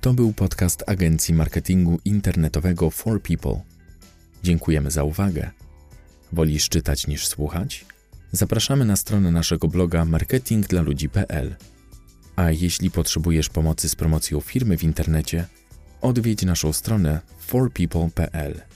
To 0.00 0.14
był 0.14 0.32
podcast 0.32 0.84
agencji 0.86 1.34
marketingu 1.34 2.00
internetowego 2.04 2.90
For 2.90 3.22
People. 3.22 3.60
Dziękujemy 4.42 4.90
za 4.90 5.04
uwagę. 5.04 5.50
Wolisz 6.32 6.68
czytać 6.68 7.06
niż 7.06 7.26
słuchać? 7.26 7.84
Zapraszamy 8.32 8.84
na 8.84 8.96
stronę 8.96 9.30
naszego 9.30 9.68
bloga 9.68 10.04
marketingdlaludzi.pl. 10.04 11.56
A 12.36 12.50
jeśli 12.50 12.90
potrzebujesz 12.90 13.48
pomocy 13.48 13.88
z 13.88 13.94
promocją 13.94 14.40
firmy 14.40 14.78
w 14.78 14.84
internecie, 14.84 15.46
odwiedź 16.00 16.42
naszą 16.42 16.72
stronę 16.72 17.20
forpeople.pl. 17.38 18.75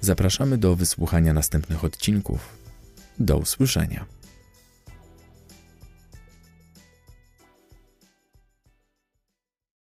Zapraszamy 0.00 0.58
do 0.58 0.76
wysłuchania 0.76 1.32
następnych 1.32 1.84
odcinków. 1.84 2.48
Do 3.18 3.38
usłyszenia. 3.38 4.04